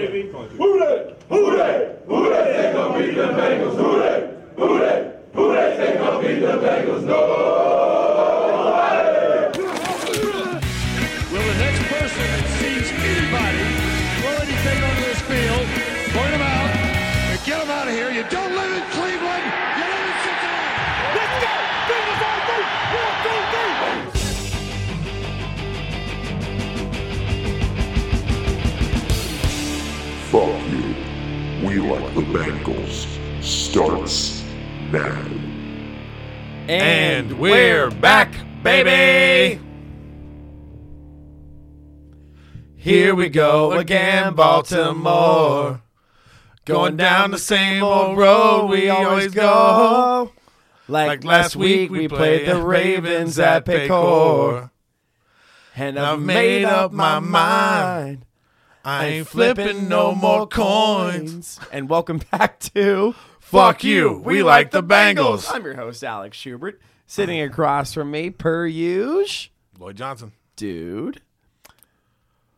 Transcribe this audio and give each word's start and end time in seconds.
Here 0.00 0.12
we 0.12 0.22
go, 0.32 0.38
JB. 0.38 0.56
Who 0.56 0.78
they? 0.78 1.14
Who 1.28 2.30
they? 2.30 2.52
They 2.56 2.72
gonna 2.72 2.98
beat 2.98 3.14
the 3.14 3.22
Bengals? 3.22 3.76
Who 3.76 3.99
Starts 33.70 34.42
now. 34.90 35.24
And 36.66 37.38
we're 37.38 37.88
back, 37.88 38.34
baby. 38.64 39.60
Here 42.74 43.14
we 43.14 43.28
go 43.28 43.70
again, 43.70 44.34
Baltimore. 44.34 45.82
Going 46.64 46.96
down 46.96 47.30
the 47.30 47.38
same 47.38 47.84
old 47.84 48.18
road 48.18 48.66
we 48.70 48.88
always 48.88 49.32
go. 49.32 50.32
Like 50.88 51.22
last 51.22 51.54
week, 51.54 51.92
we 51.92 52.08
played 52.08 52.48
the 52.48 52.60
Ravens 52.60 53.38
at 53.38 53.64
Paycor. 53.64 54.72
And 55.76 55.96
I've 55.96 56.20
made 56.20 56.64
up 56.64 56.90
my 56.90 57.20
mind. 57.20 58.26
I 58.84 59.06
ain't 59.06 59.28
flipping 59.28 59.88
no 59.88 60.12
more 60.12 60.48
coins. 60.48 61.60
And 61.70 61.88
welcome 61.88 62.20
back 62.32 62.58
to 62.74 63.14
Fuck 63.50 63.82
you. 63.82 64.22
We 64.24 64.44
like 64.44 64.70
the 64.70 64.80
Bengals. 64.82 65.50
I'm 65.52 65.64
your 65.64 65.74
host, 65.74 66.04
Alex 66.04 66.36
Schubert. 66.36 66.80
Sitting 67.08 67.40
across 67.50 67.92
from 67.92 68.10
me, 68.12 68.30
per 68.30 68.64
usual, 68.64 69.50
Lloyd 69.78 69.96
Johnson. 69.96 70.30
dude. 70.54 71.20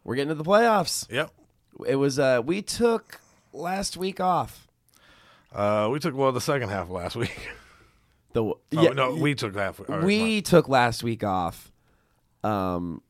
We're 0.05 0.17
getting 0.17 0.29
to 0.29 0.35
the 0.35 0.45
playoffs. 0.45 1.11
Yep. 1.11 1.31
It 1.87 1.97
was 1.97 2.19
uh 2.19 2.43
we 2.45 2.61
took 2.61 3.21
last 3.55 3.97
week 3.97 4.21
off. 4.21 4.69
Uh, 5.55 5.89
we 5.91 5.99
took 5.99 6.15
well 6.15 6.33
the 6.33 6.41
second 6.43 6.69
half 6.69 6.83
of 6.85 6.91
last 6.91 7.17
week. 7.17 7.49
The 8.35 8.43
Oh, 8.45 8.59
yeah, 8.71 8.91
no, 8.91 9.15
we 9.15 9.35
took 9.35 9.55
half. 9.55 9.79
all 9.79 9.85
right, 9.87 10.03
we 10.03 10.41
took 10.41 10.67
last 10.67 11.03
week 11.03 11.23
off. 11.23 11.71
Um, 12.43 13.03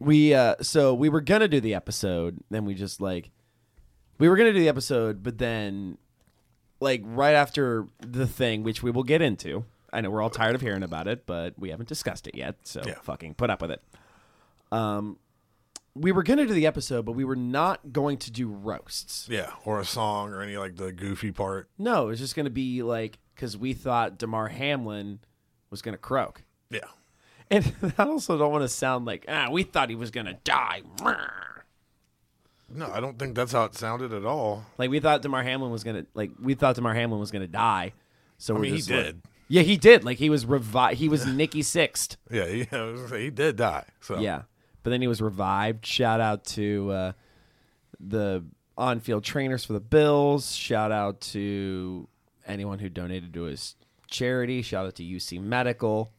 we 0.00 0.34
uh, 0.34 0.56
so 0.62 0.94
we 0.94 1.08
were 1.08 1.20
gonna 1.20 1.46
do 1.46 1.60
the 1.60 1.74
episode, 1.74 2.38
then 2.50 2.64
we 2.64 2.74
just 2.74 3.00
like 3.00 3.30
we 4.18 4.28
were 4.28 4.36
gonna 4.36 4.52
do 4.52 4.58
the 4.58 4.68
episode, 4.68 5.22
but 5.22 5.38
then 5.38 5.96
like 6.80 7.02
right 7.04 7.34
after 7.34 7.86
the 8.00 8.26
thing, 8.26 8.62
which 8.62 8.82
we 8.82 8.90
will 8.90 9.02
get 9.04 9.22
into. 9.22 9.64
I 9.92 10.00
know 10.00 10.10
we're 10.10 10.22
all 10.22 10.30
tired 10.30 10.54
of 10.56 10.60
hearing 10.60 10.82
about 10.82 11.06
it, 11.06 11.24
but 11.26 11.54
we 11.58 11.70
haven't 11.70 11.88
discussed 11.88 12.26
it 12.26 12.34
yet, 12.34 12.56
so 12.64 12.82
Yeah. 12.84 12.94
fucking 13.02 13.34
put 13.34 13.48
up 13.50 13.62
with 13.62 13.70
it. 13.70 13.82
Um, 14.72 15.18
we 15.94 16.10
were 16.10 16.24
gonna 16.24 16.46
do 16.46 16.52
the 16.54 16.66
episode, 16.66 17.04
but 17.04 17.12
we 17.12 17.24
were 17.24 17.36
not 17.36 17.92
going 17.92 18.18
to 18.18 18.30
do 18.32 18.48
roasts. 18.48 19.28
Yeah, 19.30 19.52
or 19.64 19.78
a 19.78 19.84
song 19.84 20.32
or 20.32 20.42
any 20.42 20.56
like 20.56 20.76
the 20.76 20.90
goofy 20.92 21.30
part. 21.30 21.68
No, 21.78 22.08
it's 22.08 22.20
just 22.20 22.34
gonna 22.34 22.50
be 22.50 22.82
like 22.82 23.18
because 23.34 23.56
we 23.56 23.72
thought 23.72 24.18
Damar 24.18 24.48
Hamlin 24.48 25.20
was 25.70 25.80
gonna 25.82 25.96
croak. 25.98 26.42
Yeah. 26.70 26.80
And 27.50 27.72
I 27.98 28.04
also 28.04 28.36
don't 28.36 28.50
want 28.50 28.62
to 28.64 28.68
sound 28.68 29.04
like, 29.04 29.26
ah, 29.28 29.48
we 29.50 29.62
thought 29.62 29.90
he 29.90 29.94
was 29.94 30.10
going 30.10 30.26
to 30.26 30.32
die. 30.44 30.80
No, 32.74 32.90
I 32.92 33.00
don't 33.00 33.18
think 33.18 33.34
that's 33.34 33.52
how 33.52 33.64
it 33.64 33.74
sounded 33.74 34.12
at 34.12 34.24
all. 34.24 34.64
Like, 34.78 34.90
we 34.90 35.00
thought 35.00 35.22
Damar 35.22 35.42
Hamlin 35.42 35.70
was 35.70 35.84
going 35.84 35.96
to, 36.02 36.06
like, 36.14 36.32
we 36.42 36.54
thought 36.54 36.74
Damar 36.76 36.94
Hamlin 36.94 37.20
was 37.20 37.30
to 37.30 37.46
die. 37.46 37.92
So 38.38 38.54
I 38.54 38.56
we're 38.58 38.62
mean, 38.62 38.72
he 38.72 38.78
just 38.78 38.90
like- 38.90 39.04
did. 39.04 39.22
yeah, 39.48 39.62
he 39.62 39.76
did. 39.76 40.04
Like, 40.04 40.18
he 40.18 40.28
was 40.30 40.44
revived. 40.44 40.98
He 40.98 41.08
was 41.08 41.24
Nikki 41.26 41.62
Sixx. 41.62 42.16
Yeah, 42.30 42.46
he, 42.46 42.60
I 42.72 42.82
was 42.82 43.00
gonna 43.00 43.08
say, 43.08 43.22
he 43.24 43.30
did 43.30 43.56
die. 43.56 43.84
So 44.00 44.18
Yeah. 44.18 44.42
But 44.82 44.90
then 44.90 45.00
he 45.00 45.06
was 45.08 45.22
revived. 45.22 45.86
Shout 45.86 46.20
out 46.20 46.44
to 46.46 46.90
uh, 46.90 47.12
the 48.00 48.44
on 48.76 49.00
field 49.00 49.24
trainers 49.24 49.64
for 49.64 49.72
the 49.72 49.80
Bills. 49.80 50.54
Shout 50.54 50.92
out 50.92 51.20
to 51.32 52.06
anyone 52.46 52.78
who 52.80 52.88
donated 52.90 53.32
to 53.34 53.44
his 53.44 53.76
charity. 54.08 54.60
Shout 54.62 54.84
out 54.84 54.96
to 54.96 55.02
UC 55.02 55.40
Medical. 55.40 56.12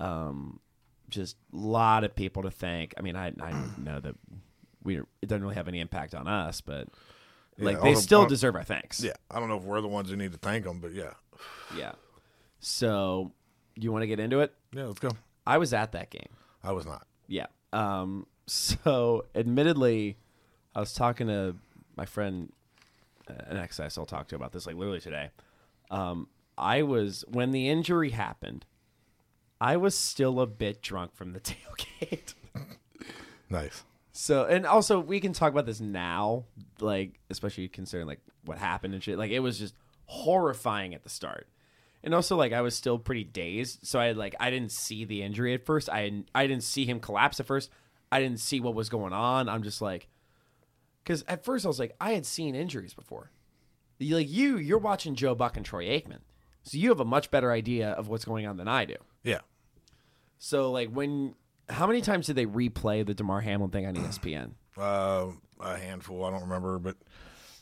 Um, 0.00 0.60
just 1.08 1.36
a 1.52 1.56
lot 1.56 2.04
of 2.04 2.14
people 2.14 2.42
to 2.42 2.50
thank. 2.50 2.92
I 2.98 3.00
mean, 3.00 3.16
I, 3.16 3.28
I 3.40 3.52
know 3.78 4.00
that 4.00 4.14
we 4.88 4.96
it 5.22 5.28
doesn't 5.28 5.42
really 5.42 5.54
have 5.54 5.68
any 5.68 5.80
impact 5.80 6.14
on 6.14 6.26
us, 6.26 6.60
but 6.60 6.88
like 7.58 7.76
Yeah, 7.76 7.82
they 7.82 7.94
still 7.94 8.26
deserve 8.26 8.54
our 8.56 8.64
thanks. 8.64 9.02
yeah. 9.02 9.12
I 9.30 9.38
don't 9.38 9.48
know 9.48 9.56
if 9.58 9.62
we're 9.64 9.80
the 9.80 9.88
ones 9.88 10.10
who 10.10 10.16
need 10.16 10.32
to 10.32 10.38
thank 10.38 10.64
them, 10.64 10.80
but 10.80 10.92
yeah, 10.92 11.12
Yeah. 11.76 11.92
So, 12.60 13.32
you 13.76 13.92
want 13.92 14.02
to 14.02 14.06
get 14.08 14.18
into 14.20 14.40
it? 14.40 14.52
yeah. 14.72 14.84
Let's 14.86 14.98
go. 14.98 15.10
I 15.46 15.58
was 15.58 15.72
at 15.72 15.92
that 15.92 16.10
game. 16.10 16.28
I 16.64 16.72
was 16.72 16.86
not. 16.86 17.06
Yeah. 17.28 17.46
Um, 17.72 18.26
so, 18.46 19.26
admittedly, 19.34 20.16
I 20.74 20.80
was 20.80 20.92
talking 20.92 21.28
to 21.28 21.56
my 21.96 22.04
friend, 22.04 22.52
uh, 23.30 23.34
an 23.46 23.56
ex 23.56 23.78
I 23.80 23.88
still 23.88 24.06
talk 24.06 24.28
to 24.28 24.36
about 24.36 24.52
this, 24.52 24.66
like 24.66 24.76
literally 24.76 25.00
today. 25.00 25.30
Um, 25.90 26.28
I 26.56 26.82
was, 26.82 27.24
when 27.28 27.52
the 27.52 27.68
injury 27.68 28.10
happened, 28.10 28.64
I 29.60 29.76
was 29.76 29.94
still 29.96 30.40
a 30.40 30.46
bit 30.46 30.82
drunk 30.82 31.14
from 31.14 31.32
the 31.32 31.40
tailgate. 31.50 32.34
Nice. 33.50 33.84
So, 34.20 34.46
and 34.46 34.66
also 34.66 34.98
we 34.98 35.20
can 35.20 35.32
talk 35.32 35.52
about 35.52 35.64
this 35.64 35.80
now, 35.80 36.42
like 36.80 37.20
especially 37.30 37.68
considering 37.68 38.08
like 38.08 38.18
what 38.46 38.58
happened 38.58 38.92
and 38.94 39.00
shit. 39.00 39.16
Like 39.16 39.30
it 39.30 39.38
was 39.38 39.60
just 39.60 39.76
horrifying 40.06 40.92
at 40.92 41.04
the 41.04 41.08
start, 41.08 41.46
and 42.02 42.12
also 42.12 42.34
like 42.36 42.52
I 42.52 42.60
was 42.60 42.74
still 42.74 42.98
pretty 42.98 43.22
dazed. 43.22 43.86
So 43.86 44.00
I 44.00 44.10
like 44.10 44.34
I 44.40 44.50
didn't 44.50 44.72
see 44.72 45.04
the 45.04 45.22
injury 45.22 45.54
at 45.54 45.64
first. 45.64 45.88
I 45.88 46.24
I 46.34 46.48
didn't 46.48 46.64
see 46.64 46.84
him 46.84 46.98
collapse 46.98 47.38
at 47.38 47.46
first. 47.46 47.70
I 48.10 48.18
didn't 48.20 48.40
see 48.40 48.58
what 48.58 48.74
was 48.74 48.88
going 48.88 49.12
on. 49.12 49.48
I'm 49.48 49.62
just 49.62 49.80
like, 49.80 50.08
because 51.04 51.22
at 51.28 51.44
first 51.44 51.64
I 51.64 51.68
was 51.68 51.78
like 51.78 51.94
I 52.00 52.14
had 52.14 52.26
seen 52.26 52.56
injuries 52.56 52.94
before. 52.94 53.30
You- 53.98 54.16
Like 54.16 54.28
you, 54.28 54.56
you're 54.58 54.78
watching 54.78 55.14
Joe 55.14 55.36
Buck 55.36 55.56
and 55.56 55.64
Troy 55.64 55.84
Aikman, 55.84 56.22
so 56.64 56.76
you 56.76 56.88
have 56.88 56.98
a 56.98 57.04
much 57.04 57.30
better 57.30 57.52
idea 57.52 57.90
of 57.90 58.08
what's 58.08 58.24
going 58.24 58.46
on 58.48 58.56
than 58.56 58.66
I 58.66 58.84
do. 58.84 58.96
Yeah. 59.22 59.42
So 60.38 60.72
like 60.72 60.88
when, 60.90 61.34
how 61.68 61.86
many 61.86 62.00
times 62.00 62.26
did 62.26 62.36
they 62.36 62.46
replay 62.46 63.04
the 63.06 63.14
Damar 63.14 63.40
Hamlin 63.40 63.70
thing 63.70 63.86
on 63.86 63.94
ESPN? 63.94 64.52
Uh, 64.78 65.32
a 65.58 65.76
handful. 65.76 66.24
I 66.24 66.30
don't 66.30 66.42
remember, 66.42 66.78
but 66.78 66.96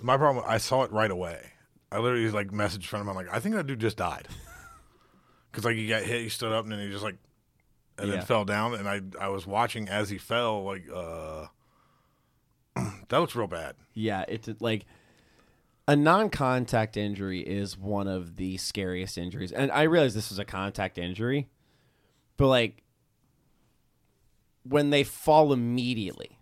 my 0.03 0.19
problem. 0.19 0.45
I 0.47 0.59
saw 0.59 0.83
it 0.83 0.93
right 0.93 1.11
away. 1.11 1.53
I 1.91 1.99
literally 1.99 2.29
like 2.31 2.49
messaged 2.49 2.85
friend 2.85 3.01
of 3.01 3.07
mine 3.07 3.15
like, 3.25 3.35
I 3.35 3.41
think 3.41 3.55
that 3.55 3.67
dude 3.67 3.81
just 3.81 3.97
died. 3.97 4.29
Because 5.51 5.65
like 5.65 5.77
he 5.77 5.89
got 5.89 6.03
hit, 6.03 6.21
he 6.21 6.29
stood 6.29 6.53
up, 6.53 6.65
and 6.65 6.73
then 6.73 6.81
he 6.81 6.91
just 6.91 7.03
like, 7.03 7.17
and 7.97 8.09
Yeah. 8.11 8.17
then 8.17 8.27
fell 8.27 8.45
down. 8.45 8.75
And 8.75 8.87
I 8.87 9.01
I 9.19 9.29
was 9.29 9.47
watching 9.47 9.89
as 9.89 10.11
he 10.11 10.19
fell. 10.19 10.63
Like, 10.65 10.85
uh, 10.95 11.47
that 13.09 13.19
looks 13.19 13.35
real 13.35 13.47
bad. 13.47 13.77
Yeah, 13.95 14.27
it's 14.29 14.51
like 14.61 14.85
a 15.89 15.97
non-contact 15.97 16.99
injury 16.99 17.41
is 17.41 17.79
one 17.79 18.09
of 18.09 18.37
the 18.37 18.59
scariest 18.59 19.17
injuries, 19.17 19.51
and 19.53 19.73
I 19.73 19.85
realize 19.85 20.15
this 20.15 20.29
was 20.29 20.39
a 20.39 20.45
contact 20.45 20.99
injury, 20.99 21.49
but 22.37 22.49
like 22.49 22.83
when 24.69 24.91
they 24.91 25.05
fall 25.05 25.53
immediately. 25.53 26.39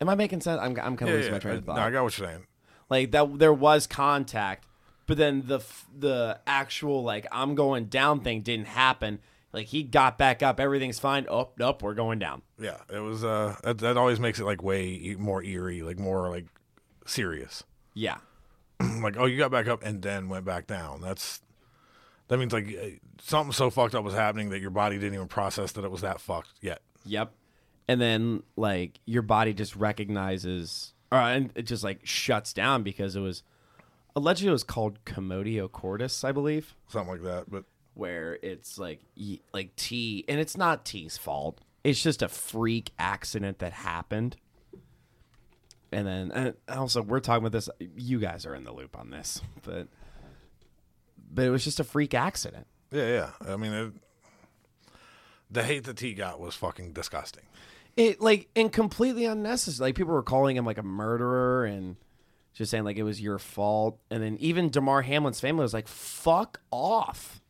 Am 0.00 0.08
I 0.08 0.14
making 0.14 0.40
sense? 0.40 0.60
I'm, 0.60 0.78
I'm 0.80 0.96
kind 0.96 1.10
of 1.10 1.16
losing 1.16 1.32
my 1.32 1.38
train 1.38 1.56
of 1.56 1.64
thought. 1.64 1.76
no, 1.76 1.82
I 1.82 1.90
got 1.90 2.04
what 2.04 2.16
you're 2.16 2.28
saying. 2.28 2.46
like 2.88 3.10
that, 3.12 3.38
there 3.38 3.52
was 3.52 3.86
contact, 3.86 4.66
but 5.06 5.16
then 5.16 5.44
the 5.46 5.60
the 5.96 6.38
actual 6.46 7.02
like 7.02 7.26
I'm 7.32 7.54
going 7.54 7.86
down 7.86 8.20
thing 8.20 8.42
didn't 8.42 8.68
happen. 8.68 9.20
Like 9.52 9.66
he 9.66 9.82
got 9.82 10.18
back 10.18 10.42
up, 10.42 10.60
everything's 10.60 10.98
fine. 10.98 11.26
Oh, 11.28 11.50
nope, 11.58 11.82
we're 11.82 11.94
going 11.94 12.18
down. 12.18 12.42
Yeah, 12.60 12.76
it 12.92 13.00
was. 13.00 13.24
Uh, 13.24 13.56
that, 13.64 13.78
that 13.78 13.96
always 13.96 14.20
makes 14.20 14.38
it 14.38 14.44
like 14.44 14.62
way 14.62 15.16
more 15.18 15.42
eerie, 15.42 15.82
like 15.82 15.98
more 15.98 16.28
like 16.30 16.46
serious. 17.06 17.64
Yeah, 17.94 18.18
like, 19.00 19.16
oh, 19.16 19.24
you 19.24 19.38
got 19.38 19.50
back 19.50 19.66
up 19.66 19.82
and 19.82 20.02
then 20.02 20.28
went 20.28 20.44
back 20.44 20.66
down. 20.66 21.00
That's 21.00 21.40
that 22.28 22.38
means 22.38 22.52
like 22.52 22.68
eh, 22.68 22.90
something 23.20 23.52
so 23.52 23.70
fucked 23.70 23.94
up 23.94 24.04
was 24.04 24.14
happening 24.14 24.50
that 24.50 24.60
your 24.60 24.70
body 24.70 24.96
didn't 24.96 25.14
even 25.14 25.28
process 25.28 25.72
that 25.72 25.84
it 25.84 25.90
was 25.90 26.02
that 26.02 26.20
fucked 26.20 26.50
yet. 26.60 26.82
Yep. 27.08 27.32
and 27.88 28.00
then 28.00 28.42
like 28.56 29.00
your 29.06 29.22
body 29.22 29.52
just 29.54 29.74
recognizes, 29.76 30.92
or 31.10 31.18
and 31.18 31.50
it 31.54 31.62
just 31.62 31.82
like 31.84 32.00
shuts 32.04 32.52
down 32.52 32.82
because 32.82 33.16
it 33.16 33.20
was 33.20 33.42
allegedly 34.14 34.48
it 34.48 34.52
was 34.52 34.64
called 34.64 35.04
commotio 35.04 35.70
cordis, 35.70 36.24
I 36.24 36.32
believe, 36.32 36.74
Something 36.88 37.12
like 37.12 37.22
that. 37.22 37.50
But 37.50 37.64
where 37.94 38.38
it's 38.42 38.78
like 38.78 39.00
like 39.52 39.74
T, 39.76 40.24
and 40.28 40.38
it's 40.40 40.56
not 40.56 40.84
T's 40.84 41.16
fault. 41.16 41.60
It's 41.84 42.02
just 42.02 42.22
a 42.22 42.28
freak 42.28 42.90
accident 42.98 43.60
that 43.60 43.72
happened. 43.72 44.36
And 45.90 46.06
then, 46.06 46.30
and 46.32 46.54
also, 46.68 47.00
we're 47.00 47.20
talking 47.20 47.46
about 47.46 47.52
this. 47.52 47.70
You 47.96 48.18
guys 48.18 48.44
are 48.44 48.54
in 48.54 48.64
the 48.64 48.72
loop 48.72 48.98
on 48.98 49.08
this, 49.10 49.40
but 49.62 49.88
but 51.32 51.44
it 51.46 51.50
was 51.50 51.64
just 51.64 51.80
a 51.80 51.84
freak 51.84 52.12
accident. 52.14 52.66
yeah, 52.90 53.30
yeah. 53.42 53.52
I 53.52 53.56
mean, 53.56 53.72
it, 53.72 53.92
the 55.50 55.62
hate 55.62 55.84
that 55.84 56.00
he 56.00 56.14
got 56.14 56.40
was 56.40 56.54
fucking 56.54 56.92
disgusting. 56.92 57.44
It 57.96 58.20
like 58.20 58.48
and 58.54 58.72
completely 58.72 59.24
unnecessary. 59.24 59.88
Like 59.88 59.96
people 59.96 60.12
were 60.14 60.22
calling 60.22 60.56
him 60.56 60.64
like 60.64 60.78
a 60.78 60.82
murderer 60.82 61.64
and 61.64 61.96
just 62.54 62.70
saying 62.70 62.84
like 62.84 62.96
it 62.96 63.02
was 63.02 63.20
your 63.20 63.38
fault. 63.38 63.98
And 64.10 64.22
then 64.22 64.36
even 64.38 64.68
Damar 64.70 65.02
Hamlin's 65.02 65.40
family 65.40 65.62
was 65.62 65.74
like, 65.74 65.88
"Fuck 65.88 66.60
off." 66.70 67.40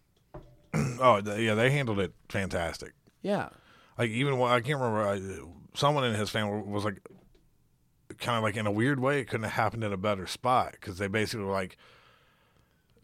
Oh, 1.00 1.22
yeah, 1.36 1.54
they 1.54 1.70
handled 1.70 1.98
it 2.00 2.12
fantastic. 2.28 2.92
Yeah, 3.22 3.48
Like 3.96 4.10
even 4.10 4.40
I 4.40 4.60
can't 4.60 4.80
remember. 4.80 5.06
I, 5.08 5.20
someone 5.74 6.04
in 6.04 6.14
his 6.14 6.28
family 6.30 6.62
was 6.62 6.84
like, 6.84 7.00
kind 8.18 8.36
of 8.36 8.42
like 8.42 8.56
in 8.56 8.66
a 8.66 8.70
weird 8.72 9.00
way, 9.00 9.20
it 9.20 9.26
couldn't 9.26 9.44
have 9.44 9.52
happened 9.52 9.84
in 9.84 9.92
a 9.92 9.96
better 9.96 10.26
spot 10.26 10.72
because 10.72 10.98
they 10.98 11.06
basically 11.08 11.44
were 11.46 11.52
like, 11.52 11.76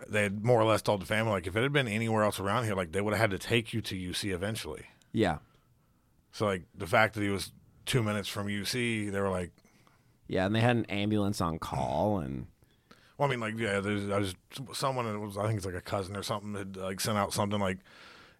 they 0.08 0.22
had 0.24 0.44
more 0.44 0.60
or 0.60 0.64
less 0.64 0.82
told 0.82 1.00
the 1.00 1.06
family 1.06 1.32
like, 1.32 1.46
if 1.46 1.56
it 1.56 1.62
had 1.62 1.72
been 1.72 1.88
anywhere 1.88 2.24
else 2.24 2.38
around 2.40 2.64
here, 2.64 2.74
like 2.74 2.92
they 2.92 3.00
would 3.00 3.12
have 3.14 3.20
had 3.20 3.30
to 3.30 3.38
take 3.38 3.72
you 3.72 3.80
to 3.82 3.94
UC 3.94 4.32
eventually. 4.34 4.86
yeah, 5.12 5.38
So 6.32 6.46
like 6.46 6.62
the 6.74 6.86
fact 6.86 7.14
that 7.14 7.22
he 7.22 7.28
was 7.30 7.52
two 7.86 8.02
minutes 8.02 8.28
from 8.28 8.46
UC, 8.48 9.12
they 9.12 9.20
were 9.20 9.30
like, 9.30 9.52
yeah. 10.26 10.46
And 10.46 10.54
they 10.54 10.60
had 10.60 10.76
an 10.76 10.84
ambulance 10.86 11.40
on 11.40 11.58
call, 11.58 12.18
and 12.18 12.46
well, 13.18 13.28
I 13.28 13.30
mean, 13.30 13.40
like 13.40 13.58
yeah, 13.58 13.80
there's 13.80 14.08
I 14.10 14.18
was 14.18 14.34
someone 14.72 15.04
that 15.06 15.18
was 15.18 15.36
I 15.36 15.44
think 15.46 15.58
it's 15.58 15.66
like 15.66 15.74
a 15.74 15.80
cousin 15.82 16.16
or 16.16 16.22
something 16.22 16.54
had 16.54 16.76
like 16.76 17.00
sent 17.00 17.18
out 17.18 17.32
something 17.32 17.60
like. 17.60 17.78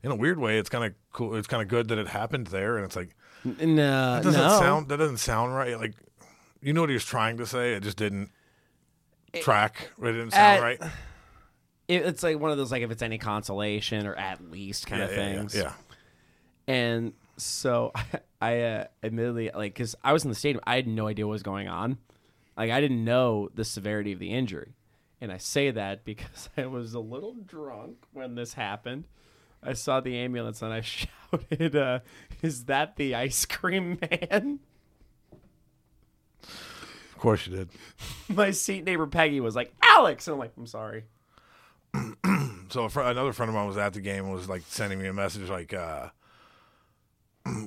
In 0.03 0.11
a 0.11 0.15
weird 0.17 0.39
way, 0.39 0.59
it's 0.59 0.69
kind 0.69 0.85
of 0.85 0.93
cool. 1.15 1.35
It's 1.35 1.47
kind 1.49 1.63
of 1.63 1.69
good 1.69 1.89
that 1.89 1.97
it 1.97 2.09
happened 2.09 2.49
there, 2.49 2.77
and 2.77 2.85
it's 2.85 2.95
like 2.95 3.17
n- 3.47 3.75
no, 3.77 3.91
uh, 3.91 4.15
That 4.17 4.25
doesn't 4.25 4.41
no. 4.41 4.59
sound. 4.59 4.89
That 4.91 4.99
doesn't 4.99 5.17
sound 5.17 5.55
right. 5.55 5.79
Like, 5.81 5.95
you 6.61 6.75
know 6.75 6.83
what 6.83 6.91
he 6.91 6.95
was 6.95 7.07
trying 7.07 7.39
to 7.39 7.47
say. 7.47 7.73
It 7.73 7.83
just 7.85 7.97
didn't 7.97 8.31
track. 9.41 9.91
It 10.03 10.05
didn't 10.13 10.33
sound 10.33 10.59
at- 10.59 10.63
right. 10.63 10.81
It- 11.89 12.07
it's 12.07 12.23
like 12.23 12.39
one 12.39 12.51
of 12.51 12.57
those 12.57 12.71
like 12.73 12.83
if 12.83 12.91
it's 12.91 13.03
any 13.03 13.19
consolation 13.19 14.07
or 14.07 14.15
at 14.15 14.51
least 14.51 14.87
kind 14.87 15.01
Yeah, 15.01 15.07
of 15.09 15.13
yeah, 15.13 15.17
yeah, 15.29 15.35
things. 15.39 15.55
yeah. 15.55 15.73
And 16.67 17.13
so 17.37 17.93
I 18.41 18.61
uh, 18.63 18.85
admittedly 19.03 19.51
like 19.55 19.75
because 19.75 19.95
I 20.03 20.13
was 20.13 20.25
in 20.25 20.31
the 20.31 20.35
stadium, 20.35 20.63
I 20.67 20.77
had 20.77 20.87
no 20.87 21.07
idea 21.09 21.27
what 21.27 21.33
was 21.33 21.43
going 21.43 21.69
on. 21.69 21.99
Like 22.57 22.71
I 22.71 22.81
didn't 22.81 23.05
know 23.05 23.51
the 23.55 23.65
severity 23.65 24.13
of 24.13 24.19
the 24.19 24.31
injury, 24.31 24.75
and 25.21 25.33
I 25.33 25.39
say 25.39 25.71
that 25.73 26.05
because 26.05 26.49
I 26.57 26.67
was 26.67 26.95
a 26.95 27.01
little 27.01 27.35
drunk 27.35 27.97
when 28.13 28.35
this 28.35 28.55
happened. 28.55 29.05
I 29.63 29.73
saw 29.73 30.01
the 30.01 30.17
ambulance 30.19 30.61
and 30.63 30.73
I 30.73 30.81
shouted, 30.83 31.75
uh, 31.77 32.01
"Is 32.43 32.67
that 32.67 32.97
the 32.97 33.15
ice 33.15 33.45
cream 33.45 33.99
man?" 34.01 34.61
Of 36.43 37.19
course 37.19 37.47
you 37.47 37.57
did. 37.57 37.69
My 38.29 38.51
seat 38.51 38.85
neighbor 38.85 39.07
Peggy 39.07 39.41
was 39.41 39.57
like, 39.57 39.75
"Alex," 39.83 40.27
and 40.29 40.35
I'm 40.35 40.39
like, 40.39 40.53
"I'm 40.57 40.67
sorry." 40.67 41.05
So 42.71 42.85
a 42.85 42.89
fr- 42.89 43.03
another 43.03 43.33
friend 43.33 43.49
of 43.51 43.55
mine 43.55 43.67
was 43.69 43.77
at 43.77 43.93
the 43.93 44.01
game 44.01 44.25
and 44.25 44.33
was 44.35 44.49
like 44.49 44.63
sending 44.67 44.99
me 45.01 45.07
a 45.07 45.13
message 45.13 45.49
like 45.49 45.73
uh 45.73 46.09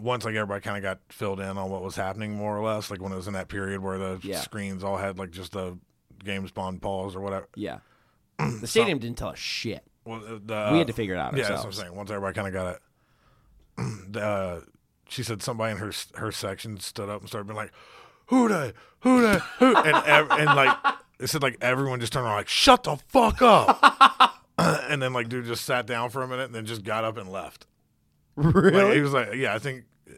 once 0.01 0.25
like 0.25 0.33
everybody 0.35 0.59
kind 0.61 0.75
of 0.75 0.83
got 0.83 0.99
filled 1.09 1.39
in 1.39 1.57
on 1.57 1.69
what 1.69 1.83
was 1.83 1.95
happening 1.95 2.35
more 2.35 2.57
or 2.57 2.65
less 2.65 2.89
like 2.89 2.99
when 3.01 3.11
it 3.11 3.15
was 3.15 3.27
in 3.27 3.33
that 3.33 3.47
period 3.47 3.81
where 3.81 3.97
the 3.97 4.19
Yeah. 4.23 4.41
screens 4.41 4.83
all 4.83 4.97
had 4.97 5.19
like 5.19 5.29
just 5.31 5.51
the 5.53 5.77
game 6.23 6.47
spawn 6.47 6.79
pause 6.79 7.15
or 7.15 7.21
whatever. 7.21 7.47
Yeah, 7.55 7.79
the 8.39 8.67
stadium 8.67 8.97
didn't 8.99 9.17
tell 9.19 9.29
us 9.29 9.39
shit. 9.39 9.83
Well, 10.03 10.21
uh, 10.25 10.39
the, 10.43 10.69
We 10.71 10.77
had 10.79 10.87
to 10.87 10.93
figure 10.93 11.13
it 11.13 11.19
out 11.19 11.33
Yeah, 11.37 11.43
that's 11.43 11.49
what 11.49 11.59
I'm 11.59 11.65
ourselves. 11.67 11.77
saying. 11.77 11.95
Once 11.95 12.09
everybody 12.09 12.33
kind 12.35 12.47
of 12.47 12.53
got 12.53 12.75
it, 12.75 12.81
the, 14.13 14.21
uh, 14.21 14.61
she 15.09 15.21
said 15.23 15.41
somebody 15.43 15.71
in 15.73 15.77
her 15.77 15.91
her 16.15 16.31
section 16.31 16.79
stood 16.79 17.07
up 17.09 17.21
and 17.21 17.29
started 17.29 17.45
being 17.45 17.57
like, 17.57 17.71
"Who 18.27 18.49
they? 18.49 18.73
Who 19.01 19.21
they? 19.21 19.39
Who?" 19.59 19.75
And 19.75 19.95
ev- 20.07 20.31
and 20.31 20.47
like 20.47 20.75
it 21.19 21.27
said 21.27 21.41
like 21.41 21.57
everyone 21.61 21.99
just 21.99 22.13
turned 22.13 22.25
around 22.25 22.35
like, 22.35 22.47
"Shut 22.47 22.83
the 22.83 22.97
fuck 23.07 23.41
up!" 23.41 24.43
and 24.57 25.01
then 25.01 25.13
like 25.13 25.29
dude 25.29 25.45
just 25.45 25.65
sat 25.65 25.85
down 25.87 26.09
for 26.09 26.23
a 26.23 26.27
minute 26.27 26.45
and 26.45 26.55
then 26.55 26.65
just 26.65 26.83
got 26.83 27.03
up 27.03 27.17
and 27.17 27.31
left. 27.31 27.65
Really? 28.35 28.71
Like, 28.83 28.93
he 28.93 29.01
was 29.01 29.13
like, 29.13 29.33
"Yeah, 29.35 29.53
I 29.53 29.59
think." 29.59 29.85
uh, 30.09 30.13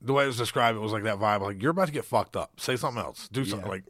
The 0.00 0.12
way 0.12 0.24
it 0.24 0.28
was 0.28 0.36
described, 0.38 0.76
it 0.76 0.80
was 0.80 0.92
like 0.92 1.02
that 1.04 1.18
vibe. 1.18 1.42
Like 1.42 1.60
you're 1.60 1.72
about 1.72 1.86
to 1.86 1.92
get 1.92 2.04
fucked 2.04 2.36
up. 2.36 2.58
Say 2.60 2.76
something 2.76 3.02
else. 3.02 3.28
Do 3.28 3.44
something 3.44 3.68
like 3.68 3.84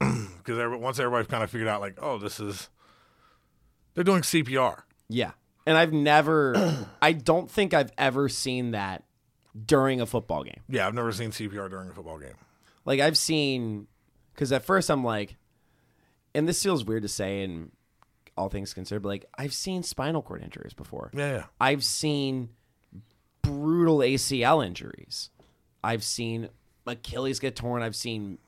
because 0.38 0.78
once 0.80 0.98
everybody 0.98 1.26
kind 1.26 1.42
of 1.44 1.50
figured 1.50 1.68
out, 1.68 1.80
like, 1.80 1.98
oh, 2.00 2.18
this 2.18 2.40
is 2.40 2.68
they're 3.94 4.04
doing 4.04 4.22
CPR. 4.22 4.82
Yeah. 5.08 5.32
And 5.66 5.76
I've 5.76 5.92
never, 5.92 6.86
I 7.02 7.12
don't 7.12 7.50
think 7.50 7.72
I've 7.74 7.92
ever 7.96 8.28
seen 8.28 8.72
that 8.72 9.04
during 9.66 10.00
a 10.00 10.06
football 10.06 10.42
game. 10.44 10.60
Yeah, 10.68 10.86
I've 10.86 10.94
never 10.94 11.12
seen 11.12 11.30
CPR 11.30 11.70
during 11.70 11.88
a 11.88 11.92
football 11.92 12.18
game. 12.18 12.34
Like 12.84 13.00
I've 13.00 13.16
seen, 13.16 13.86
because 14.34 14.52
at 14.52 14.64
first 14.64 14.90
I'm 14.90 15.04
like, 15.04 15.36
and 16.34 16.48
this 16.48 16.62
feels 16.62 16.84
weird 16.84 17.02
to 17.02 17.08
say 17.08 17.42
and 17.42 17.70
all 18.36 18.48
things 18.48 18.72
considered, 18.74 19.02
but 19.02 19.08
like 19.10 19.24
I've 19.36 19.52
seen 19.52 19.82
spinal 19.82 20.22
cord 20.22 20.42
injuries 20.42 20.74
before. 20.74 21.10
Yeah, 21.14 21.32
yeah. 21.32 21.44
I've 21.60 21.84
seen 21.84 22.50
brutal 23.42 23.98
ACL 23.98 24.64
injuries. 24.64 25.30
I've 25.84 26.02
seen 26.04 26.48
Achilles 26.86 27.38
get 27.38 27.56
torn. 27.56 27.82
I've 27.82 27.96
seen, 27.96 28.38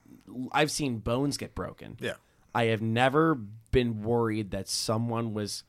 I've 0.52 0.70
seen 0.70 0.98
bones 0.98 1.36
get 1.36 1.54
broken. 1.54 1.96
Yeah. 2.00 2.14
I 2.54 2.66
have 2.66 2.80
never 2.80 3.34
been 3.34 4.02
worried 4.02 4.52
that 4.52 4.68
someone 4.68 5.34
was 5.34 5.64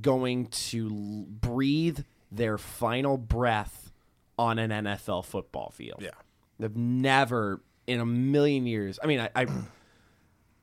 going 0.00 0.46
to 0.46 0.86
l- 0.88 1.26
breathe 1.28 2.00
their 2.30 2.56
final 2.56 3.16
breath 3.18 3.90
on 4.38 4.58
an 4.58 4.70
NFL 4.70 5.24
football 5.24 5.70
field. 5.70 6.00
Yeah. 6.00 6.10
I've 6.62 6.76
never 6.76 7.60
in 7.90 8.00
a 8.00 8.06
million 8.06 8.66
years. 8.66 8.98
I 9.02 9.06
mean, 9.06 9.18
I, 9.20 9.30
I, 9.34 9.46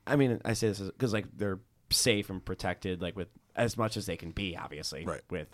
I 0.06 0.16
mean, 0.16 0.40
I 0.44 0.54
say 0.54 0.68
this 0.68 0.80
because 0.80 1.12
like 1.12 1.26
they're 1.36 1.60
safe 1.90 2.30
and 2.30 2.42
protected, 2.42 3.02
like 3.02 3.16
with 3.16 3.28
as 3.54 3.76
much 3.76 3.96
as 3.98 4.06
they 4.06 4.16
can 4.16 4.30
be, 4.30 4.56
obviously, 4.56 5.04
Right. 5.04 5.20
With 5.30 5.48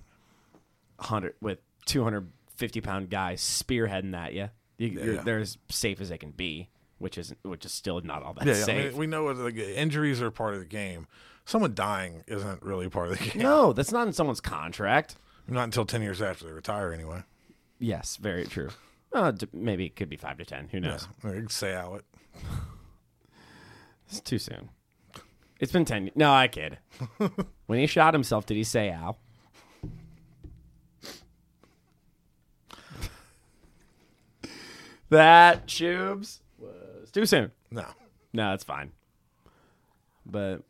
hundred, 1.01 1.35
with 1.41 1.59
two 1.85 2.05
hundred 2.05 2.31
fifty 2.57 2.81
pound 2.81 3.11
guys 3.11 3.43
spearheading 3.43 4.13
that, 4.13 4.35
yeah, 4.35 4.49
you, 4.79 4.89
you're, 4.89 5.15
yeah. 5.15 5.23
they're 5.23 5.39
as 5.41 5.59
safe 5.69 6.01
as 6.01 6.11
they 6.11 6.19
can 6.19 6.31
be, 6.31 6.69
which 6.99 7.19
is 7.19 7.35
which 7.43 7.65
is 7.65 7.73
still 7.73 8.01
not 8.03 8.23
all 8.23 8.35
that 8.35 8.47
Yeah, 8.47 8.55
yeah. 8.55 8.61
I 8.61 8.65
safe. 8.65 8.91
mean, 8.93 8.97
we 8.99 9.07
know 9.09 9.25
like, 9.27 9.57
injuries 9.57 10.23
are 10.23 10.31
part 10.31 10.55
of 10.55 10.61
the 10.61 10.67
game. 10.67 11.09
Someone 11.45 11.75
dying 11.75 12.23
isn't 12.29 12.63
really 12.63 12.89
part 12.89 13.11
of 13.11 13.19
the 13.19 13.25
game. 13.31 13.43
No, 13.43 13.73
that's 13.73 13.91
not 13.93 14.07
in 14.07 14.13
someone's 14.13 14.41
contract. 14.41 15.17
Not 15.47 15.65
until 15.65 15.85
10 15.85 16.01
years 16.01 16.23
after 16.23 16.47
they 16.47 16.53
retire, 16.53 16.91
anyway. 16.93 17.23
Yes, 17.79 18.17
very 18.17 18.47
true. 18.47 18.71
Uh, 19.15 19.31
d- 19.31 19.47
maybe 19.53 19.87
it 19.87 19.95
could 19.97 20.09
be 20.09 20.17
five 20.17 20.37
to 20.39 20.45
ten. 20.45 20.69
Who 20.73 20.81
knows? 20.81 21.07
Yeah. 21.25 21.41
Say 21.49 21.73
it. 21.73 22.05
It's 24.07 24.21
too 24.21 24.39
soon. 24.39 24.69
It's 25.61 25.73
been 25.73 25.87
ten. 25.87 26.11
No, 26.15 26.31
I 26.33 26.47
kid. 26.47 26.79
when 27.67 27.79
he 27.79 27.87
shot 27.87 28.13
himself, 28.13 28.45
did 28.45 28.57
he 28.57 28.65
say 28.65 28.93
"ow"? 28.93 29.17
that 35.09 35.67
tubes 35.67 36.41
was 36.59 37.11
too 37.11 37.25
soon. 37.27 37.51
No. 37.71 37.87
No, 38.33 38.53
it's 38.53 38.65
fine. 38.65 38.93
But 40.27 40.63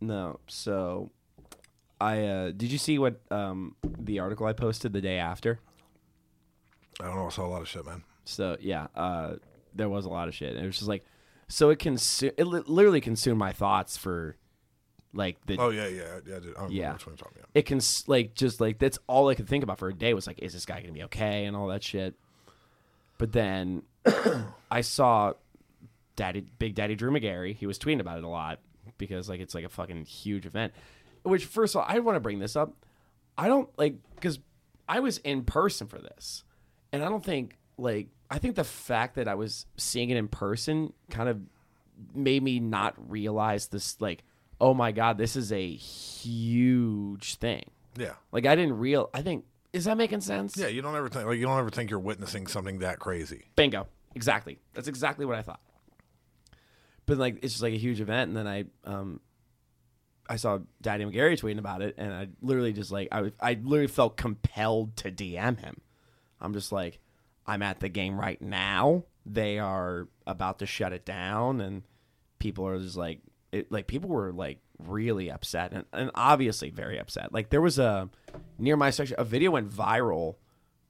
no, 0.00 0.40
so 0.46 1.10
I 2.00 2.24
uh 2.26 2.50
did 2.52 2.70
you 2.72 2.78
see 2.78 2.98
what 2.98 3.20
um 3.30 3.76
the 3.82 4.20
article 4.20 4.46
I 4.46 4.52
posted 4.52 4.92
the 4.92 5.00
day 5.00 5.18
after? 5.18 5.60
I 7.00 7.06
don't 7.06 7.16
know. 7.16 7.26
I 7.26 7.30
saw 7.30 7.46
a 7.46 7.48
lot 7.48 7.62
of 7.62 7.68
shit, 7.68 7.84
man. 7.86 8.02
So 8.24 8.56
yeah, 8.60 8.86
uh, 8.94 9.34
there 9.74 9.88
was 9.88 10.04
a 10.04 10.08
lot 10.08 10.28
of 10.28 10.34
shit. 10.34 10.54
And 10.54 10.62
it 10.62 10.66
was 10.66 10.76
just 10.76 10.88
like, 10.88 11.04
so 11.48 11.70
it 11.70 11.78
consume 11.78 12.30
it 12.38 12.44
li- 12.46 12.62
literally 12.66 13.00
consumed 13.00 13.38
my 13.38 13.52
thoughts 13.52 13.96
for 13.96 14.36
like 15.12 15.36
the 15.46 15.56
Oh, 15.58 15.70
yeah, 15.70 15.86
yeah. 15.88 16.18
Yeah, 16.26 16.38
did. 16.40 16.44
I 16.56 16.62
remember 16.62 16.72
Yeah. 16.72 16.92
which 16.94 17.06
one 17.06 17.12
you're 17.12 17.18
talking 17.18 17.38
about. 17.38 17.50
it 17.54 17.66
can 17.66 17.78
s- 17.78 18.04
like 18.06 18.34
just 18.34 18.60
like 18.60 18.78
that's 18.78 18.98
all 19.06 19.28
I 19.28 19.34
could 19.34 19.48
think 19.48 19.62
about 19.64 19.78
for 19.78 19.88
a 19.88 19.94
day 19.94 20.14
was 20.14 20.26
like, 20.26 20.38
is 20.40 20.52
this 20.52 20.64
guy 20.66 20.80
gonna 20.80 20.92
be 20.92 21.04
okay 21.04 21.44
and 21.46 21.56
all 21.56 21.68
that 21.68 21.82
shit. 21.82 22.14
But 23.18 23.32
then 23.32 23.82
I 24.70 24.80
saw 24.80 25.34
Daddy 26.16 26.40
Big 26.58 26.74
Daddy 26.74 26.94
Drew 26.94 27.10
Magary. 27.10 27.52
He 27.54 27.66
was 27.66 27.78
tweeting 27.78 28.00
about 28.00 28.18
it 28.18 28.24
a 28.24 28.28
lot 28.28 28.60
because 28.98 29.28
like 29.28 29.40
it's 29.40 29.54
like 29.54 29.64
a 29.64 29.68
fucking 29.68 30.04
huge 30.04 30.46
event. 30.46 30.72
Which 31.24 31.44
first 31.46 31.74
of 31.74 31.80
all, 31.82 31.86
I 31.88 31.98
want 32.00 32.16
to 32.16 32.20
bring 32.20 32.38
this 32.38 32.54
up. 32.56 32.72
I 33.36 33.48
don't 33.48 33.68
like 33.78 33.96
because 34.14 34.38
I 34.88 35.00
was 35.00 35.18
in 35.18 35.44
person 35.44 35.86
for 35.88 35.98
this, 35.98 36.44
and 36.94 37.04
I 37.04 37.08
don't 37.08 37.24
think 37.24 37.56
like 37.76 38.08
I 38.30 38.38
think 38.38 38.54
the 38.56 38.64
fact 38.64 39.16
that 39.16 39.28
I 39.28 39.34
was 39.34 39.66
seeing 39.76 40.10
it 40.10 40.16
in 40.16 40.28
person 40.28 40.92
kind 41.10 41.28
of 41.28 41.40
made 42.14 42.42
me 42.42 42.58
not 42.60 42.94
realize 43.10 43.68
this 43.68 44.00
like 44.00 44.24
oh 44.60 44.74
my 44.74 44.92
god 44.92 45.18
this 45.18 45.36
is 45.36 45.52
a 45.52 45.68
huge 45.74 47.36
thing 47.36 47.64
Yeah. 47.96 48.14
like 48.32 48.46
I 48.46 48.54
didn't 48.56 48.78
real 48.78 49.10
I 49.14 49.22
think 49.22 49.44
Is 49.72 49.84
that 49.84 49.96
making 49.96 50.20
sense? 50.20 50.56
Yeah, 50.56 50.68
you 50.68 50.82
don't 50.82 50.94
ever 50.96 51.08
think 51.08 51.26
like 51.26 51.38
you 51.38 51.44
don't 51.46 51.58
ever 51.58 51.70
think 51.70 51.90
you're 51.90 51.98
witnessing 52.00 52.46
something 52.46 52.78
that 52.80 52.98
crazy. 52.98 53.44
Bingo. 53.56 53.86
Exactly. 54.14 54.58
That's 54.74 54.86
exactly 54.88 55.24
what 55.26 55.36
I 55.36 55.42
thought. 55.42 55.60
But 57.06 57.18
like 57.18 57.36
it's 57.42 57.54
just 57.54 57.62
like 57.62 57.74
a 57.74 57.78
huge 57.78 58.00
event, 58.00 58.28
and 58.28 58.36
then 58.36 58.46
I 58.46 58.64
um 58.84 59.20
I 60.28 60.36
saw 60.36 60.60
Daddy 60.80 61.04
Magary 61.04 61.36
tweeting 61.36 61.58
about 61.58 61.82
it, 61.82 61.96
and 61.98 62.12
I 62.12 62.28
literally 62.40 62.72
just 62.72 62.90
like 62.90 63.08
I 63.12 63.20
was- 63.22 63.32
I 63.40 63.54
literally 63.62 63.88
felt 63.88 64.16
compelled 64.16 64.96
to 64.98 65.10
DM 65.10 65.58
him. 65.60 65.80
I'm 66.44 66.52
just 66.52 66.72
like, 66.72 66.98
I'm 67.46 67.62
at 67.62 67.80
the 67.80 67.88
game 67.88 68.18
right 68.18 68.40
now. 68.40 69.04
They 69.26 69.58
are 69.58 70.08
about 70.26 70.58
to 70.60 70.66
shut 70.66 70.92
it 70.92 71.04
down, 71.04 71.60
and 71.60 71.82
people 72.38 72.66
are 72.66 72.78
just 72.78 72.96
like, 72.96 73.20
it, 73.52 73.72
like 73.72 73.86
people 73.86 74.10
were 74.10 74.32
like 74.32 74.58
really 74.78 75.30
upset, 75.30 75.72
and, 75.72 75.84
and 75.92 76.10
obviously 76.14 76.70
very 76.70 76.98
upset. 76.98 77.32
Like 77.32 77.50
there 77.50 77.60
was 77.60 77.78
a 77.78 78.10
near 78.58 78.76
my 78.76 78.90
section, 78.90 79.16
a 79.18 79.24
video 79.24 79.52
went 79.52 79.70
viral 79.70 80.36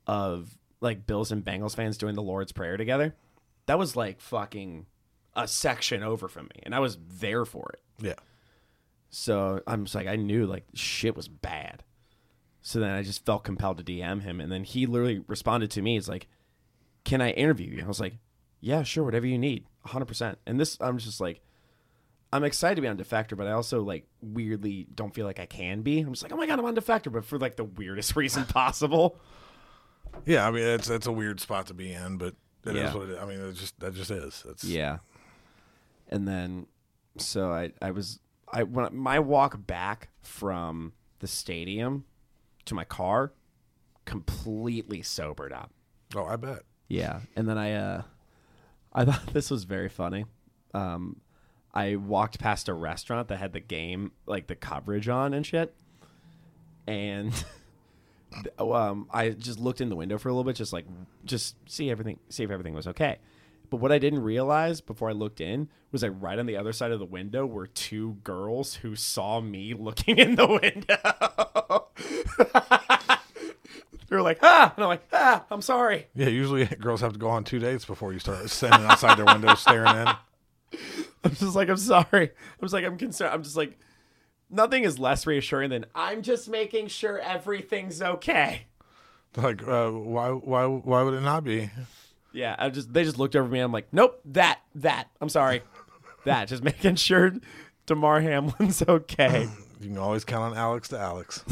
of 0.07 0.59
like 0.81 1.07
Bills 1.07 1.33
and 1.33 1.45
Bengals 1.45 1.77
fans 1.77 1.97
doing 1.97 2.15
the 2.15 2.23
Lord's 2.23 2.53
Prayer 2.53 2.77
together. 2.77 3.15
That 3.67 3.79
was 3.79 3.97
like 3.97 4.21
fucking 4.21 4.87
a 5.35 5.49
section 5.49 6.03
over 6.03 6.29
from 6.29 6.45
me, 6.47 6.63
and 6.65 6.75
I 6.75 6.81
was 6.81 6.99
there 7.19 7.45
for 7.45 7.71
it. 7.73 8.05
Yeah. 8.05 8.15
So 9.11 9.63
I'm 9.67 9.85
just 9.85 9.95
like, 9.95 10.09
I 10.09 10.17
knew 10.17 10.47
like 10.47 10.65
shit 10.75 11.17
was 11.17 11.29
bad. 11.29 11.85
So 12.67 12.81
then 12.81 12.91
I 12.93 13.03
just 13.03 13.27
felt 13.27 13.45
compelled 13.45 13.77
to 13.77 13.85
DM 13.85 14.23
him, 14.23 14.41
and 14.41 14.51
then 14.51 14.65
he 14.65 14.87
literally 14.87 15.23
responded 15.27 15.71
to 15.73 15.83
me. 15.83 15.99
It's 15.99 16.09
like, 16.09 16.27
"Can 17.05 17.21
I 17.21 17.31
interview 17.33 17.71
you?" 17.77 17.85
I 17.85 17.87
was 17.87 18.01
like, 18.01 18.15
"Yeah, 18.61 18.83
sure, 18.85 19.05
whatever 19.05 19.27
you 19.27 19.37
need, 19.37 19.65
100." 19.83 20.07
percent 20.07 20.39
And 20.47 20.59
this, 20.59 20.79
I'm 20.81 20.97
just 20.97 21.21
like, 21.21 21.43
I'm 22.33 22.43
excited 22.43 22.77
to 22.77 22.81
be 22.81 22.89
on 22.89 22.97
Defector, 22.97 23.37
but 23.37 23.47
I 23.47 23.53
also 23.53 23.83
like 23.83 24.07
weirdly 24.23 24.87
don't 24.95 25.15
feel 25.15 25.27
like 25.27 25.39
I 25.39 25.45
can 25.45 25.83
be. 25.83 26.01
I'm 26.01 26.11
just 26.15 26.23
like, 26.23 26.33
oh 26.33 26.37
my 26.39 26.47
god, 26.47 26.59
I'm 26.59 26.65
on 26.65 26.75
Defector, 26.75 27.13
but 27.13 27.27
for 27.27 27.39
like 27.39 27.57
the 27.57 27.65
weirdest 27.65 28.17
reason 28.23 28.47
possible. 28.47 29.19
Yeah, 30.25 30.49
I 30.49 30.51
mean 30.51 30.65
it's 30.65 30.89
it's 30.89 31.07
a 31.07 31.13
weird 31.13 31.41
spot 31.41 31.67
to 31.67 31.75
be 31.75 31.93
in, 31.93 32.17
but 32.17 32.35
it 32.65 32.77
is 32.77 32.83
Yeah. 32.83 32.95
what 32.95 33.09
it 33.11 33.11
is. 33.11 33.19
I 33.19 33.27
mean 33.27 33.41
it 33.41 33.53
just 33.53 33.79
that 33.81 33.93
just 33.95 34.11
is. 34.11 34.43
It's 34.49 34.65
Yeah. 34.65 34.99
And 36.09 36.27
then, 36.27 36.67
so 37.19 37.53
I 37.53 37.73
I 37.83 37.91
was 37.91 38.21
I 38.51 38.63
when 38.63 38.87
I- 38.87 38.91
my 38.91 39.19
walk 39.19 39.67
back 39.67 40.09
from 40.23 40.95
the 41.19 41.27
stadium 41.27 42.07
to 42.67 42.75
my 42.75 42.85
car, 42.85 43.33
completely 44.05 45.03
sobered 45.03 45.53
up. 45.53 45.71
Oh, 46.15 46.25
I 46.25 46.37
bet. 46.37 46.63
Yeah, 46.89 47.21
and 47.37 47.49
then 47.49 47.59
I 47.59 47.73
uh, 47.73 48.03
I 48.93 49.05
thought 49.05 49.27
this 49.33 49.51
was 49.51 49.65
very 49.65 49.89
funny. 49.89 50.27
Um, 50.73 51.21
I 51.73 51.97
walked 51.97 52.39
past 52.39 52.69
a 52.69 52.75
restaurant 52.75 53.29
that 53.29 53.39
had 53.39 53.53
the 53.53 53.61
game 53.61 54.13
like 54.27 54.47
the 54.47 54.55
coverage 54.55 55.09
on 55.09 55.35
and 55.35 55.45
shit, 55.45 55.75
and 56.87 57.33
um, 58.59 59.09
I 59.13 59.31
just 59.31 59.59
looked 59.59 59.81
in 59.81 59.89
the 59.89 59.97
window 59.97 60.19
for 60.19 60.29
a 60.29 60.33
little 60.33 60.45
bit, 60.45 60.57
just 60.57 60.73
like 60.73 60.87
just 61.25 61.57
see 61.69 61.91
everything, 61.91 62.19
see 62.29 62.45
if 62.45 62.51
everything 62.51 62.75
was 62.75 62.87
okay. 62.87 63.19
But 63.71 63.81
what 63.81 63.91
I 63.91 63.99
didn't 63.99 64.23
realize 64.23 64.81
before 64.81 65.09
I 65.09 65.13
looked 65.13 65.41
in 65.41 65.69
was 65.91 66.03
that 66.03 66.13
right 66.13 66.39
on 66.39 66.47
the 66.47 66.57
other 66.57 66.73
side 66.73 66.93
of 66.93 66.99
the 66.99 67.05
window 67.05 67.45
were 67.47 67.67
two 67.67 68.19
girls 68.23 68.77
who 68.77 68.95
saw 68.95 69.41
me 69.41 69.75
looking 69.79 70.19
in 70.19 70.37
the 70.37 70.47
window. 70.47 71.54
they 74.09 74.17
were 74.17 74.23
like, 74.23 74.39
ah, 74.43 74.73
and 74.75 74.85
I'm 74.85 74.89
like, 74.89 75.07
ah, 75.13 75.45
I'm 75.51 75.63
sorry. 75.63 76.07
Yeah, 76.15 76.29
usually 76.29 76.65
girls 76.81 77.01
have 77.01 77.13
to 77.13 77.19
go 77.19 77.29
on 77.29 77.45
two 77.45 77.59
dates 77.59 77.85
before 77.85 78.13
you 78.13 78.19
start 78.19 78.49
standing 78.51 78.87
outside 78.87 79.19
their 79.19 79.27
window 79.27 79.55
staring 79.55 79.97
in. 79.97 80.07
I'm 81.25 81.35
just 81.35 81.55
like, 81.55 81.69
I'm 81.69 81.77
sorry. 81.77 82.31
I 82.31 82.61
was 82.61 82.73
like, 82.73 82.85
I'm 82.85 82.99
concerned. 82.99 83.33
I'm 83.33 83.43
just 83.43 83.57
like, 83.57 83.79
nothing 84.51 84.85
is 84.85 84.99
less 84.99 85.27
reassuring 85.27 85.71
than 85.71 85.87
I'm 85.95 86.23
just 86.23 86.49
making 86.49 86.89
sure 86.89 87.19
everything's 87.19 88.03
okay. 88.03 88.67
Like, 89.37 89.67
uh, 89.67 89.91
why 89.91 90.29
why 90.31 90.67
why 90.67 91.03
would 91.03 91.15
it 91.15 91.23
not 91.23 91.43
be? 91.43 91.71
Yeah, 92.33 92.55
I 92.59 92.69
just 92.69 92.93
they 92.93 93.05
just 93.05 93.19
looked 93.19 93.35
over 93.35 93.49
me. 93.49 93.59
I'm 93.61 93.73
like, 93.73 93.89
nope, 93.93 94.21
that 94.27 94.61
that. 94.77 95.09
I'm 95.21 95.29
sorry, 95.29 95.63
that. 96.25 96.49
Just 96.49 96.63
making 96.63 96.97
sure 96.97 97.33
Damar 97.87 98.21
Hamlin's 98.21 98.83
okay. 98.87 99.49
You 99.81 99.89
can 99.89 99.99
always 99.99 100.25
count 100.25 100.53
on 100.53 100.57
Alex 100.57 100.89
to 100.91 100.99
Alex. 100.99 101.45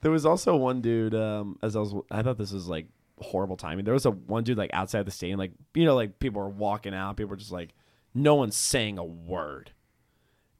There 0.00 0.10
was 0.10 0.24
also 0.26 0.54
one 0.56 0.80
dude. 0.80 1.14
Um, 1.14 1.58
as 1.62 1.74
I 1.76 1.80
was, 1.80 1.94
I 2.10 2.22
thought 2.22 2.38
this 2.38 2.52
was 2.52 2.68
like 2.68 2.86
horrible 3.20 3.56
timing. 3.56 3.84
There 3.84 3.94
was 3.94 4.06
a 4.06 4.10
one 4.12 4.44
dude 4.44 4.58
like 4.58 4.70
outside 4.72 5.04
the 5.06 5.10
stadium, 5.10 5.38
like 5.38 5.52
you 5.74 5.84
know, 5.84 5.94
like 5.94 6.18
people 6.18 6.40
were 6.40 6.48
walking 6.48 6.94
out. 6.94 7.16
People 7.16 7.30
were 7.30 7.36
just 7.36 7.52
like, 7.52 7.74
no 8.14 8.34
one's 8.36 8.56
saying 8.56 8.98
a 8.98 9.04
word. 9.04 9.72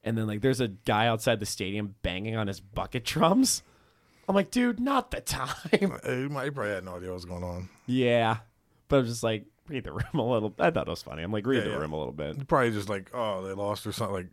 And 0.04 0.16
then 0.16 0.26
like 0.26 0.40
there's 0.40 0.60
a 0.60 0.68
guy 0.68 1.06
outside 1.06 1.40
the 1.40 1.46
stadium 1.46 1.94
banging 2.02 2.36
on 2.36 2.46
his 2.46 2.60
bucket 2.60 3.04
drums. 3.04 3.62
I'm 4.28 4.34
like, 4.34 4.50
dude, 4.50 4.78
not 4.80 5.10
the 5.10 5.20
time. 5.20 5.48
You 6.06 6.28
might 6.28 6.54
probably 6.54 6.72
had 6.74 6.84
no 6.84 6.96
idea 6.96 7.08
what 7.08 7.14
was 7.14 7.24
going 7.24 7.44
on. 7.44 7.68
yeah, 7.86 8.38
but 8.88 8.98
I'm 9.00 9.06
just 9.06 9.22
like 9.22 9.46
read 9.68 9.84
the 9.84 9.92
room 9.92 10.04
a 10.14 10.22
little. 10.28 10.54
I 10.58 10.70
thought 10.70 10.86
it 10.86 10.90
was 10.90 11.02
funny. 11.02 11.22
I'm 11.22 11.32
like 11.32 11.46
read 11.46 11.58
Yeah, 11.58 11.64
the 11.64 11.70
yeah. 11.70 11.76
room 11.76 11.92
a 11.92 11.98
little 11.98 12.12
bit. 12.12 12.46
Probably 12.48 12.70
just 12.70 12.88
like, 12.88 13.10
oh, 13.14 13.46
they 13.46 13.52
lost 13.52 13.86
or 13.86 13.92
something. 13.92 14.14
Like, 14.14 14.26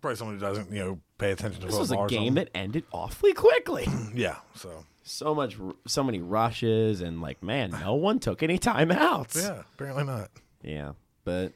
probably 0.00 0.16
someone 0.16 0.36
who 0.36 0.40
doesn't, 0.40 0.70
you 0.72 0.78
know, 0.84 0.98
pay 1.18 1.32
attention 1.32 1.60
to 1.60 1.66
This 1.66 1.78
was 1.78 1.90
a 1.92 2.06
game 2.08 2.34
that 2.34 2.48
ended 2.54 2.84
awfully 2.92 3.32
quickly. 3.34 3.86
Yeah. 4.14 4.36
So 4.54 4.84
so 5.02 5.34
much, 5.34 5.56
so 5.86 6.02
many 6.04 6.20
rushes, 6.20 7.00
and 7.00 7.20
like, 7.22 7.42
man, 7.42 7.70
no 7.70 7.94
one 7.94 8.18
took 8.18 8.42
any 8.42 8.58
timeouts. 8.58 9.36
yeah, 9.42 9.62
apparently 9.74 10.04
not. 10.04 10.30
Yeah, 10.62 10.92
but 11.24 11.52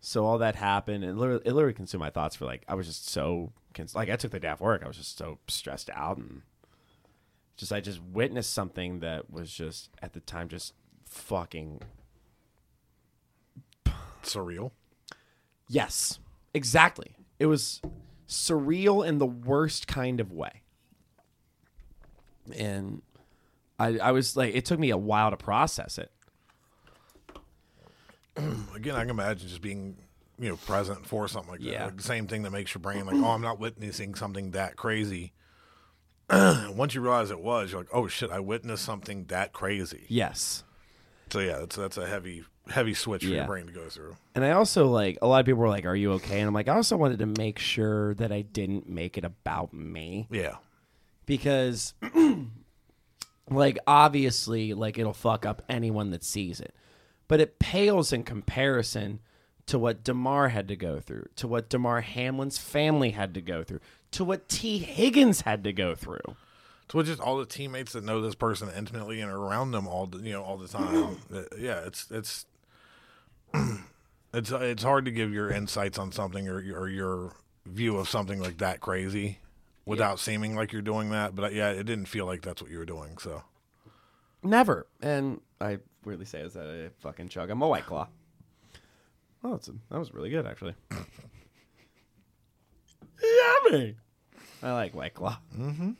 so 0.00 0.24
all 0.24 0.38
that 0.38 0.56
happened, 0.56 1.04
and 1.04 1.16
literally, 1.18 1.42
it 1.44 1.52
literally 1.52 1.74
consumed 1.74 2.00
my 2.00 2.10
thoughts 2.10 2.34
for 2.34 2.44
like 2.44 2.64
I 2.68 2.74
was 2.74 2.86
just 2.88 3.08
so 3.08 3.52
cons- 3.74 3.94
like 3.94 4.10
I 4.10 4.16
took 4.16 4.32
the 4.32 4.40
day 4.40 4.48
off 4.48 4.60
work. 4.60 4.82
I 4.84 4.88
was 4.88 4.96
just 4.96 5.16
so 5.16 5.38
stressed 5.46 5.90
out, 5.94 6.16
and 6.16 6.42
just 7.56 7.72
I 7.72 7.80
just 7.80 8.02
witnessed 8.02 8.52
something 8.52 8.98
that 9.00 9.30
was 9.30 9.52
just 9.52 9.90
at 10.02 10.12
the 10.12 10.20
time 10.20 10.48
just 10.48 10.74
fucking 11.06 11.82
Surreal. 14.24 14.70
yes, 15.68 16.18
exactly. 16.54 17.14
It 17.38 17.46
was 17.46 17.80
surreal 18.32 19.06
in 19.06 19.18
the 19.18 19.26
worst 19.26 19.86
kind 19.86 20.20
of 20.20 20.32
way, 20.32 20.62
and 22.56 23.02
I 23.78 23.98
I 23.98 24.12
was 24.12 24.36
like, 24.36 24.54
it 24.54 24.64
took 24.64 24.78
me 24.78 24.90
a 24.90 24.96
while 24.96 25.30
to 25.30 25.36
process 25.36 25.98
it. 25.98 26.10
Again, 28.74 28.96
I 28.96 29.00
can 29.00 29.10
imagine 29.10 29.48
just 29.48 29.60
being, 29.60 29.96
you 30.38 30.48
know, 30.48 30.56
present 30.56 31.06
for 31.06 31.28
something 31.28 31.50
like 31.50 31.60
that. 31.60 31.66
Yeah. 31.66 31.84
Like 31.86 31.96
the 31.98 32.02
same 32.02 32.26
thing 32.26 32.42
that 32.42 32.50
makes 32.50 32.74
your 32.74 32.80
brain 32.80 33.04
like, 33.04 33.16
oh, 33.16 33.30
I'm 33.30 33.42
not 33.42 33.58
witnessing 33.58 34.14
something 34.14 34.52
that 34.52 34.76
crazy. 34.76 35.32
Once 36.30 36.94
you 36.94 37.02
realize 37.02 37.30
it 37.30 37.40
was, 37.40 37.72
you're 37.72 37.80
like, 37.80 37.90
oh 37.92 38.06
shit, 38.06 38.30
I 38.30 38.40
witnessed 38.40 38.84
something 38.84 39.24
that 39.26 39.52
crazy. 39.52 40.06
Yes. 40.08 40.64
So 41.30 41.40
yeah, 41.40 41.58
that's 41.58 41.76
that's 41.76 41.98
a 41.98 42.06
heavy 42.06 42.44
heavy 42.68 42.94
switch 42.94 43.22
for 43.24 43.28
Yeah. 43.30 43.36
your 43.38 43.46
brain 43.46 43.66
to 43.66 43.72
go 43.72 43.88
through. 43.88 44.16
And 44.34 44.44
I 44.44 44.52
also 44.52 44.86
like 44.88 45.18
a 45.22 45.26
lot 45.26 45.40
of 45.40 45.46
people 45.46 45.60
were 45.60 45.68
like, 45.68 45.84
"Are 45.84 45.96
you 45.96 46.12
okay?" 46.12 46.38
And 46.40 46.48
I'm 46.48 46.54
like, 46.54 46.68
I 46.68 46.74
also 46.76 46.96
wanted 46.96 47.18
to 47.20 47.26
make 47.26 47.58
sure 47.58 48.14
that 48.14 48.30
I 48.32 48.42
didn't 48.42 48.88
make 48.88 49.18
it 49.18 49.24
about 49.24 49.72
me 49.72 50.28
Yeah. 50.30 50.56
because, 51.26 51.94
like, 53.50 53.78
obviously, 53.86 54.74
like 54.74 54.98
it'll 54.98 55.12
fuck 55.12 55.44
up 55.44 55.62
anyone 55.68 56.10
that 56.10 56.24
sees 56.24 56.60
it, 56.60 56.74
but 57.28 57.40
it 57.40 57.58
pales 57.58 58.12
in 58.12 58.22
comparison 58.22 59.20
to 59.66 59.78
what 59.78 60.02
Damar 60.04 60.48
had 60.48 60.68
to 60.68 60.76
go 60.76 60.98
through, 61.00 61.26
to 61.36 61.46
what 61.46 61.68
Damar 61.68 62.00
Hamlin's 62.00 62.58
family 62.58 63.10
had 63.10 63.34
to 63.34 63.40
go 63.40 63.62
through, 63.62 63.80
to 64.12 64.24
what 64.24 64.48
Tee 64.48 64.78
Higgins 64.78 65.42
had 65.42 65.62
to 65.64 65.72
go 65.72 65.94
through. 65.94 66.36
So 66.90 67.02
just 67.02 67.20
all 67.20 67.38
the 67.38 67.46
teammates 67.46 67.92
that 67.92 68.04
know 68.04 68.20
this 68.20 68.34
person 68.34 68.68
intimately 68.76 69.20
and 69.20 69.30
are 69.30 69.38
around 69.38 69.70
them 69.70 69.86
all, 69.88 70.06
the, 70.06 70.18
you 70.18 70.32
know, 70.32 70.42
all 70.42 70.58
the 70.58 70.68
time. 70.68 71.16
Uh, 71.34 71.42
yeah, 71.58 71.78
it's 71.86 72.06
it's 72.10 72.44
it's 74.34 74.50
it's 74.50 74.82
hard 74.82 75.04
to 75.04 75.10
give 75.10 75.32
your 75.32 75.50
insights 75.50 75.98
on 75.98 76.12
something 76.12 76.48
or 76.48 76.56
or 76.74 76.88
your 76.88 77.32
view 77.66 77.96
of 77.96 78.08
something 78.08 78.40
like 78.40 78.58
that 78.58 78.80
crazy 78.80 79.38
without 79.84 80.18
seeming 80.18 80.54
like 80.56 80.72
you're 80.72 80.82
doing 80.82 81.10
that. 81.10 81.34
But 81.34 81.44
uh, 81.46 81.48
yeah, 81.54 81.70
it 81.70 81.84
didn't 81.84 82.06
feel 82.06 82.26
like 82.26 82.42
that's 82.42 82.60
what 82.62 82.70
you 82.70 82.78
were 82.78 82.84
doing. 82.84 83.18
So 83.18 83.42
Never. 84.42 84.86
And 85.00 85.40
I 85.60 85.78
weirdly 86.04 86.26
say 86.26 86.40
is 86.40 86.54
that 86.54 86.66
I 86.66 86.90
fucking 87.00 87.28
chug. 87.28 87.50
I'm 87.50 87.62
a 87.62 87.68
white 87.68 87.86
claw. 87.86 88.08
Oh, 89.44 89.52
that's 89.52 89.68
that 89.90 89.98
was 89.98 90.12
really 90.14 90.30
good 90.30 90.46
actually. 90.46 90.74
Yummy. 93.22 93.96
I 94.62 94.72
like 94.72 94.94
white 94.94 95.14
claw. 95.14 95.38
Mm-hmm. 95.56 95.90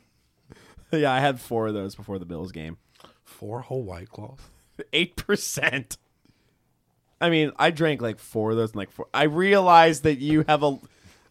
yeah, 0.91 1.11
I 1.11 1.19
had 1.19 1.39
four 1.39 1.67
of 1.67 1.73
those 1.73 1.95
before 1.95 2.19
the 2.19 2.25
Bills 2.25 2.51
game. 2.51 2.77
four 3.23 3.61
whole 3.61 3.83
white 3.83 4.09
claws. 4.09 4.39
Eight 4.93 5.15
percent. 5.15 5.97
I 7.23 7.29
mean, 7.29 7.51
I 7.57 7.71
drank 7.71 8.01
like 8.01 8.19
four 8.19 8.51
of 8.51 8.57
those 8.57 8.71
and 8.71 8.77
like 8.77 8.91
four. 8.91 9.07
I 9.13 9.23
realized 9.23 10.03
that 10.03 10.19
you 10.19 10.43
have 10.47 10.63
a. 10.63 10.77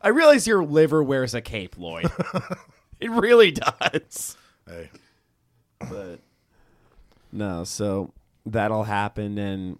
I 0.01 0.09
realize 0.09 0.47
your 0.47 0.65
liver 0.65 1.03
wears 1.03 1.35
a 1.35 1.41
cape, 1.41 1.77
Lloyd. 1.79 2.11
it 3.01 3.11
really 3.11 3.53
does. 3.53 4.37
Hey, 4.67 4.91
but 5.79 6.21
no 7.33 7.65
so 7.65 8.13
that'll 8.47 8.85
happen, 8.85 9.39
and 9.39 9.79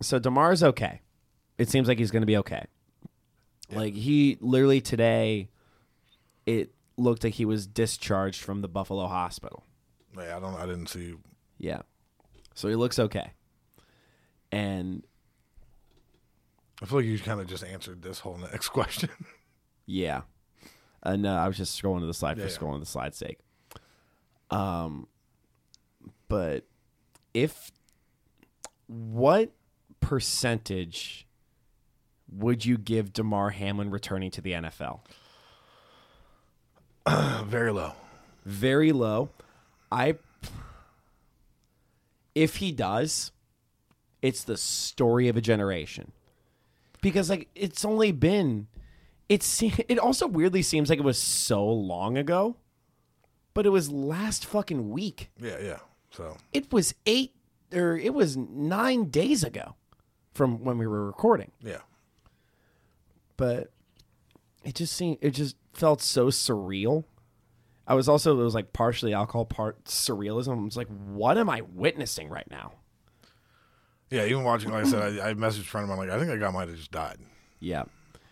so 0.00 0.18
damar's 0.18 0.62
okay 0.62 1.00
it 1.58 1.68
seems 1.68 1.86
like 1.86 1.98
he's 1.98 2.10
going 2.10 2.22
to 2.22 2.26
be 2.26 2.36
okay 2.36 2.64
like 3.70 3.94
he 3.94 4.36
literally 4.40 4.80
today 4.80 5.48
it 6.46 6.72
looked 6.96 7.22
like 7.24 7.34
he 7.34 7.44
was 7.44 7.66
discharged 7.66 8.42
from 8.42 8.62
the 8.62 8.68
buffalo 8.68 9.06
hospital 9.06 9.64
Yeah, 10.16 10.36
I 10.36 10.40
don't. 10.40 10.54
I 10.56 10.66
didn't 10.66 10.88
see. 10.88 11.14
Yeah. 11.58 11.82
So 12.54 12.68
he 12.68 12.74
looks 12.74 12.98
okay. 12.98 13.32
And 14.50 15.04
I 16.82 16.84
feel 16.86 16.98
like 16.98 17.06
you 17.06 17.18
kind 17.18 17.40
of 17.40 17.46
just 17.46 17.62
answered 17.64 18.02
this 18.02 18.18
whole 18.20 18.36
next 18.36 18.68
question. 18.70 19.10
yeah. 19.86 20.22
Uh, 21.04 21.16
no, 21.16 21.34
I 21.34 21.46
was 21.48 21.56
just 21.56 21.80
scrolling 21.80 22.00
to 22.00 22.06
the 22.06 22.14
slide 22.14 22.34
for 22.36 22.42
Yeah, 22.44 22.48
yeah. 22.50 22.56
scrolling 22.58 22.74
to 22.74 22.80
the 22.80 22.86
slide's 22.86 23.16
sake. 23.16 23.38
Um, 24.50 25.06
but 26.28 26.64
if 27.34 27.70
what 28.86 29.50
percentage 30.00 31.26
would 32.30 32.64
you 32.64 32.76
give 32.78 33.12
Damar 33.12 33.50
Hamlin 33.50 33.90
returning 33.90 34.30
to 34.32 34.40
the 34.40 34.52
NFL? 34.52 35.00
Very 37.46 37.72
low. 37.72 37.92
very 38.44 38.92
low. 38.92 39.30
I 39.90 40.16
if 42.34 42.56
he 42.56 42.72
does, 42.72 43.32
it's 44.22 44.44
the 44.44 44.56
story 44.56 45.28
of 45.28 45.36
a 45.36 45.40
generation. 45.40 46.12
Because 47.02 47.28
like 47.28 47.48
it's 47.54 47.84
only 47.84 48.10
been 48.12 48.68
it 49.28 49.42
se- 49.42 49.84
it 49.88 49.98
also 49.98 50.26
weirdly 50.26 50.62
seems 50.62 50.88
like 50.88 50.98
it 50.98 51.04
was 51.04 51.18
so 51.18 51.62
long 51.68 52.16
ago, 52.16 52.56
but 53.52 53.66
it 53.66 53.70
was 53.70 53.90
last 53.92 54.46
fucking 54.46 54.88
week. 54.90 55.30
Yeah, 55.38 55.58
yeah. 55.62 55.78
So 56.10 56.36
It 56.54 56.72
was 56.72 56.94
8 57.06 57.34
or 57.74 57.96
it 57.98 58.14
was 58.14 58.36
9 58.36 59.10
days 59.10 59.42
ago 59.44 59.74
from 60.32 60.62
when 60.64 60.78
we 60.78 60.86
were 60.86 61.04
recording. 61.06 61.50
yeah, 61.60 61.80
but 63.36 63.70
it 64.64 64.74
just 64.74 64.94
seemed 64.94 65.18
it 65.20 65.30
just 65.30 65.56
felt 65.72 66.00
so 66.02 66.26
surreal. 66.28 67.04
I 67.86 67.94
was 67.94 68.08
also 68.08 68.38
it 68.38 68.44
was 68.44 68.54
like 68.54 68.72
partially 68.72 69.12
alcohol, 69.12 69.44
part 69.44 69.84
surrealism. 69.86 70.60
I 70.60 70.64
was 70.64 70.76
like, 70.76 70.88
what 70.88 71.36
am 71.36 71.50
I 71.50 71.62
witnessing 71.62 72.28
right 72.28 72.48
now? 72.50 72.74
Yeah. 74.12 74.24
Even 74.26 74.44
watching, 74.44 74.70
like 74.70 74.84
I 74.84 74.88
said, 74.88 75.18
I, 75.20 75.30
I 75.30 75.34
messaged 75.34 75.60
a 75.60 75.64
friend 75.64 75.84
of 75.84 75.88
mine 75.88 76.06
like, 76.06 76.14
I 76.14 76.18
think 76.18 76.30
that 76.30 76.38
guy 76.38 76.50
might 76.50 76.68
have 76.68 76.76
just 76.76 76.92
died. 76.92 77.18
Yeah, 77.60 77.84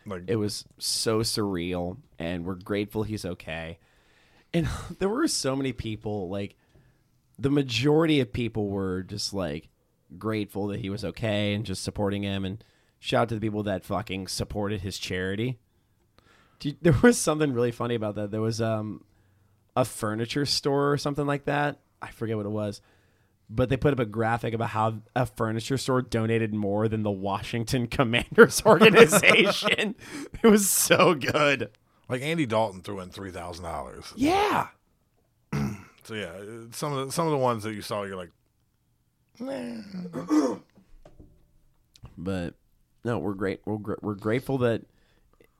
Like, 0.06 0.24
it 0.26 0.36
was 0.36 0.64
so 0.78 1.20
surreal, 1.20 1.96
and 2.18 2.44
we're 2.44 2.54
grateful 2.56 3.02
he's 3.04 3.24
okay. 3.24 3.78
And 4.52 4.68
there 4.98 5.08
were 5.08 5.28
so 5.28 5.56
many 5.56 5.72
people 5.72 6.28
like 6.28 6.56
the 7.38 7.50
majority 7.50 8.20
of 8.20 8.32
people 8.32 8.68
were 8.68 9.02
just 9.02 9.32
like 9.32 9.68
grateful 10.18 10.66
that 10.68 10.80
he 10.80 10.90
was 10.90 11.04
okay 11.04 11.54
and 11.54 11.64
just 11.64 11.82
supporting 11.82 12.22
him 12.22 12.44
and 12.44 12.62
shout 12.98 13.22
out 13.22 13.28
to 13.30 13.34
the 13.36 13.40
people 13.40 13.62
that 13.62 13.84
fucking 13.84 14.28
supported 14.28 14.82
his 14.82 14.98
charity. 14.98 15.58
There 16.82 16.98
was 17.02 17.16
something 17.18 17.54
really 17.54 17.70
funny 17.70 17.94
about 17.94 18.16
that. 18.16 18.30
There 18.30 18.42
was 18.42 18.60
um 18.60 19.02
a 19.74 19.84
furniture 19.86 20.44
store 20.44 20.92
or 20.92 20.98
something 20.98 21.26
like 21.26 21.46
that. 21.46 21.78
I 22.02 22.10
forget 22.10 22.36
what 22.36 22.44
it 22.44 22.50
was. 22.50 22.82
But 23.52 23.68
they 23.68 23.76
put 23.76 23.92
up 23.92 23.98
a 23.98 24.06
graphic 24.06 24.54
about 24.54 24.70
how 24.70 25.00
a 25.16 25.26
furniture 25.26 25.76
store 25.76 26.02
donated 26.02 26.54
more 26.54 26.86
than 26.86 27.02
the 27.02 27.10
Washington 27.10 27.86
Commanders 27.88 28.62
organization. 28.64 29.96
it 30.42 30.46
was 30.46 30.70
so 30.70 31.14
good. 31.14 31.70
like 32.08 32.22
Andy 32.22 32.46
Dalton 32.46 32.80
threw 32.80 33.00
in 33.00 33.10
three 33.10 33.32
thousand 33.32 33.64
dollars. 33.64 34.12
Yeah. 34.16 34.68
So 36.02 36.14
yeah, 36.14 36.32
some 36.72 36.92
of 36.94 37.06
the 37.06 37.12
some 37.12 37.26
of 37.26 37.30
the 37.30 37.38
ones 37.38 37.62
that 37.62 37.74
you 37.74 37.82
saw, 37.82 38.02
you're 38.04 38.16
like, 38.16 38.30
but 42.18 42.54
no, 43.04 43.18
we're 43.18 43.34
great. 43.34 43.60
We're 43.64 43.76
gr- 43.78 43.94
we're 44.02 44.14
grateful 44.14 44.58
that 44.58 44.82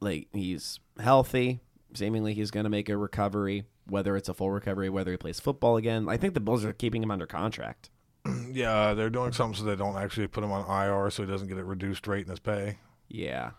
like 0.00 0.28
he's 0.32 0.80
healthy. 0.98 1.60
Seemingly, 1.94 2.34
he's 2.34 2.50
going 2.50 2.64
to 2.64 2.70
make 2.70 2.88
a 2.88 2.96
recovery, 2.96 3.64
whether 3.90 4.16
it's 4.16 4.28
a 4.28 4.34
full 4.34 4.50
recovery, 4.50 4.88
whether 4.88 5.10
he 5.10 5.16
plays 5.16 5.40
football 5.40 5.76
again. 5.76 6.08
I 6.08 6.16
think 6.16 6.34
the 6.34 6.40
Bills 6.40 6.64
are 6.64 6.72
keeping 6.72 7.02
him 7.02 7.10
under 7.10 7.26
contract. 7.26 7.90
yeah, 8.52 8.94
they're 8.94 9.10
doing 9.10 9.32
something 9.32 9.58
so 9.58 9.64
they 9.64 9.76
don't 9.76 9.96
actually 9.96 10.26
put 10.28 10.44
him 10.44 10.52
on 10.52 10.64
IR, 10.68 11.10
so 11.10 11.22
he 11.24 11.30
doesn't 11.30 11.48
get 11.48 11.58
a 11.58 11.64
reduced 11.64 12.06
rate 12.06 12.24
in 12.24 12.30
his 12.30 12.38
pay. 12.40 12.78
Yeah, 13.08 13.50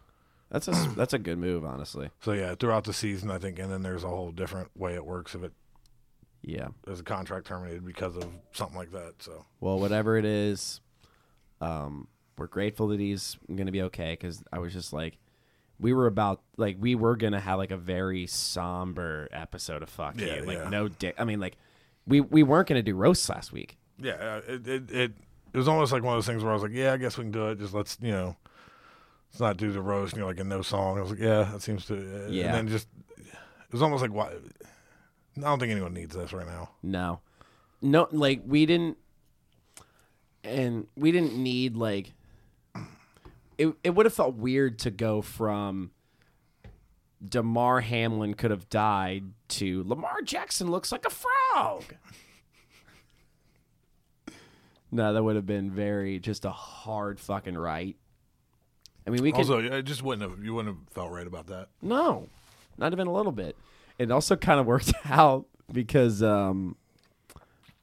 that's 0.50 0.68
a 0.68 0.72
that's 0.96 1.14
a 1.14 1.20
good 1.20 1.38
move, 1.38 1.66
honestly. 1.66 2.10
So 2.22 2.32
yeah, 2.34 2.56
throughout 2.56 2.84
the 2.86 2.94
season, 2.94 3.30
I 3.32 3.38
think, 3.40 3.60
and 3.60 3.72
then 3.72 3.82
there's 3.84 4.04
a 4.04 4.08
whole 4.10 4.32
different 4.32 4.70
way 4.78 4.94
it 4.96 5.06
works 5.06 5.36
if 5.36 5.44
it 5.44 5.54
Yeah. 6.44 6.70
there's 6.86 7.00
a 7.00 7.04
contract 7.04 7.48
terminated 7.48 7.86
because 7.86 8.16
of 8.16 8.28
something 8.54 8.78
like 8.78 8.92
that. 8.92 9.16
So 9.20 9.46
Well, 9.60 9.80
whatever 9.80 10.18
it 10.18 10.26
is, 10.26 10.80
um, 11.60 12.08
we're 12.38 12.48
grateful 12.48 12.88
that 12.90 13.00
he's 13.00 13.38
going 13.48 13.66
to 13.68 13.72
be 13.72 13.82
okay. 13.84 14.14
Because 14.14 14.44
I 14.52 14.60
was 14.60 14.74
just 14.74 14.94
like, 14.94 15.18
we 15.82 15.92
were 15.94 16.06
about 16.08 16.42
like 16.58 16.78
we 16.80 16.96
were 16.96 17.16
going 17.18 17.34
to 17.34 17.40
have 17.40 17.58
like 17.58 17.72
a 17.72 17.78
very 17.78 18.28
somber 18.28 19.28
episode 19.34 19.82
of 19.84 19.90
fuck 19.90 20.20
Yeah, 20.20 20.36
you, 20.38 20.42
like 20.44 20.58
yeah. 20.60 20.70
no 20.70 20.88
dick. 20.88 21.16
I 21.18 21.24
mean, 21.26 21.40
like 21.40 21.58
we 22.08 22.22
we 22.22 22.44
weren't 22.44 22.68
going 22.70 22.78
to 22.80 22.84
do 22.84 22.96
roasts 22.96 23.28
last 23.28 23.52
week. 23.52 23.78
yeah, 23.98 24.14
uh, 24.14 24.42
it, 24.48 24.68
it 24.68 24.92
it 24.92 25.12
it 25.54 25.58
was 25.58 25.68
almost 25.68 25.92
like 25.92 26.04
one 26.04 26.14
of 26.14 26.18
those 26.18 26.28
things 26.28 26.44
where 26.44 26.52
I 26.52 26.54
was 26.54 26.64
like, 26.64 26.72
yeah, 26.72 26.94
I 26.94 26.98
guess 26.98 27.18
we 27.18 27.24
can 27.26 27.32
do 27.32 27.50
it. 27.50 27.60
Just 27.60 27.74
let's 27.74 27.98
you 28.02 28.12
know, 28.12 28.36
let's 29.32 29.40
not 29.42 29.58
do 29.58 29.72
the 29.72 29.82
roast. 29.82 30.14
You 30.14 30.22
know, 30.22 30.28
like 30.28 30.40
a 30.40 30.44
no 30.44 30.62
song. 30.62 30.98
I 30.98 31.02
was 31.02 31.10
like, 31.12 31.20
yeah, 31.20 31.50
that 31.52 31.62
seems 31.62 31.86
to. 31.88 31.96
Uh, 31.96 32.30
Yeah. 32.30 32.46
And 32.46 32.56
then 32.56 32.68
just 32.70 32.88
it 33.28 33.74
was 33.74 33.82
almost 33.82 34.02
like 34.02 34.14
why. 34.14 34.28
I 35.38 35.42
don't 35.42 35.60
think 35.60 35.72
anyone 35.72 35.94
needs 35.94 36.16
this 36.16 36.32
right 36.34 36.46
now. 36.48 36.70
No, 36.84 37.22
no, 37.82 38.08
like 38.12 38.42
we 38.46 38.66
didn't, 38.66 38.98
and 40.44 40.88
we 40.96 41.12
didn't 41.12 41.36
need 41.36 41.76
like. 41.76 42.14
It 43.62 43.76
it 43.84 43.90
would 43.92 44.06
have 44.06 44.14
felt 44.14 44.36
weird 44.36 44.80
to 44.80 44.92
go 44.92 45.22
from. 45.22 45.92
Damar 47.24 47.82
Hamlin 47.82 48.34
could 48.34 48.50
have 48.50 48.68
died 48.68 49.26
to 49.50 49.84
Lamar 49.86 50.24
Jackson 50.24 50.72
looks 50.72 50.92
like 50.92 51.06
a 51.06 51.10
frog. 51.12 51.84
no, 54.92 55.14
that 55.14 55.24
would 55.24 55.36
have 55.36 55.46
been 55.46 55.70
very 55.72 56.20
just 56.20 56.46
a 56.46 56.52
hard 56.52 57.20
fucking 57.20 57.58
right. 57.58 57.96
I 59.06 59.10
mean, 59.10 59.22
we 59.22 59.32
could 59.32 59.40
Also, 59.42 59.60
it 59.60 59.84
just 59.84 60.04
wouldn't 60.04 60.30
have 60.30 60.44
you 60.44 60.54
wouldn't 60.54 60.76
have 60.76 60.94
felt 60.94 61.12
right 61.12 61.28
about 61.28 61.48
that. 61.48 61.70
no, 61.82 62.28
not 62.78 62.92
even 62.92 63.08
a 63.08 63.14
little 63.14 63.32
bit. 63.32 63.56
It 64.00 64.10
also 64.12 64.36
kind 64.36 64.60
of 64.60 64.66
worked 64.66 64.92
out 65.06 65.46
because 65.72 66.24
um, 66.24 66.76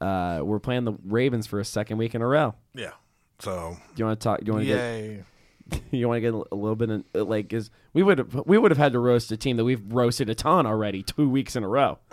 uh, 0.00 0.40
we're 0.42 0.58
playing 0.58 0.84
the 0.84 0.94
Ravens 1.04 1.46
for 1.46 1.60
a 1.60 1.64
second 1.64 1.98
week 1.98 2.14
in 2.14 2.22
a 2.22 2.26
row. 2.26 2.54
Yeah. 2.74 2.92
So 3.38 3.76
Do 3.94 4.00
you 4.00 4.04
want 4.04 4.18
to 4.20 4.24
talk? 4.24 4.40
Do 4.40 4.46
you 4.46 4.52
want 4.52 4.64
to 4.64 4.68
yay. 4.70 5.16
get? 5.18 5.24
You 5.90 6.06
want 6.06 6.18
to 6.18 6.20
get 6.20 6.34
a 6.34 6.54
little 6.54 6.76
bit 6.76 6.90
in, 6.90 7.04
uh, 7.14 7.24
like? 7.24 7.52
Is 7.52 7.70
we 7.94 8.02
would 8.02 8.18
have 8.18 8.42
we 8.46 8.58
would 8.58 8.70
have 8.70 8.78
had 8.78 8.92
to 8.92 8.98
roast 8.98 9.32
a 9.32 9.36
team 9.38 9.56
that 9.56 9.64
we've 9.64 9.82
roasted 9.90 10.28
a 10.28 10.34
ton 10.34 10.66
already 10.66 11.02
two 11.02 11.28
weeks 11.28 11.56
in 11.56 11.64
a 11.64 11.68
row. 11.68 11.98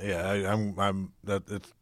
Yeah, 0.00 0.22
I, 0.28 0.52
I'm. 0.52 0.78
I'm. 0.78 1.12
That 1.24 1.42
it's. 1.50 1.72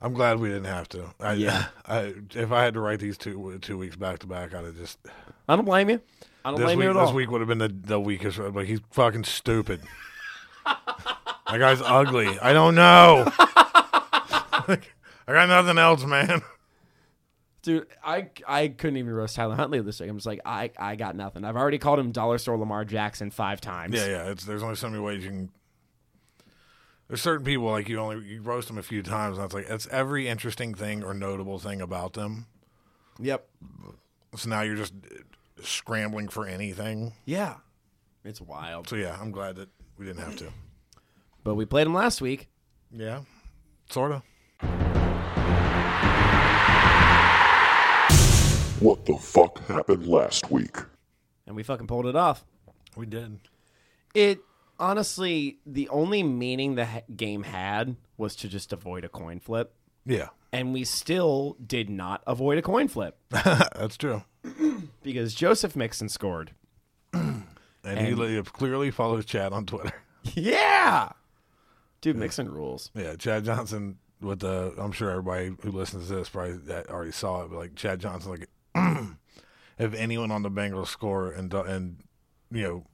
I'm 0.00 0.14
glad 0.14 0.38
we 0.38 0.48
didn't 0.48 0.66
have 0.66 0.88
to. 0.90 1.12
I, 1.18 1.32
Yeah. 1.32 1.66
I 1.86 2.14
if 2.34 2.52
I 2.52 2.62
had 2.62 2.74
to 2.74 2.80
write 2.80 3.00
these 3.00 3.18
two 3.18 3.58
two 3.60 3.76
weeks 3.76 3.96
back 3.96 4.20
to 4.20 4.28
back, 4.28 4.54
I'd 4.54 4.64
have 4.64 4.76
just. 4.76 4.98
I 5.48 5.56
don't 5.56 5.64
blame 5.64 5.90
you. 5.90 6.00
I 6.44 6.50
don't 6.50 6.60
blame 6.60 6.78
week, 6.78 6.84
you 6.84 6.90
at 6.90 6.96
all. 6.96 7.06
this 7.06 7.14
week 7.14 7.30
would 7.30 7.40
have 7.40 7.48
been 7.48 7.58
the, 7.58 7.68
the 7.68 8.00
weakest. 8.00 8.38
Like 8.38 8.68
he's 8.68 8.80
fucking 8.92 9.24
stupid. 9.24 9.80
that 10.64 11.58
guy's 11.58 11.82
ugly. 11.82 12.38
I 12.40 12.52
don't 12.52 12.76
know. 12.76 13.24
I 15.26 15.32
got 15.32 15.48
nothing 15.48 15.78
else, 15.78 16.04
man. 16.04 16.42
Dude, 17.62 17.86
I 18.04 18.28
I 18.46 18.68
couldn't 18.68 18.96
even 18.96 19.12
roast 19.12 19.36
Tyler 19.36 19.54
Huntley 19.54 19.80
this 19.80 20.00
week. 20.00 20.10
I'm 20.10 20.16
just 20.16 20.26
like 20.26 20.40
I 20.44 20.70
I 20.78 20.96
got 20.96 21.14
nothing. 21.14 21.44
I've 21.44 21.56
already 21.56 21.78
called 21.78 21.98
him 21.98 22.10
Dollar 22.10 22.38
Store 22.38 22.58
Lamar 22.58 22.84
Jackson 22.84 23.30
five 23.30 23.60
times. 23.60 23.94
Yeah, 23.94 24.06
yeah. 24.06 24.30
It's 24.30 24.44
there's 24.44 24.62
only 24.62 24.74
so 24.76 24.88
many 24.88 25.00
ways 25.00 25.22
you 25.22 25.30
can. 25.30 25.50
There's 27.08 27.22
certain 27.22 27.44
people 27.44 27.70
like 27.70 27.88
you 27.88 27.98
only 27.98 28.24
you 28.26 28.42
roast 28.42 28.68
them 28.68 28.78
a 28.78 28.82
few 28.82 29.02
times, 29.02 29.36
and 29.38 29.44
it's 29.44 29.54
like 29.54 29.66
it's 29.68 29.86
every 29.88 30.28
interesting 30.28 30.74
thing 30.74 31.04
or 31.04 31.14
notable 31.14 31.58
thing 31.58 31.80
about 31.80 32.14
them. 32.14 32.46
Yep. 33.20 33.48
So 34.36 34.48
now 34.48 34.62
you're 34.62 34.76
just 34.76 34.94
scrambling 35.62 36.28
for 36.28 36.46
anything. 36.46 37.12
Yeah. 37.24 37.56
It's 38.24 38.40
wild. 38.40 38.88
So 38.88 38.96
yeah, 38.96 39.16
I'm 39.20 39.30
glad 39.30 39.56
that 39.56 39.68
we 39.98 40.06
didn't 40.06 40.22
have 40.22 40.36
to. 40.36 40.48
But 41.44 41.56
we 41.56 41.64
played 41.64 41.86
him 41.86 41.94
last 41.94 42.20
week. 42.20 42.48
Yeah, 42.92 43.22
sorta. 43.90 44.22
What 48.82 49.06
the 49.06 49.16
fuck 49.16 49.64
happened 49.66 50.06
last 50.06 50.50
week? 50.50 50.76
and 51.46 51.54
we 51.56 51.62
fucking 51.62 51.86
pulled 51.86 52.06
it 52.06 52.16
off. 52.16 52.44
We 52.96 53.06
did. 53.06 53.38
It 54.14 54.40
honestly, 54.78 55.58
the 55.66 55.88
only 55.88 56.22
meaning 56.22 56.74
the 56.74 56.86
ha- 56.86 57.00
game 57.14 57.42
had 57.44 57.96
was 58.16 58.34
to 58.36 58.48
just 58.48 58.72
avoid 58.72 59.04
a 59.04 59.08
coin 59.08 59.38
flip, 59.40 59.72
Yeah, 60.04 60.28
and 60.52 60.72
we 60.72 60.84
still 60.84 61.56
did 61.64 61.88
not 61.90 62.22
avoid 62.26 62.58
a 62.58 62.62
coin 62.62 62.88
flip 62.88 63.18
that's 63.30 63.96
true. 63.96 64.22
because 65.02 65.34
Joseph 65.34 65.76
Mixon 65.76 66.08
scored. 66.08 66.52
And, 67.84 67.98
he 67.98 68.42
clearly 68.42 68.92
follows 68.92 69.24
Chad 69.24 69.52
on 69.52 69.66
Twitter. 69.66 69.92
Yeah, 70.34 71.08
dude, 72.00 72.16
Mixon 72.16 72.48
rules. 72.48 72.92
Yeah, 72.94 73.16
Chad 73.16 73.44
Johnson 73.44 73.98
with 74.20 74.38
the. 74.38 74.72
I'm 74.78 74.92
sure 74.92 75.10
everybody 75.10 75.52
who 75.62 75.72
listens 75.72 76.06
to 76.06 76.14
this 76.14 76.28
probably 76.28 76.60
already 76.88 77.10
saw 77.10 77.42
it, 77.42 77.48
but 77.50 77.58
like 77.58 77.74
Chad 77.74 77.98
Johnson, 77.98 78.30
like 78.30 78.48
if 79.78 79.94
anyone 79.94 80.30
on 80.30 80.42
the 80.42 80.50
Bengals 80.50 80.88
score 80.88 81.30
and 81.30 81.52
and 81.52 81.98
you 82.50 82.62
know 82.62 82.86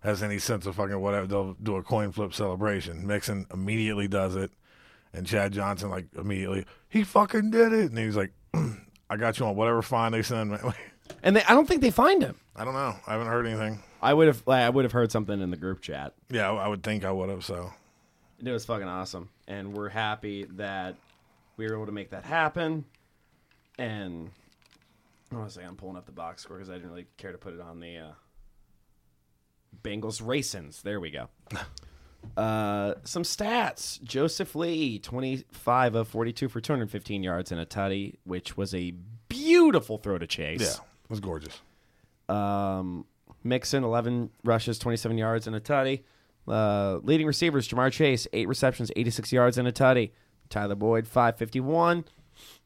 has 0.00 0.22
any 0.22 0.38
sense 0.38 0.64
of 0.66 0.76
fucking 0.76 1.00
whatever, 1.00 1.26
they'll 1.26 1.54
do 1.54 1.76
a 1.76 1.82
coin 1.82 2.12
flip 2.12 2.32
celebration. 2.32 3.06
Mixon 3.06 3.46
immediately 3.52 4.06
does 4.06 4.36
it, 4.36 4.52
and 5.12 5.26
Chad 5.26 5.52
Johnson 5.52 5.90
like 5.90 6.06
immediately 6.16 6.64
he 6.88 7.02
fucking 7.04 7.50
did 7.50 7.72
it, 7.72 7.90
and 7.90 7.98
he's 7.98 8.16
like, 8.16 8.32
"I 9.10 9.16
got 9.16 9.38
you 9.38 9.46
on 9.46 9.56
whatever 9.56 9.82
fine 9.82 10.12
they 10.12 10.22
send 10.22 10.50
me." 10.52 10.58
And 11.22 11.34
they, 11.34 11.42
I 11.44 11.54
don't 11.54 11.66
think 11.66 11.80
they 11.80 11.90
find 11.90 12.22
him. 12.22 12.36
I 12.54 12.66
don't 12.66 12.74
know. 12.74 12.94
I 13.06 13.12
haven't 13.12 13.28
heard 13.28 13.46
anything. 13.46 13.82
I 14.02 14.12
would 14.12 14.26
have 14.26 14.42
like, 14.46 14.62
I 14.62 14.68
would 14.68 14.84
have 14.84 14.92
heard 14.92 15.10
something 15.10 15.40
in 15.40 15.50
the 15.50 15.56
group 15.56 15.80
chat. 15.80 16.12
Yeah, 16.28 16.50
I 16.50 16.66
I 16.66 16.68
would 16.68 16.82
think 16.82 17.02
I 17.02 17.10
would 17.10 17.30
have. 17.30 17.46
So 17.46 17.72
It 18.44 18.50
was 18.50 18.66
fucking 18.66 18.86
awesome, 18.86 19.30
and 19.48 19.72
we're 19.72 19.88
happy 19.88 20.44
that 20.56 20.96
we 21.56 21.66
were 21.66 21.74
able 21.74 21.86
to 21.86 21.92
make 21.92 22.10
that 22.10 22.24
happen. 22.24 22.84
And 23.78 24.30
honestly, 25.32 25.64
I'm 25.64 25.76
pulling 25.76 25.96
up 25.96 26.06
the 26.06 26.12
box 26.12 26.42
score 26.42 26.56
because 26.56 26.70
I 26.70 26.74
didn't 26.74 26.90
really 26.90 27.06
care 27.16 27.32
to 27.32 27.38
put 27.38 27.54
it 27.54 27.60
on 27.60 27.80
the 27.80 27.96
uh, 27.98 28.10
Bengals 29.82 30.22
racins. 30.22 30.82
There 30.82 31.00
we 31.00 31.10
go. 31.10 31.28
Uh, 32.36 32.94
some 33.04 33.22
stats: 33.22 34.02
Joseph 34.02 34.56
Lee, 34.56 34.98
25 34.98 35.94
of 35.94 36.08
42 36.08 36.48
for 36.48 36.60
215 36.60 37.22
yards 37.22 37.52
and 37.52 37.60
a 37.60 37.64
tutty, 37.64 38.16
which 38.24 38.56
was 38.56 38.74
a 38.74 38.92
beautiful 39.28 39.98
throw 39.98 40.18
to 40.18 40.26
chase. 40.26 40.60
yeah, 40.60 40.66
it 41.04 41.10
was 41.10 41.20
gorgeous. 41.20 41.60
Um, 42.28 43.06
Mixon, 43.44 43.84
11 43.84 44.30
rushes, 44.44 44.80
27 44.80 45.16
yards, 45.16 45.46
and 45.46 45.54
a 45.54 45.60
tutty. 45.60 46.02
Uh, 46.46 46.98
leading 47.04 47.26
receivers, 47.26 47.68
Ja'Marr 47.68 47.92
Chase, 47.92 48.26
8 48.32 48.48
receptions, 48.48 48.90
86 48.96 49.32
yards, 49.32 49.56
and 49.56 49.68
a 49.68 49.72
tutty. 49.72 50.10
Tyler 50.50 50.74
Boyd, 50.74 51.06
551. 51.06 52.04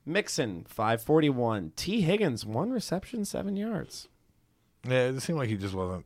Mixon, 0.04 0.64
541. 0.68 1.72
Tee 1.76 2.00
Higgins, 2.00 2.44
1 2.44 2.70
reception, 2.70 3.24
7 3.24 3.56
yards. 3.56 4.08
Yeah, 4.86 5.08
it 5.08 5.20
seemed 5.20 5.38
like 5.38 5.48
he 5.48 5.56
just 5.56 5.74
wasn't 5.74 6.04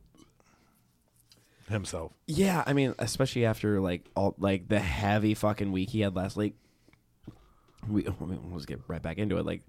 himself. 1.69 2.13
Yeah, 2.27 2.63
I 2.65 2.73
mean, 2.73 2.93
especially 2.99 3.45
after 3.45 3.79
like 3.81 4.05
all 4.15 4.35
like 4.37 4.67
the 4.67 4.79
heavy 4.79 5.33
fucking 5.33 5.71
week 5.71 5.89
he 5.89 6.01
had 6.01 6.15
last 6.15 6.35
week. 6.35 6.55
We 7.87 8.07
let's 8.51 8.65
get 8.65 8.81
right 8.87 9.01
back 9.01 9.17
into 9.17 9.37
it. 9.37 9.45
Like 9.45 9.61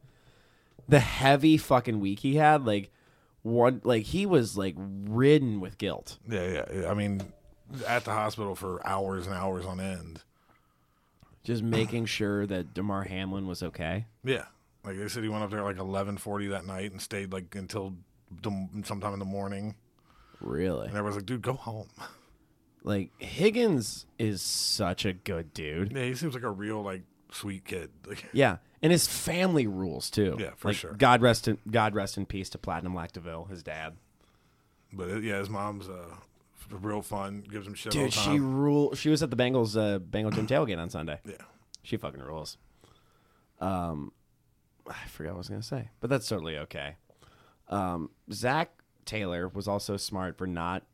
the 0.89 1.01
heavy 1.01 1.57
fucking 1.57 2.01
week 2.01 2.21
he 2.21 2.37
had, 2.37 2.67
like 2.67 2.91
one 3.43 3.81
like 3.85 4.05
he 4.05 4.27
was 4.27 4.57
like 4.57 4.75
ridden 4.79 5.61
with 5.61 5.79
guilt. 5.79 6.19
Yeah. 6.29 6.65
yeah. 6.73 6.91
I 6.91 6.95
mean, 6.95 7.21
at 7.87 8.05
the 8.05 8.13
hospital 8.13 8.55
for 8.55 8.87
hours 8.87 9.27
and 9.27 9.35
hours 9.35 9.65
on 9.65 9.81
end. 9.81 10.23
Just 11.49 11.63
making 11.63 12.05
sure 12.05 12.47
that 12.47 12.75
Damar 12.75 13.05
Hamlin 13.05 13.47
was 13.47 13.63
okay. 13.63 14.05
Yeah, 14.23 14.45
like 14.85 14.99
they 14.99 15.09
said, 15.09 15.23
he 15.23 15.31
went 15.31 15.43
up 15.45 15.51
there 15.51 15.63
like 15.63 15.79
eleven 15.79 16.19
forty 16.19 16.47
that 16.49 16.67
night 16.67 16.93
and 16.93 17.01
stayed 17.01 17.33
like 17.33 17.55
until 17.55 17.95
sometime 18.85 19.15
in 19.15 19.19
the 19.19 19.25
morning. 19.25 19.75
Really? 20.41 20.89
And 20.89 20.91
everyone's 20.97 21.17
like, 21.17 21.25
"Dude, 21.27 21.41
go 21.43 21.55
home." 21.55 21.89
Like 22.85 23.11
Higgins 23.21 24.07
is 24.21 24.41
such 24.41 25.05
a 25.05 25.13
good 25.13 25.53
dude. 25.53 25.93
Yeah, 25.93 26.05
he 26.05 26.15
seems 26.15 26.33
like 26.33 26.45
a 26.45 26.51
real 26.51 26.81
like 26.81 27.03
sweet 27.33 27.65
kid. 27.65 27.91
Like, 28.07 28.25
Yeah, 28.33 28.59
and 28.81 28.93
his 28.93 29.07
family 29.07 29.67
rules 29.67 30.09
too. 30.11 30.37
Yeah, 30.39 30.51
for 30.57 30.69
Like, 30.69 30.77
sure. 30.77 30.93
God 30.93 31.21
rest 31.21 31.49
in 31.49 31.59
God 31.71 31.95
rest 31.95 32.17
in 32.17 32.25
peace 32.25 32.49
to 32.51 32.59
Platinum 32.59 32.95
Lactaville, 32.95 33.51
his 33.51 33.63
dad. 33.65 33.97
but 34.93 35.09
it, 35.09 35.25
yeah, 35.25 35.39
his 35.39 35.51
mom's 35.51 35.89
uh, 35.89 36.15
real 36.77 37.03
fun. 37.03 37.43
Gives 37.51 37.67
him 37.67 37.75
shit 37.75 37.95
all 37.97 38.03
Dude, 38.03 38.13
she 38.13 38.39
rule. 38.39 38.95
She 38.95 39.09
was 39.11 39.23
at 39.23 39.31
the 39.31 39.37
Bengals 39.37 39.77
uh, 39.77 39.99
Bengal 39.99 40.31
gym 40.33 40.47
tailgate 40.47 40.79
on 40.79 40.91
Sunday. 40.91 41.21
yeah, 41.25 41.35
She 41.83 41.97
fucking 41.97 42.21
rules. 42.21 42.59
Um, 43.61 44.13
I 44.87 44.95
forgot 45.09 45.31
what 45.31 45.37
I 45.37 45.39
was 45.39 45.49
gonna 45.49 45.63
say, 45.63 45.91
but 46.01 46.09
that's 46.11 46.29
totally 46.29 46.57
okay. 46.59 46.97
Um, 47.69 48.11
Zac 48.33 48.71
Taylor 49.05 49.49
was 49.49 49.69
also 49.69 49.97
smart 49.97 50.39
for 50.39 50.47
not 50.47 50.85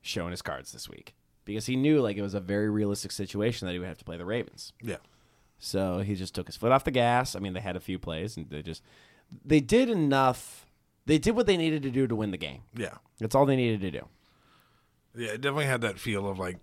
showing 0.00 0.30
his 0.30 0.42
cards 0.42 0.72
this 0.72 0.88
week 0.88 1.14
because 1.44 1.66
he 1.66 1.76
knew 1.76 2.00
like 2.00 2.16
it 2.16 2.22
was 2.22 2.34
a 2.34 2.40
very 2.40 2.70
realistic 2.70 3.12
situation 3.12 3.66
that 3.66 3.72
he 3.72 3.78
would 3.78 3.88
have 3.88 3.98
to 3.98 4.04
play 4.04 4.16
the 4.16 4.24
Ravens. 4.24 4.72
yeah, 4.82 4.96
So 5.58 5.98
he 5.98 6.14
just 6.14 6.34
took 6.34 6.46
his 6.46 6.56
foot 6.56 6.72
off 6.72 6.84
the 6.84 6.90
gas. 6.90 7.34
I 7.36 7.40
mean, 7.40 7.52
they 7.52 7.60
had 7.60 7.76
a 7.76 7.80
few 7.80 7.98
plays 7.98 8.36
and 8.36 8.48
they 8.48 8.62
just 8.62 8.82
they 9.44 9.60
did 9.60 9.88
enough. 9.90 10.66
They 11.06 11.18
did 11.18 11.34
what 11.34 11.46
they 11.46 11.56
needed 11.56 11.82
to 11.82 11.90
do 11.90 12.06
to 12.06 12.14
win 12.14 12.30
the 12.30 12.36
game. 12.38 12.62
yeah, 12.76 12.98
That's 13.18 13.34
all 13.34 13.44
they 13.46 13.56
needed 13.56 13.80
to 13.80 13.90
do. 13.90 14.06
Yeah. 15.16 15.30
It 15.30 15.40
definitely 15.40 15.66
had 15.66 15.80
that 15.82 15.98
feel 15.98 16.28
of 16.28 16.38
like, 16.38 16.56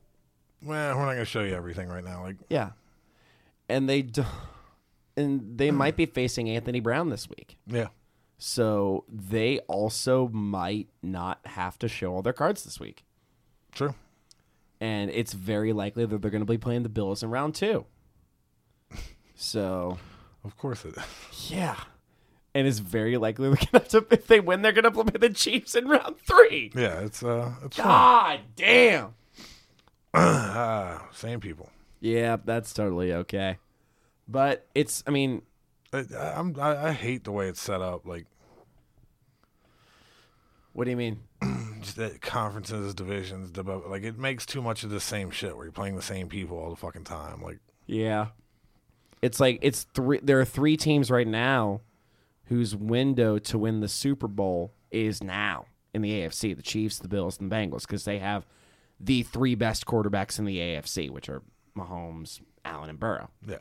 well, 0.63 0.95
we're 0.97 1.05
not 1.05 1.13
gonna 1.13 1.25
show 1.25 1.41
you 1.43 1.53
everything 1.55 1.87
right 1.89 2.03
now. 2.03 2.23
Like, 2.23 2.37
Yeah, 2.49 2.71
and 3.67 3.87
they 3.89 4.01
don't, 4.01 4.27
and 5.17 5.57
they 5.57 5.71
might 5.71 5.95
be 5.95 6.05
facing 6.05 6.49
Anthony 6.49 6.79
Brown 6.79 7.09
this 7.09 7.29
week. 7.29 7.57
yeah, 7.67 7.87
So 8.37 9.05
they 9.09 9.59
also 9.67 10.27
might 10.29 10.87
not 11.03 11.39
have 11.45 11.77
to 11.79 11.87
show 11.87 12.13
all 12.13 12.21
their 12.21 12.33
cards 12.33 12.63
this 12.63 12.79
week. 12.79 13.03
true. 13.71 13.93
And 14.81 15.09
it's 15.11 15.33
very 15.33 15.73
likely 15.73 16.05
that 16.05 16.21
they're 16.21 16.31
going 16.31 16.45
to 16.45 16.49
be 16.49 16.57
playing 16.57 16.83
the 16.83 16.89
Bills 16.89 17.21
in 17.21 17.29
round 17.29 17.53
two. 17.53 17.85
So, 19.35 19.97
Of 20.43 20.57
course 20.57 20.85
it. 20.85 20.95
yeah. 21.49 21.75
And 22.53 22.67
it's 22.67 22.79
very 22.79 23.17
likely 23.17 23.55
to 23.55 24.05
if 24.09 24.27
they 24.27 24.39
win, 24.39 24.61
they're 24.61 24.71
going 24.71 24.83
to 24.83 24.91
play 24.91 25.03
the 25.19 25.29
Chiefs 25.29 25.75
in 25.75 25.87
round 25.87 26.17
three. 26.19 26.71
Yeah, 26.75 26.99
it's 27.01 27.21
uh, 27.23 27.53
it's 27.63 27.77
fun. 27.77 27.85
God 27.85 28.39
damn. 28.55 29.13
Ah, 30.11 31.07
same 31.13 31.39
people. 31.39 31.69
Yeah, 31.99 32.37
that's 32.43 32.73
totally 32.73 33.13
okay. 33.13 33.59
But 34.27 34.65
it's, 34.73 35.03
I 35.05 35.11
mean, 35.11 35.43
I, 35.93 35.99
I'm 36.35 36.59
I, 36.59 36.87
I 36.87 36.91
hate 36.93 37.25
the 37.25 37.31
way 37.31 37.47
it's 37.47 37.61
set 37.61 37.81
up. 37.81 38.07
Like 38.07 38.25
what 40.73 40.85
do 40.85 40.91
you 40.91 40.97
mean? 40.97 41.19
just 41.81 41.97
that 41.97 42.21
conferences, 42.21 42.93
divisions, 42.93 43.55
like 43.57 44.03
it 44.03 44.17
makes 44.17 44.45
too 44.45 44.61
much 44.61 44.83
of 44.83 44.89
the 44.89 44.99
same 44.99 45.29
shit 45.31 45.55
where 45.55 45.65
you're 45.65 45.73
playing 45.73 45.95
the 45.95 46.01
same 46.01 46.29
people 46.29 46.57
all 46.57 46.69
the 46.69 46.75
fucking 46.75 47.03
time. 47.03 47.41
Like 47.41 47.59
Yeah. 47.85 48.27
It's 49.21 49.39
like 49.39 49.59
it's 49.61 49.83
three 49.93 50.19
there 50.23 50.39
are 50.39 50.45
three 50.45 50.77
teams 50.77 51.11
right 51.11 51.27
now 51.27 51.81
whose 52.49 52.75
window 52.75 53.39
to 53.39 53.57
win 53.57 53.79
the 53.79 53.87
Super 53.87 54.27
Bowl 54.27 54.73
is 54.91 55.23
now 55.23 55.65
in 55.93 56.01
the 56.03 56.11
AFC, 56.11 56.55
the 56.55 56.61
Chiefs, 56.61 56.99
the 56.99 57.07
Bills, 57.07 57.39
and 57.39 57.49
the 57.51 57.55
Bengals 57.55 57.81
because 57.81 58.03
they 58.05 58.19
have 58.19 58.45
the 58.99 59.23
three 59.23 59.55
best 59.55 59.85
quarterbacks 59.85 60.37
in 60.37 60.45
the 60.45 60.57
AFC, 60.57 61.09
which 61.09 61.29
are 61.29 61.41
Mahomes, 61.75 62.41
Allen, 62.65 62.89
and 62.89 62.99
Burrow. 62.99 63.29
yeah, 63.47 63.57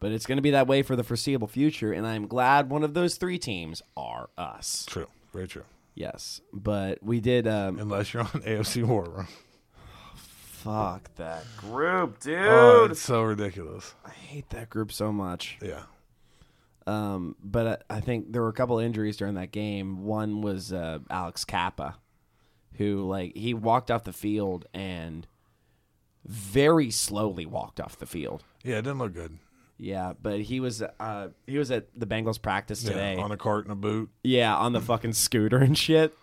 But 0.00 0.12
it's 0.12 0.26
going 0.26 0.36
to 0.38 0.42
be 0.42 0.52
that 0.52 0.66
way 0.66 0.82
for 0.82 0.96
the 0.96 1.04
foreseeable 1.04 1.48
future 1.48 1.92
and 1.92 2.06
I'm 2.06 2.26
glad 2.26 2.70
one 2.70 2.82
of 2.84 2.94
those 2.94 3.16
three 3.16 3.38
teams 3.38 3.82
are 3.96 4.30
us. 4.38 4.86
true, 4.88 5.08
very 5.32 5.48
true. 5.48 5.64
Yes, 5.94 6.40
but 6.52 7.02
we 7.02 7.20
did 7.20 7.46
um 7.48 7.78
Unless 7.80 8.14
you're 8.14 8.22
on 8.22 8.28
AFC 8.46 8.84
War 8.84 9.04
Room. 9.04 9.26
fuck 10.14 11.12
that 11.16 11.44
group, 11.58 12.20
dude. 12.20 12.38
Oh, 12.38 12.86
it's 12.90 13.00
so 13.00 13.22
ridiculous. 13.22 13.94
I 14.06 14.10
hate 14.10 14.48
that 14.50 14.70
group 14.70 14.92
so 14.92 15.12
much. 15.12 15.58
Yeah, 15.60 15.82
Um, 16.88 17.36
but 17.42 17.84
I 17.90 17.96
I 17.96 18.00
think 18.00 18.32
there 18.32 18.40
were 18.42 18.48
a 18.48 18.52
couple 18.54 18.78
injuries 18.78 19.16
during 19.16 19.34
that 19.34 19.52
game. 19.52 20.04
One 20.04 20.40
was 20.40 20.72
uh, 20.72 21.00
Alex 21.10 21.44
Cappa, 21.44 21.96
who 22.74 23.06
like 23.08 23.36
he 23.36 23.52
walked 23.52 23.90
off 23.90 24.04
the 24.04 24.12
field 24.12 24.66
and 24.72 25.26
very 26.24 26.90
slowly 26.90 27.46
walked 27.46 27.80
off 27.80 27.98
the 27.98 28.06
field. 28.06 28.42
yeah, 28.64 28.78
it 28.78 28.82
didn't 28.82 28.98
look 28.98 29.14
good. 29.14 29.38
Yeah, 29.76 30.14
but 30.20 30.40
he 30.40 30.60
was 30.60 30.82
uh, 30.82 31.28
he 31.46 31.58
was 31.58 31.70
at 31.70 31.86
the 31.94 32.06
Bengals 32.06 32.40
practice 32.40 32.82
today. 32.82 33.16
Yeah, 33.16 33.22
on 33.22 33.32
a 33.32 33.36
cart 33.36 33.64
and 33.64 33.72
a 33.72 33.76
boot. 33.76 34.10
yeah, 34.24 34.56
on 34.56 34.72
the 34.72 34.80
fucking 34.80 35.12
scooter 35.12 35.58
and 35.58 35.76
shit. 35.76 36.16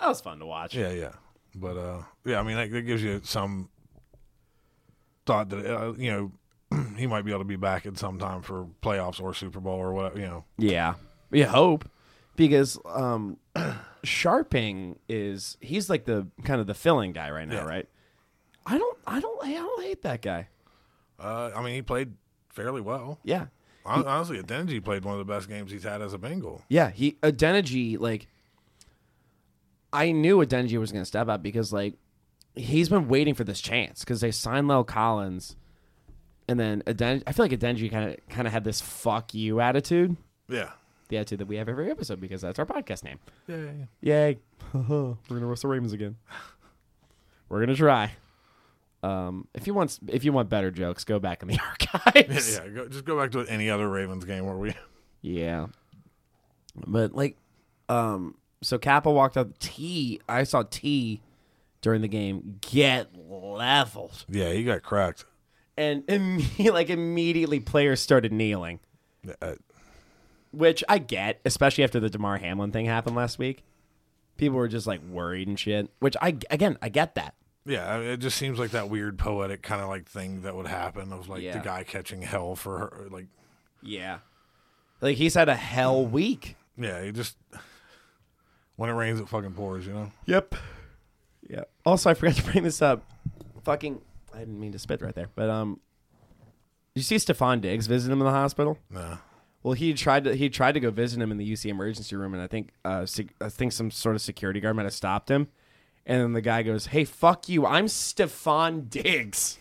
That 0.00 0.08
was 0.08 0.20
fun 0.20 0.40
to 0.40 0.46
watch. 0.46 0.74
Yeah, 0.74 0.90
yeah. 0.90 1.12
But 1.54 1.76
uh, 1.76 2.02
yeah, 2.24 2.40
I 2.40 2.42
mean 2.42 2.56
that, 2.56 2.70
that 2.72 2.82
gives 2.82 3.02
you 3.02 3.20
some 3.24 3.68
thought 5.24 5.48
that 5.50 5.64
uh, 5.64 5.92
you 5.94 6.10
know 6.10 6.32
he 6.96 7.06
might 7.06 7.22
be 7.22 7.30
able 7.30 7.40
to 7.40 7.44
be 7.44 7.56
back 7.56 7.86
at 7.86 7.98
some 7.98 8.18
time 8.18 8.42
for 8.42 8.66
playoffs 8.82 9.20
or 9.20 9.34
Super 9.34 9.60
Bowl 9.60 9.74
or 9.76 9.92
whatever. 9.92 10.18
You 10.18 10.26
know, 10.26 10.44
Yeah. 10.58 10.94
We 11.30 11.42
hope 11.42 11.88
because 12.36 12.78
um 12.86 13.38
Sharping 14.04 14.96
is 15.08 15.56
he's 15.60 15.88
like 15.88 16.04
the 16.04 16.26
kind 16.44 16.60
of 16.60 16.66
the 16.66 16.74
filling 16.74 17.12
guy 17.12 17.30
right 17.30 17.48
now, 17.48 17.56
Yeah. 17.56 17.64
right? 17.64 17.88
I 18.66 18.78
don't 18.78 18.98
I 19.06 19.20
don't 19.20 19.44
I 19.44 19.52
don't 19.54 19.82
hate 19.82 20.02
that 20.02 20.22
guy. 20.22 20.48
uh, 21.18 21.50
I 21.54 21.62
mean 21.62 21.74
he 21.74 21.82
played 21.82 22.12
fairly 22.50 22.80
well. 22.80 23.18
Yeah. 23.24 23.46
Hon- 23.86 24.06
Honestly, 24.06 24.38
Adeniji 24.42 24.82
played 24.82 25.04
one 25.04 25.12
of 25.12 25.18
the 25.26 25.30
best 25.30 25.48
games 25.48 25.70
he's 25.70 25.82
had 25.84 26.00
as 26.00 26.14
a 26.14 26.18
Bengal. 26.18 26.62
Yeah, 26.68 26.90
he 26.90 27.12
Adeniji 27.22 27.98
like 27.98 28.28
I 29.92 30.12
knew 30.12 30.38
Adeniji 30.38 30.78
was 30.78 30.90
going 30.92 31.02
to 31.02 31.06
step 31.06 31.28
up 31.28 31.42
because 31.42 31.72
like 31.72 31.94
he's 32.54 32.88
been 32.88 33.08
waiting 33.08 33.34
for 33.34 33.44
this 33.44 33.60
chance 33.60 34.04
cuz 34.04 34.20
they 34.20 34.30
signed 34.30 34.66
La'el 34.68 34.86
Collins 34.86 35.56
and 36.48 36.58
then 36.60 36.82
Adeniji 36.86 37.22
I 37.26 37.32
feel 37.32 37.44
like 37.44 37.52
Adeniji 37.52 37.90
kind 37.90 38.10
of 38.10 38.28
kind 38.28 38.46
of 38.46 38.52
had 38.52 38.64
this 38.64 38.80
fuck 38.80 39.34
you 39.34 39.60
attitude. 39.60 40.16
Yeah. 40.48 40.70
The 41.08 41.18
attitude 41.18 41.40
that 41.40 41.46
we 41.48 41.56
have 41.56 41.68
every 41.68 41.90
episode 41.90 42.20
because 42.20 42.40
that's 42.40 42.58
our 42.58 42.66
podcast 42.66 43.04
name. 43.04 43.18
Yeah, 43.46 43.56
yeah, 43.56 43.70
yeah. 44.00 44.14
Yay. 44.14 44.38
We're 44.72 45.16
gonna 45.28 45.46
roast 45.46 45.62
the 45.62 45.68
Ravens 45.68 45.92
again. 45.92 46.16
We're 47.48 47.60
gonna 47.60 47.76
try. 47.76 48.12
Um, 49.02 49.48
if 49.52 49.66
you 49.66 49.74
want 49.74 49.98
if 50.08 50.24
you 50.24 50.32
want 50.32 50.48
better 50.48 50.70
jokes, 50.70 51.04
go 51.04 51.18
back 51.18 51.42
in 51.42 51.48
the 51.48 51.54
Yeah, 51.94 52.00
archives. 52.14 52.54
yeah. 52.56 52.68
Go, 52.68 52.88
just 52.88 53.04
go 53.04 53.20
back 53.20 53.30
to 53.32 53.40
any 53.46 53.68
other 53.68 53.88
Ravens 53.88 54.24
game 54.24 54.46
where 54.46 54.56
we. 54.56 54.74
Yeah. 55.20 55.66
But 56.86 57.14
like 57.14 57.36
um 57.88 58.36
So 58.62 58.78
Cappa 58.78 59.10
walked 59.10 59.36
out. 59.36 59.58
T. 59.60 60.20
I 60.28 60.44
saw 60.44 60.62
T 60.68 61.20
during 61.82 62.00
the 62.00 62.08
game 62.08 62.58
get 62.62 63.08
leveled, 63.14 64.24
Yeah, 64.26 64.50
he 64.52 64.64
got 64.64 64.82
cracked. 64.82 65.26
And 65.76 66.02
imme- 66.06 66.72
like 66.72 66.90
immediately 66.90 67.60
players 67.60 68.00
started 68.00 68.32
kneeling, 68.32 68.80
Uh, 69.42 69.54
which 70.52 70.84
I 70.88 70.98
get, 70.98 71.40
especially 71.44 71.82
after 71.84 71.98
the 72.00 72.08
Damar 72.08 72.38
Hamlin 72.38 72.70
thing 72.70 72.86
happened 72.86 73.16
last 73.16 73.38
week. 73.38 73.64
People 74.36 74.56
were 74.58 74.68
just 74.68 74.86
like 74.86 75.00
worried 75.02 75.48
and 75.48 75.58
shit. 75.58 75.90
Which 76.00 76.16
I 76.22 76.36
again 76.50 76.78
I 76.82 76.88
get 76.88 77.14
that. 77.16 77.34
yeah, 77.66 77.92
I 77.92 77.98
mean, 77.98 78.08
it 78.08 78.16
just 78.18 78.36
seems 78.36 78.58
like 78.58 78.70
that 78.72 78.88
weird 78.88 79.18
poetic 79.18 79.62
kind 79.62 79.80
of 79.80 79.88
like 79.88 80.06
thing 80.08 80.42
that 80.42 80.54
would 80.54 80.66
happen 80.66 81.12
of 81.12 81.28
like 81.28 81.42
Yeah. 81.42 81.58
the 81.58 81.64
guy 81.64 81.82
catching 81.84 82.22
hell 82.22 82.54
for 82.56 82.78
her. 82.78 83.06
Like, 83.10 83.26
Yeah, 83.82 84.18
like 85.00 85.16
he's 85.16 85.34
had 85.34 85.48
a 85.48 85.54
hell 85.56 86.04
week. 86.04 86.56
yeah, 86.76 87.02
he 87.02 87.10
just 87.12 87.36
when 88.76 88.90
it 88.90 88.94
rains, 88.94 89.20
it 89.20 89.28
fucking 89.28 89.52
pours. 89.52 89.86
You 89.86 89.92
know. 89.94 90.12
Yep. 90.26 90.54
Yeah. 91.48 91.64
Also, 91.86 92.10
I 92.10 92.14
forgot 92.14 92.34
to 92.36 92.42
bring 92.50 92.64
this 92.64 92.80
up. 92.82 93.02
Fucking, 93.64 94.00
I 94.34 94.40
didn't 94.40 94.58
mean 94.58 94.72
to 94.72 94.78
spit 94.78 95.00
right 95.00 95.14
there, 95.14 95.28
but 95.34 95.48
um, 95.48 95.80
did 96.94 97.00
you 97.00 97.02
see 97.02 97.16
Stefon 97.16 97.60
Diggs 97.60 97.86
visit 97.86 98.10
him 98.10 98.20
in 98.20 98.24
the 98.24 98.32
hospital? 98.32 98.78
Nah. 98.90 99.18
Well, 99.62 99.74
he 99.74 99.94
tried 99.94 100.24
to 100.24 100.34
he 100.34 100.50
tried 100.50 100.72
to 100.72 100.80
go 100.80 100.90
visit 100.90 101.22
him 101.22 101.30
in 101.30 101.38
the 101.38 101.52
UC 101.52 101.70
emergency 101.70 102.16
room, 102.16 102.34
and 102.34 102.42
I 102.42 102.46
think 102.46 102.72
uh, 102.84 103.06
sec- 103.06 103.34
I 103.40 103.48
think 103.48 103.72
some 103.72 103.90
sort 103.90 104.14
of 104.14 104.20
security 104.20 104.60
guard 104.60 104.76
might 104.76 104.82
have 104.82 104.92
stopped 104.92 105.30
him. 105.30 105.48
And 106.06 106.20
then 106.20 106.32
the 106.34 106.42
guy 106.42 106.62
goes, 106.62 106.86
"Hey, 106.86 107.04
fuck 107.04 107.48
you! 107.48 107.64
I'm 107.64 107.86
Stefon 107.86 108.90
Diggs." 108.90 109.58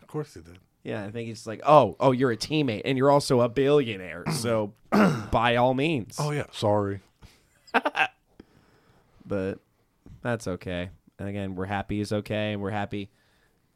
Of 0.00 0.08
course 0.08 0.34
he 0.34 0.40
did. 0.40 0.58
Yeah, 0.82 1.04
I 1.04 1.12
think 1.12 1.28
he's 1.28 1.46
like, 1.46 1.60
"Oh, 1.64 1.96
oh, 2.00 2.10
you're 2.10 2.32
a 2.32 2.36
teammate, 2.36 2.82
and 2.84 2.98
you're 2.98 3.10
also 3.10 3.40
a 3.40 3.48
billionaire, 3.48 4.24
so 4.32 4.72
by 5.30 5.56
all 5.56 5.74
means." 5.74 6.16
Oh 6.18 6.32
yeah, 6.32 6.46
sorry. 6.50 7.00
but 9.26 9.60
that's 10.22 10.48
okay. 10.48 10.90
And 11.20 11.28
again, 11.28 11.54
we're 11.54 11.66
happy 11.66 11.98
he's 11.98 12.12
okay, 12.12 12.52
and 12.52 12.60
we're 12.60 12.70
happy 12.70 13.10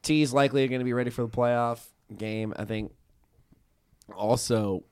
T's 0.06 0.32
likely 0.32 0.66
going 0.68 0.80
to 0.80 0.84
be 0.84 0.92
ready 0.92 1.10
for 1.10 1.22
the 1.22 1.28
playoff 1.28 1.84
game. 2.16 2.54
I 2.56 2.64
think. 2.64 2.92
Also, 4.14 4.84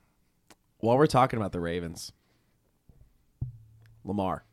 while 0.79 0.97
we're 0.97 1.07
talking 1.07 1.37
about 1.37 1.53
the 1.53 1.59
Ravens, 1.61 2.11
Lamar, 4.03 4.43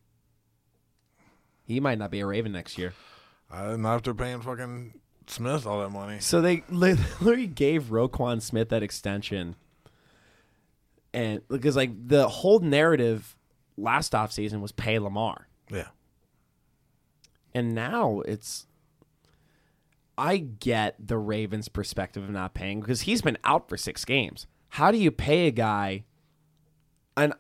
he 1.64 1.81
might 1.81 1.98
not 1.98 2.11
be 2.11 2.20
a 2.20 2.27
Raven 2.27 2.53
next 2.53 2.79
year. 2.79 2.94
Uh, 3.51 3.77
not 3.77 3.96
after 3.96 4.14
paying 4.14 4.40
fucking 4.40 4.94
Smith 5.27 5.66
all 5.66 5.81
that 5.81 5.90
money. 5.90 6.20
So 6.20 6.40
they 6.40 6.62
literally 6.70 7.46
gave 7.46 7.85
Roquan 7.85 8.40
Smith 8.40 8.68
that 8.68 8.83
extension. 8.83 9.57
And 11.12 11.42
because 11.48 11.77
like 11.77 11.90
the 12.09 12.29
whole 12.29 12.61
narrative 12.61 13.37
last 13.77 14.12
offseason 14.12 14.61
was 14.61 14.72
pay 14.72 14.98
Lamar. 14.98 15.48
Yeah. 15.70 15.88
And 17.55 17.75
now 17.75 18.20
it's 18.20 18.66
I 20.16 20.38
get 20.38 20.96
the 20.98 21.18
Ravens' 21.18 21.68
perspective 21.68 22.22
of 22.22 22.31
not 22.31 22.55
paying 22.55 22.81
because 22.81 23.03
he's 23.03 23.22
been 23.22 23.38
out 23.44 23.68
for 23.68 23.77
six 23.77 24.05
games. 24.05 24.46
How 24.70 24.90
do 24.90 24.98
you 24.98 25.11
pay 25.11 25.46
a 25.48 25.51
guy? 25.51 26.05
And 27.16 27.35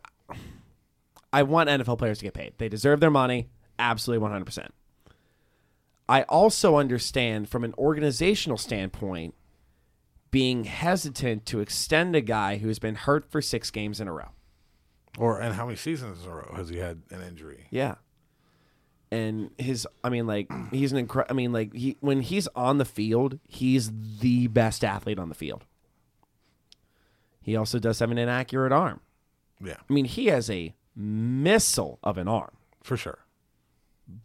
I 1.32 1.42
want 1.42 1.68
NFL 1.68 1.98
players 1.98 2.18
to 2.18 2.24
get 2.24 2.34
paid. 2.34 2.54
They 2.58 2.68
deserve 2.68 3.00
their 3.00 3.10
money. 3.10 3.48
Absolutely 3.78 4.26
100%. 4.26 4.68
I 6.08 6.22
also 6.24 6.76
understand 6.76 7.48
from 7.48 7.64
an 7.64 7.74
organizational 7.78 8.58
standpoint 8.58 9.34
being 10.30 10.64
hesitant 10.64 11.46
to 11.46 11.60
extend 11.60 12.16
a 12.16 12.20
guy 12.20 12.58
who's 12.58 12.78
been 12.78 12.96
hurt 12.96 13.30
for 13.30 13.40
six 13.40 13.70
games 13.70 14.00
in 14.00 14.08
a 14.08 14.12
row. 14.12 14.28
Or 15.18 15.40
and 15.40 15.54
how 15.54 15.66
many 15.66 15.76
seasons 15.76 16.24
in 16.24 16.30
a 16.30 16.34
row 16.34 16.52
has 16.56 16.70
he 16.70 16.78
had 16.78 17.02
an 17.10 17.22
injury? 17.22 17.66
Yeah. 17.70 17.96
And 19.12 19.50
his, 19.58 19.86
I 20.02 20.08
mean, 20.08 20.26
like 20.26 20.50
he's 20.70 20.90
an 20.90 20.96
incredible. 20.98 21.34
I 21.34 21.36
mean, 21.36 21.52
like 21.52 21.74
he 21.74 21.96
when 22.00 22.22
he's 22.22 22.48
on 22.56 22.78
the 22.78 22.84
field, 22.86 23.38
he's 23.46 23.90
the 24.20 24.46
best 24.46 24.82
athlete 24.82 25.18
on 25.18 25.28
the 25.28 25.34
field. 25.34 25.66
He 27.42 27.56
also 27.56 27.78
does 27.78 27.98
have 27.98 28.10
an 28.10 28.18
inaccurate 28.18 28.72
arm. 28.72 29.00
Yeah, 29.62 29.76
I 29.88 29.92
mean, 29.92 30.06
he 30.06 30.26
has 30.26 30.48
a 30.48 30.74
missile 30.96 31.98
of 32.02 32.16
an 32.18 32.26
arm, 32.28 32.52
for 32.82 32.96
sure. 32.96 33.18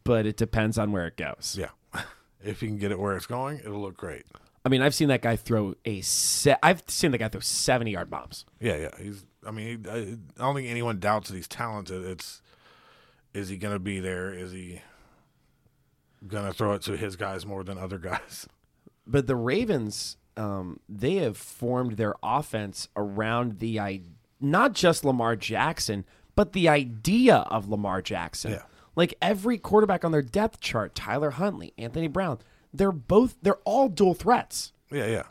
but 0.04 0.26
it 0.26 0.38
depends 0.38 0.78
on 0.78 0.92
where 0.92 1.06
it 1.08 1.18
goes. 1.18 1.56
Yeah. 1.60 1.70
If 2.44 2.62
you 2.62 2.68
can 2.70 2.78
get 2.78 2.92
it 2.92 3.00
where 3.00 3.16
it's 3.18 3.26
going, 3.26 3.58
it'll 3.60 3.82
look 3.82 3.98
great. 3.98 4.24
I 4.64 4.70
mean, 4.70 4.84
I've 4.84 4.94
seen 4.94 5.08
that 5.08 5.24
guy 5.24 5.36
throw 5.36 5.74
a 5.86 6.02
set. 6.02 6.60
I've 6.62 6.84
seen 6.88 7.10
the 7.12 7.18
guy 7.18 7.30
throw 7.30 7.42
seventy 7.42 7.92
yard 7.92 8.10
bombs. 8.12 8.46
Yeah, 8.62 8.76
yeah. 8.78 8.90
He's. 9.02 9.26
I 9.46 9.50
mean, 9.52 9.86
I, 9.90 9.98
I 9.98 10.18
don't 10.38 10.56
think 10.56 10.70
anyone 10.70 11.00
doubts 11.00 11.30
that 11.30 11.36
he's 11.36 11.48
talented. 11.48 12.06
It's, 12.06 12.42
is 13.38 13.50
he 13.50 13.58
gonna 13.58 13.80
be 13.80 14.00
there? 14.00 14.34
Is 14.34 14.52
he 14.52 14.82
gonna 16.28 16.54
throw 16.54 16.74
it 16.74 16.82
to 16.84 16.98
his 16.98 17.16
guys 17.16 17.46
more 17.46 17.64
than 17.64 17.78
other 17.78 17.98
guys? 18.00 18.48
But 19.10 19.26
the 19.26 19.38
Ravens, 19.38 20.18
um, 20.36 20.82
they 20.90 21.16
have 21.16 21.38
formed 21.38 21.94
their 21.94 22.16
offense 22.22 22.90
around 22.98 23.60
the 23.60 23.80
I 23.80 24.02
not 24.42 24.74
just 24.74 25.06
Lamar 25.06 25.38
Jackson, 25.38 26.04
but 26.36 26.52
the 26.52 26.68
idea 26.68 27.38
of 27.50 27.70
Lamar 27.70 28.02
Jackson. 28.02 28.52
Yeah. 28.52 28.64
Like 28.98 29.14
every 29.22 29.58
quarterback 29.58 30.04
on 30.04 30.12
their 30.12 30.22
depth 30.22 30.60
chart, 30.60 30.94
Tyler 30.94 31.30
Huntley, 31.30 31.72
Anthony 31.78 32.10
Brown, 32.10 32.40
they're 32.74 32.92
both 32.92 33.38
they're 33.42 33.62
all 33.64 33.88
dual 33.88 34.14
threats. 34.14 34.74
Yeah, 34.92 35.06
yeah, 35.06 35.24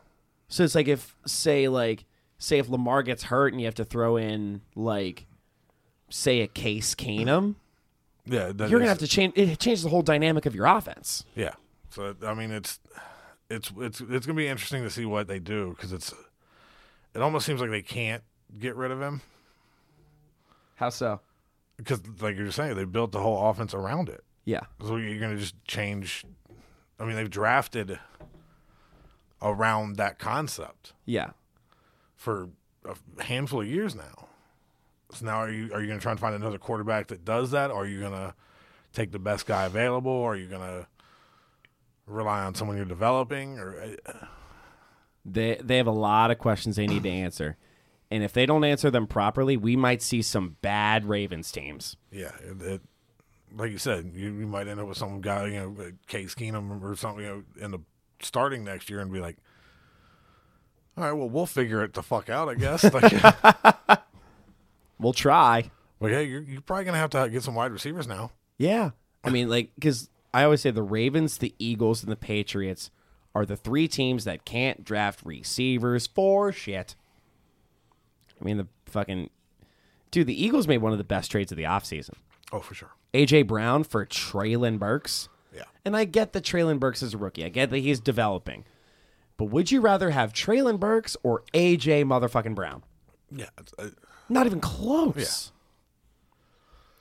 So 0.49 0.65
it's 0.65 0.75
like 0.75 0.89
if 0.89 1.15
say 1.27 1.69
like 1.69 2.07
say 2.39 2.59
if 2.59 2.71
Lamar 2.71 3.03
gets 3.03 3.25
hurt 3.25 3.53
and 3.53 3.61
you 3.61 3.67
have 3.67 3.75
to 3.75 3.85
throw 3.85 4.17
in 4.17 4.63
like 4.75 5.27
say 6.09 6.41
a 6.41 6.47
Case 6.47 6.95
Keenum, 6.95 7.57
yeah. 8.27 8.53
that 8.55 8.69
you're 8.71 8.79
gonna 8.79 8.89
have 8.89 8.99
to 8.99 9.07
change 9.09 9.33
it 9.37 9.59
changes 9.59 9.83
the 9.85 9.89
whole 9.91 10.03
dynamic 10.03 10.47
of 10.47 10.55
your 10.55 10.67
offense. 10.67 11.25
Yeah. 11.35 11.55
So 11.91 12.15
I 12.25 12.35
mean, 12.35 12.51
it's 12.51 12.79
it's 13.49 13.73
it's 13.79 14.01
it's 14.01 14.27
gonna 14.27 14.37
be 14.37 14.49
interesting 14.49 14.83
to 14.83 14.91
see 14.91 15.05
what 15.05 15.29
they 15.29 15.39
do 15.39 15.71
because 15.71 15.93
it's 15.93 16.13
it 17.15 17.23
almost 17.23 17.47
seems 17.47 17.61
like 17.61 17.71
they 17.71 17.83
can't 17.83 18.23
get 18.59 18.77
rid 18.77 18.91
of 18.91 19.01
him 19.01 19.23
How 20.77 20.91
so? 20.91 21.21
because, 21.77 22.01
like 22.21 22.37
you're 22.37 22.51
saying, 22.51 22.77
they 22.77 22.85
built 22.85 23.13
the 23.13 23.21
whole 23.21 23.49
offense 23.51 23.73
around 23.75 24.09
it. 24.09 24.23
Yeah. 24.45 24.61
So 24.87 24.97
you're 24.97 25.21
gonna 25.21 25.39
just 25.39 25.55
change. 25.65 26.25
I 27.01 27.05
mean, 27.05 27.17
they've 27.17 27.29
drafted 27.31 27.99
around 29.43 29.97
that 29.97 30.19
concept 30.19 30.93
Yeah. 31.05 31.31
for 32.15 32.49
a 33.19 33.23
handful 33.23 33.61
of 33.61 33.67
years 33.67 33.95
now. 33.95 34.26
So 35.13 35.25
now, 35.25 35.37
are 35.37 35.51
you 35.51 35.73
are 35.73 35.81
you 35.81 35.87
gonna 35.89 36.01
try 36.01 36.13
and 36.13 36.21
find 36.21 36.35
another 36.35 36.59
quarterback 36.59 37.09
that 37.09 37.25
does 37.25 37.53
that? 37.53 37.71
Or 37.71 37.85
are 37.85 37.87
you 37.87 38.01
gonna 38.01 38.35
take 38.93 39.13
the 39.13 39.19
best 39.19 39.47
guy 39.47 39.65
available? 39.65 40.11
Or 40.11 40.33
are 40.33 40.37
you 40.37 40.47
gonna 40.47 40.89
rely 42.07 42.43
on 42.45 42.55
someone 42.55 42.77
you're 42.77 42.87
developing? 42.87 43.59
Or 43.59 43.97
uh, 44.07 44.13
They 45.25 45.61
they 45.63 45.77
have 45.77 45.87
a 45.87 45.93
lot 45.93 46.31
of 46.31 46.39
questions 46.39 46.77
they 46.77 46.87
need 46.87 47.05
to 47.05 47.11
answer. 47.25 47.57
And 48.11 48.23
if 48.23 48.33
they 48.33 48.47
don't 48.47 48.63
answer 48.65 48.91
them 48.91 49.07
properly, 49.07 49.57
we 49.57 49.75
might 49.75 50.01
see 50.01 50.23
some 50.23 50.57
bad 50.63 51.05
Ravens 51.07 51.51
teams. 51.51 51.97
Yeah, 52.13 52.31
it, 52.41 52.63
it, 52.63 52.81
like 53.57 53.73
you 53.73 53.79
said, 53.79 54.13
you, 54.15 54.33
you 54.33 54.47
might 54.47 54.69
end 54.69 54.79
up 54.79 54.87
with 54.87 54.97
some 54.97 55.21
guy, 55.21 55.47
you 55.47 55.59
know, 55.61 55.77
Case 56.07 56.35
Keenum 56.35 56.83
or 56.83 56.95
something, 56.95 57.25
you 57.25 57.31
know, 57.31 57.65
in 57.65 57.73
the 57.73 57.81
starting 58.21 58.63
next 58.63 58.89
year 58.91 59.01
and 59.01 59.13
be 59.13 59.19
like, 59.19 59.37
all 60.97 61.05
right, 61.05 61.13
well, 61.13 61.29
we'll 61.29 61.47
figure 61.47 61.83
it 61.83 61.95
the 61.95 62.03
fuck 62.03 62.29
out, 62.31 62.49
I 62.49 62.55
guess. 62.55 62.85
like, 62.93 63.13
We'll 64.99 65.13
try. 65.13 65.71
like, 66.01 66.13
hey, 66.13 66.25
you're, 66.25 66.43
you're 66.43 66.61
probably 66.61 66.85
gonna 66.85 66.99
have 66.99 67.11
to 67.11 67.29
get 67.29 67.43
some 67.43 67.55
wide 67.55 67.73
receivers 67.73 68.07
now. 68.07 68.33
Yeah. 68.59 68.91
I 69.25 69.31
mean, 69.31 69.49
like, 69.49 69.71
because 69.75 70.09
I 70.33 70.45
always 70.45 70.61
say 70.61 70.71
the 70.71 70.83
Ravens, 70.83 71.39
the 71.39 71.55
Eagles, 71.59 72.03
and 72.03 72.13
the 72.13 72.17
Patriots 72.17 72.91
are 73.35 73.45
the 73.45 73.57
three 73.57 73.89
teams 73.89 74.25
that 74.25 74.45
can't 74.45 74.85
draft 74.85 75.21
receivers 75.25 76.07
for 76.07 76.53
shit. 76.53 76.95
I 78.41 78.45
mean, 78.45 78.57
the 78.59 78.67
fucking. 78.87 79.31
Dude, 80.11 80.27
the 80.27 80.43
Eagles 80.45 80.69
made 80.69 80.79
one 80.79 80.93
of 80.93 80.99
the 80.99 81.05
best 81.05 81.31
trades 81.31 81.51
of 81.53 81.57
the 81.59 81.65
offseason. 81.65 82.15
Oh, 82.53 82.61
for 82.61 82.75
sure. 82.75 82.91
A.J. 83.13 83.43
Brown 83.43 83.83
for 83.83 84.07
Treylon 84.07 84.79
Burks. 84.79 85.29
Yeah, 85.55 85.65
And 85.85 85.97
I 85.97 86.05
get 86.05 86.33
that 86.35 86.45
Treylon 86.45 86.79
Burks 86.79 87.03
is 87.03 87.15
a 87.15 87.19
rookie. 87.19 87.45
I 87.45 87.49
get 87.49 87.71
that 87.71 87.79
he's 87.79 87.99
developing. 87.99 88.65
But 89.37 89.47
would 89.47 89.71
you 89.71 89.81
rather 89.81 90.11
have 90.11 90.33
Treylon 90.33 90.79
Burks 90.79 91.17
or 91.23 91.43
AJ 91.53 92.05
motherfucking 92.05 92.55
Brown? 92.55 92.83
yeah, 93.31 93.47
it's, 93.59 93.73
uh, 93.79 93.89
Not 94.29 94.47
even 94.47 94.61
close. 94.61 95.53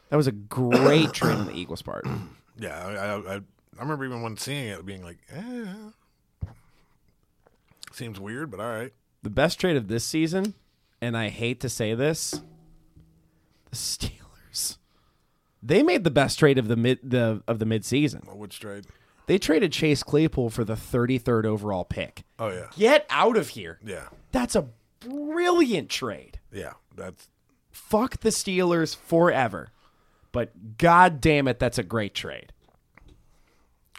That 0.10 0.18
was 0.18 0.28
a 0.28 0.32
great 0.32 1.12
trade 1.14 1.36
on 1.36 1.48
the 1.48 1.54
Eagles' 1.54 1.82
part. 1.82 2.06
yeah. 2.60 2.86
I, 2.86 2.92
I, 2.94 3.36
I, 3.36 3.36
I 3.38 3.82
remember 3.82 4.06
even 4.06 4.22
when 4.22 4.38
seeing 4.38 4.68
it, 4.68 4.86
being 4.86 5.04
like, 5.04 5.18
eh, 5.34 5.66
seems 7.92 8.20
weird, 8.20 8.52
but 8.52 8.60
all 8.60 8.70
right. 8.70 8.94
The 9.24 9.30
best 9.30 9.60
trade 9.60 9.76
of 9.76 9.88
this 9.88 10.06
season, 10.06 10.54
and 11.02 11.18
I 11.18 11.30
hate 11.30 11.60
to 11.62 11.70
say 11.70 11.96
this, 11.96 12.42
the 13.70 13.76
Steelers. 13.76 14.78
They 15.64 15.82
made 15.82 16.04
the 16.04 16.12
best 16.12 16.38
trade 16.38 16.58
of 16.60 16.68
the 16.68 16.76
mid 16.76 17.00
the 17.04 17.42
of 17.48 17.58
the 17.60 17.66
midseason. 17.66 18.26
Well, 18.28 18.38
which 18.38 18.60
trade? 18.60 18.86
They 19.26 19.40
traded 19.40 19.72
Chase 19.72 20.04
Claypool 20.04 20.52
for 20.52 20.64
the 20.64 20.76
33rd 20.76 21.46
overall 21.46 21.84
pick. 21.84 22.24
Oh 22.38 22.50
yeah, 22.50 22.68
Get 22.78 23.08
out 23.10 23.36
of 23.38 23.50
here. 23.50 23.80
yeah, 23.84 24.10
That's 24.32 24.56
a 24.56 24.68
brilliant 25.00 25.90
trade. 25.90 26.40
yeah. 26.54 26.74
That's 26.96 27.30
fuck 27.72 28.20
the 28.22 28.30
Steelers 28.30 28.96
forever. 28.96 29.70
But 30.32 30.78
god 30.78 31.22
damn 31.22 31.48
it, 31.48 31.60
that's 31.60 31.78
a 31.78 31.84
great 31.84 32.14
trade. 32.14 32.52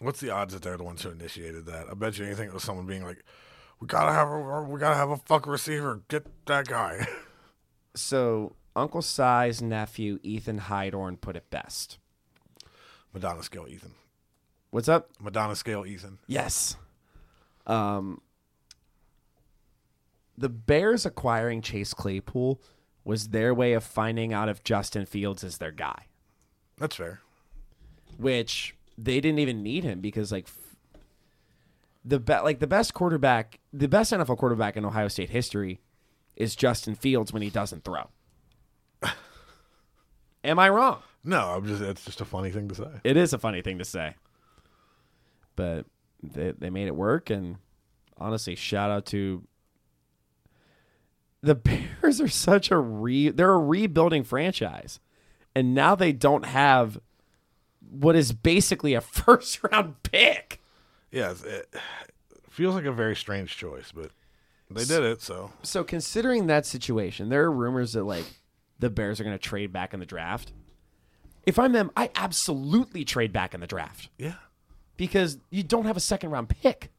What's 0.01 0.21
the 0.21 0.31
odds 0.31 0.53
that 0.53 0.63
they're 0.63 0.77
the 0.77 0.85
ones 0.85 1.03
who 1.03 1.11
initiated 1.11 1.67
that? 1.67 1.87
I 1.91 1.95
bet 1.95 2.19
you 2.19 2.27
anything 2.27 2.49
it 2.49 2.55
was 2.55 2.63
someone 2.63 2.87
being 2.87 3.05
like, 3.05 3.25
"We 3.81 3.87
gotta 3.87 4.13
have 4.13 4.29
a, 4.29 4.63
we 4.63 4.79
gotta 4.79 4.97
have 4.97 5.11
a 5.11 5.17
fuck 5.17 5.47
receiver. 5.47 6.03
Get 6.09 6.27
that 6.47 6.67
guy." 6.67 7.07
So 7.97 8.55
Uncle 8.77 9.01
Si's 9.01 9.63
nephew 9.63 10.19
Ethan 10.23 10.59
Hydorn 10.61 11.17
put 11.19 11.35
it 11.35 11.49
best. 11.49 11.97
Madonna 13.15 13.43
scale 13.43 13.67
Ethan. 13.67 13.93
What's 14.71 14.87
up? 14.87 15.09
Madonna 15.19 15.57
scale 15.57 15.87
Ethan. 15.87 16.19
Yes. 16.27 16.77
Um, 17.67 18.21
the 20.37 20.51
Bears 20.51 21.07
acquiring 21.07 21.63
Chase 21.63 21.95
Claypool 21.95 22.61
was 23.07 23.29
their 23.29 23.55
way 23.55 23.73
of 23.73 23.85
finding 23.85 24.33
out 24.35 24.49
if 24.49 24.62
Justin 24.64 25.07
Fields 25.07 25.42
is 25.45 25.59
their 25.59 25.71
guy, 25.71 26.07
That's 26.77 26.97
fair. 26.97 27.21
which 28.19 28.75
they 28.99 29.21
didn't 29.21 29.38
even 29.38 29.62
need 29.62 29.85
him 29.85 30.01
because 30.01 30.33
like 30.33 30.47
f- 30.47 30.77
the 32.05 32.19
be- 32.19 32.33
like 32.40 32.59
the 32.59 32.66
best 32.66 32.95
quarterback, 32.95 33.61
the 33.73 33.87
best 33.88 34.12
NFL 34.12 34.37
quarterback 34.38 34.77
in 34.77 34.85
Ohio 34.85 35.07
State 35.09 35.31
history 35.31 35.81
is 36.35 36.57
Justin 36.57 36.95
Fields 36.97 37.33
when 37.33 37.42
he 37.42 37.49
doesn't 37.51 37.85
throw. 37.85 38.09
Am 40.45 40.59
I 40.59 40.69
wrong? 40.69 40.99
No, 41.25 41.51
I'm 41.55 41.66
just 41.66 41.83
it's 41.83 42.05
just 42.05 42.21
a 42.21 42.25
funny 42.25 42.51
thing 42.51 42.69
to 42.69 42.75
say. 42.75 42.90
It 43.05 43.16
is 43.16 43.33
a 43.33 43.38
funny 43.38 43.62
thing 43.62 43.79
to 43.79 43.85
say, 43.85 44.14
but 45.57 45.87
they 46.23 46.53
they 46.53 46.71
made 46.71 46.87
it 46.87 46.95
work. 46.97 47.31
And 47.31 47.57
honestly, 48.16 48.55
shout 48.55 48.90
out 48.90 49.07
to 49.07 49.42
the 51.42 51.55
Bears. 52.03 52.20
Are 52.20 52.29
such 52.29 52.70
a 52.70 52.79
re 52.79 53.29
they're 53.31 53.53
a 53.53 53.59
rebuilding 53.59 54.25
franchise, 54.25 55.01
and 55.55 55.75
now 55.75 55.94
they 55.94 56.12
don't 56.12 56.44
have 56.46 56.99
what 57.88 58.16
is 58.16 58.33
basically 58.33 58.94
a 58.94 59.01
first 59.03 59.61
round 59.62 60.03
pick. 60.03 60.61
Yeah, 61.11 61.31
it's- 61.33 61.42
it 61.44 61.75
feels 62.51 62.75
like 62.75 62.85
a 62.85 62.92
very 62.92 63.14
strange 63.16 63.57
choice, 63.57 63.92
but 63.92 64.11
they 64.70 64.85
did 64.85 65.03
it. 65.05 65.22
So 65.22 65.53
So 65.62 65.85
considering 65.85 66.46
that 66.46 66.66
situation, 66.66 67.29
there 67.29 67.44
are 67.44 67.53
rumors 67.53 67.92
that 67.92 68.05
like 68.05 68.25
the 68.79 68.90
Bears 68.90 69.20
are 69.20 69.25
going 69.25 69.37
to 69.37 69.42
trade 69.42 69.72
back 69.72 69.94
in 69.94 70.01
the 70.01 70.07
draft. 70.07 70.53
If 71.46 71.59
I'm 71.59 71.72
them, 71.72 71.90
I 71.96 72.11
absolutely 72.16 73.05
trade 73.05 73.33
back 73.33 73.55
in 73.55 73.61
the 73.61 73.66
draft. 73.68 74.09
yeah, 74.18 74.35
because 74.96 75.38
you 75.51 75.62
don't 75.62 75.85
have 75.87 75.96
a 75.96 76.01
second 76.01 76.31
round 76.31 76.49
pick. 76.49 76.90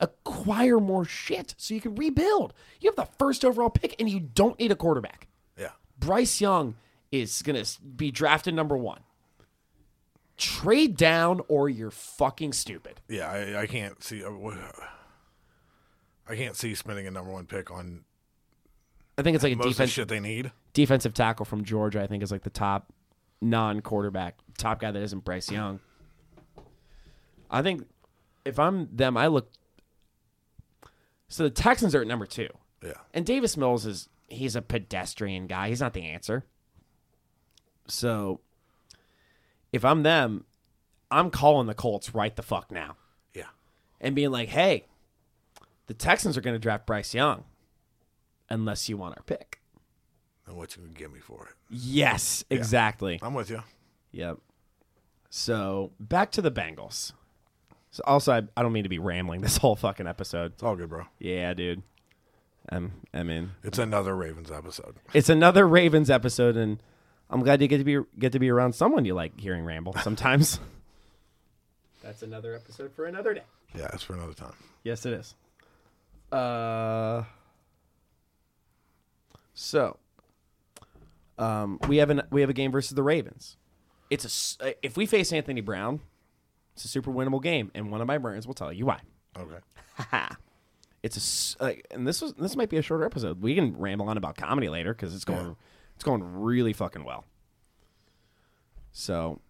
Acquire 0.00 0.80
more 0.80 1.04
shit 1.04 1.54
so 1.58 1.74
you 1.74 1.80
can 1.80 1.94
rebuild. 1.94 2.54
You 2.80 2.88
have 2.90 2.96
the 2.96 3.12
first 3.18 3.44
overall 3.44 3.70
pick 3.70 3.94
and 4.00 4.08
you 4.08 4.18
don't 4.20 4.58
need 4.58 4.72
a 4.72 4.76
quarterback. 4.76 5.28
yeah. 5.58 5.70
Bryce 5.98 6.40
Young 6.40 6.74
is 7.12 7.42
going 7.42 7.62
to 7.62 7.80
be 7.82 8.10
drafted 8.10 8.54
number 8.54 8.76
one. 8.76 9.00
Trade 10.38 10.96
down 10.96 11.42
or 11.48 11.68
you're 11.68 11.90
fucking 11.90 12.54
stupid. 12.54 13.00
Yeah, 13.08 13.30
I, 13.30 13.62
I 13.62 13.66
can't 13.66 14.02
see. 14.02 14.24
uh, 14.24 14.30
I 16.26 16.34
can't 16.36 16.56
see 16.56 16.74
spending 16.74 17.06
a 17.06 17.10
number 17.10 17.30
one 17.30 17.44
pick 17.44 17.70
on 17.70 18.04
I 19.18 19.22
think 19.22 19.34
it's 19.34 19.44
like 19.44 19.52
a 19.52 19.56
defense, 19.62 19.90
shit 19.90 20.08
they 20.08 20.20
need. 20.20 20.50
defensive 20.72 21.12
tackle 21.12 21.44
from 21.44 21.62
Georgia. 21.62 22.00
I 22.02 22.06
think 22.06 22.22
is 22.22 22.32
like 22.32 22.42
the 22.44 22.48
top 22.48 22.90
non 23.42 23.80
quarterback, 23.82 24.36
top 24.56 24.80
guy 24.80 24.90
that 24.90 25.02
isn't 25.02 25.24
Bryce 25.26 25.50
Young. 25.50 25.80
I 27.50 27.60
think 27.60 27.86
if 28.46 28.58
I'm 28.58 28.88
them, 28.96 29.18
I 29.18 29.26
look. 29.26 29.50
So 31.30 31.44
the 31.44 31.50
Texans 31.50 31.94
are 31.94 32.02
at 32.02 32.06
number 32.06 32.26
two. 32.26 32.48
Yeah, 32.82 32.94
And 33.14 33.24
Davis 33.24 33.56
Mills 33.56 33.86
is 33.86 34.08
he's 34.28 34.56
a 34.56 34.62
pedestrian 34.62 35.46
guy. 35.46 35.68
He's 35.68 35.80
not 35.80 35.92
the 35.92 36.04
answer. 36.04 36.44
So 37.86 38.40
if 39.72 39.84
I'm 39.84 40.02
them, 40.02 40.44
I'm 41.10 41.30
calling 41.30 41.66
the 41.66 41.74
Colts 41.74 42.14
right 42.14 42.34
the 42.34 42.42
fuck 42.42 42.70
now 42.70 42.96
yeah. 43.34 43.48
and 44.00 44.14
being 44.14 44.30
like, 44.30 44.48
"Hey, 44.48 44.86
the 45.86 45.94
Texans 45.94 46.36
are 46.36 46.40
going 46.40 46.54
to 46.54 46.60
draft 46.60 46.86
Bryce 46.86 47.14
Young 47.14 47.44
unless 48.48 48.88
you 48.88 48.96
want 48.96 49.16
our 49.16 49.22
pick." 49.24 49.60
And 50.46 50.56
what 50.56 50.74
you 50.74 50.82
gonna 50.82 50.94
give 50.94 51.12
me 51.12 51.20
for 51.20 51.48
it? 51.48 51.54
Yes, 51.68 52.44
exactly. 52.50 53.20
I'm 53.22 53.34
with 53.34 53.50
you. 53.50 53.62
Yep. 54.12 54.38
So 55.28 55.92
back 56.00 56.32
to 56.32 56.42
the 56.42 56.50
Bengals. 56.50 57.12
So 57.92 58.02
also, 58.06 58.32
I, 58.32 58.42
I 58.56 58.62
don't 58.62 58.72
mean 58.72 58.84
to 58.84 58.88
be 58.88 58.98
rambling 58.98 59.40
this 59.40 59.56
whole 59.58 59.76
fucking 59.76 60.06
episode. 60.06 60.52
It's 60.52 60.62
all 60.62 60.76
good, 60.76 60.88
bro. 60.88 61.04
Yeah, 61.18 61.54
dude. 61.54 61.82
I'm 62.68 62.92
I'm 63.12 63.30
in. 63.30 63.52
It's 63.64 63.78
another 63.78 64.14
Ravens 64.14 64.50
episode. 64.50 64.96
It's 65.14 65.28
another 65.28 65.66
Ravens 65.66 66.08
episode, 66.10 66.56
and 66.56 66.80
I'm 67.28 67.40
glad 67.42 67.60
you 67.60 67.68
get 67.68 67.78
to 67.78 67.84
be 67.84 67.98
get 68.18 68.32
to 68.32 68.38
be 68.38 68.48
around 68.50 68.74
someone 68.74 69.04
you 69.04 69.14
like 69.14 69.40
hearing 69.40 69.64
ramble 69.64 69.94
sometimes. 70.02 70.60
That's 72.02 72.22
another 72.22 72.54
episode 72.54 72.92
for 72.94 73.06
another 73.06 73.34
day. 73.34 73.42
Yeah, 73.74 73.88
it's 73.92 74.02
for 74.02 74.14
another 74.14 74.34
time. 74.34 74.54
Yes, 74.84 75.04
it 75.04 75.12
is. 75.14 75.34
Uh, 76.32 77.24
so, 79.54 79.96
um, 81.38 81.78
we 81.88 81.96
have 81.96 82.10
an 82.10 82.22
we 82.30 82.40
have 82.40 82.50
a 82.50 82.54
game 82.54 82.70
versus 82.70 82.94
the 82.94 83.02
Ravens. 83.02 83.56
It's 84.10 84.24
a 84.24 84.28
s- 84.28 84.58
uh, 84.60 84.70
if 84.82 84.96
we 84.96 85.06
face 85.06 85.32
Anthony 85.32 85.60
Brown, 85.60 86.00
it's 86.74 86.84
a 86.84 86.88
super 86.88 87.10
winnable 87.10 87.42
game, 87.42 87.70
and 87.74 87.90
one 87.90 88.00
of 88.00 88.06
my 88.06 88.18
brains 88.18 88.46
will 88.46 88.54
tell 88.54 88.72
you 88.72 88.86
why. 88.86 89.00
Okay. 89.38 90.26
It's 91.02 91.56
a 91.58 91.64
uh, 91.64 91.72
and 91.90 92.06
this 92.06 92.20
was 92.20 92.34
this 92.34 92.56
might 92.56 92.68
be 92.68 92.76
a 92.76 92.82
shorter 92.82 93.04
episode. 93.04 93.40
We 93.40 93.54
can 93.54 93.74
ramble 93.78 94.08
on 94.08 94.18
about 94.18 94.36
comedy 94.36 94.68
later 94.68 94.92
because 94.92 95.14
it's 95.14 95.24
going 95.24 95.56
it's 95.94 96.04
going 96.04 96.22
really 96.22 96.74
fucking 96.74 97.04
well. 97.04 97.24
So, 98.92 99.40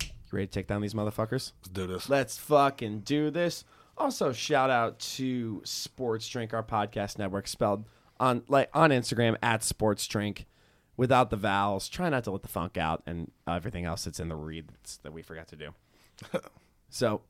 you 0.00 0.08
ready 0.30 0.46
to 0.46 0.52
take 0.52 0.66
down 0.66 0.80
these 0.80 0.94
motherfuckers? 0.94 1.52
Let's 1.60 1.68
do 1.72 1.86
this. 1.86 2.08
Let's 2.08 2.38
fucking 2.38 3.00
do 3.00 3.30
this. 3.30 3.64
Also, 3.98 4.32
shout 4.32 4.70
out 4.70 4.98
to 4.98 5.60
Sports 5.64 6.26
Drink, 6.28 6.54
our 6.54 6.62
podcast 6.62 7.18
network, 7.18 7.46
spelled 7.46 7.84
on 8.18 8.44
like 8.48 8.70
on 8.72 8.90
Instagram 8.90 9.36
at 9.42 9.62
Sports 9.62 10.06
Drink, 10.06 10.46
without 10.96 11.30
the 11.30 11.36
vowels. 11.36 11.88
Try 11.88 12.08
not 12.08 12.24
to 12.24 12.30
let 12.30 12.42
the 12.42 12.48
funk 12.48 12.76
out 12.76 13.02
and 13.06 13.30
everything 13.46 13.84
else 13.84 14.04
that's 14.04 14.20
in 14.20 14.28
the 14.28 14.36
read 14.36 14.68
that's, 14.68 14.96
that 14.98 15.12
we 15.12 15.22
forgot 15.22 15.48
to 15.48 15.56
do. 15.56 15.74
so, 16.88 17.22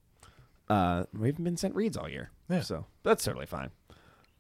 uh, 0.69 1.05
we 1.13 1.29
haven't 1.29 1.45
been 1.45 1.57
sent 1.57 1.75
reads 1.75 1.97
all 1.97 2.09
year. 2.09 2.31
Yeah. 2.49 2.61
So 2.61 2.87
that's 3.03 3.25
totally 3.25 3.47
fine. 3.47 3.71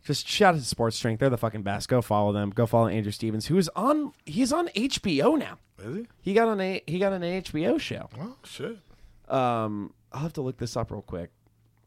Just 0.04 0.28
shout 0.28 0.54
out 0.54 0.61
to 0.61 0.64
Sports 0.66 0.98
Drink. 1.00 1.18
They're 1.18 1.30
the 1.30 1.38
fucking 1.38 1.62
best. 1.62 1.88
Go 1.88 2.02
follow 2.02 2.33
them. 2.33 2.50
Go 2.50 2.66
follow 2.66 2.88
Andrew 2.88 3.12
Stevens, 3.12 3.46
who 3.46 3.57
is 3.57 3.70
on. 3.74 4.12
He's 4.26 4.52
on 4.52 4.68
HBO 4.68 5.38
now. 5.38 5.59
Is 5.83 5.96
he? 5.96 6.07
He 6.20 6.35
got 6.35 6.48
on 6.48 6.61
a 6.61 6.83
he 6.87 6.98
got 6.98 7.12
on 7.12 7.22
an 7.22 7.42
HBO 7.42 7.80
show. 7.80 8.09
Oh 8.20 8.37
shit. 8.44 8.76
Um, 9.28 9.94
I'll 10.12 10.20
have 10.20 10.35
to 10.35 10.42
look 10.42 10.59
this 10.59 10.76
up 10.76 10.90
real 10.90 11.00
quick 11.00 11.30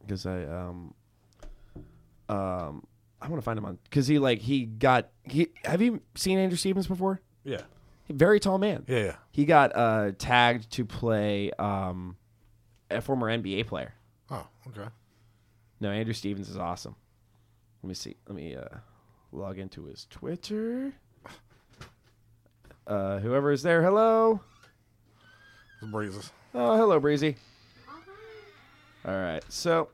because 0.01 0.25
I 0.25 0.43
um 0.45 0.93
um 2.27 2.87
I 3.21 3.27
want 3.27 3.35
to 3.35 3.41
find 3.41 3.57
him 3.57 3.65
on 3.65 3.77
because 3.83 4.07
he 4.07 4.17
like 4.17 4.39
he 4.39 4.65
got 4.65 5.09
he 5.23 5.49
have 5.63 5.81
you 5.81 6.01
seen 6.15 6.39
Andrew 6.39 6.57
Stevens 6.57 6.87
before? 6.87 7.21
Yeah. 7.43 7.61
Very 8.09 8.39
tall 8.39 8.57
man. 8.57 8.83
Yeah, 8.87 8.97
yeah. 8.97 9.15
He 9.31 9.45
got 9.45 9.75
uh 9.75 10.11
tagged 10.17 10.71
to 10.71 10.85
play 10.85 11.51
um 11.59 12.17
a 12.89 13.01
former 13.01 13.27
NBA 13.27 13.67
player. 13.67 13.93
Oh, 14.29 14.47
okay. 14.67 14.89
No, 15.79 15.91
Andrew 15.91 16.13
Stevens 16.13 16.49
is 16.49 16.57
awesome. 16.57 16.95
Let 17.83 17.87
me 17.87 17.93
see. 17.93 18.15
Let 18.27 18.35
me 18.35 18.55
uh 18.55 18.77
log 19.31 19.59
into 19.59 19.85
his 19.85 20.07
Twitter. 20.09 20.93
Uh, 22.85 23.19
whoever 23.19 23.51
is 23.51 23.63
there, 23.63 23.83
hello. 23.83 24.39
It's 25.81 25.91
breezes. 25.91 26.31
Oh, 26.53 26.77
hello, 26.77 26.99
Breezy. 26.99 27.35
All 29.05 29.13
right, 29.13 29.43
so 29.49 29.89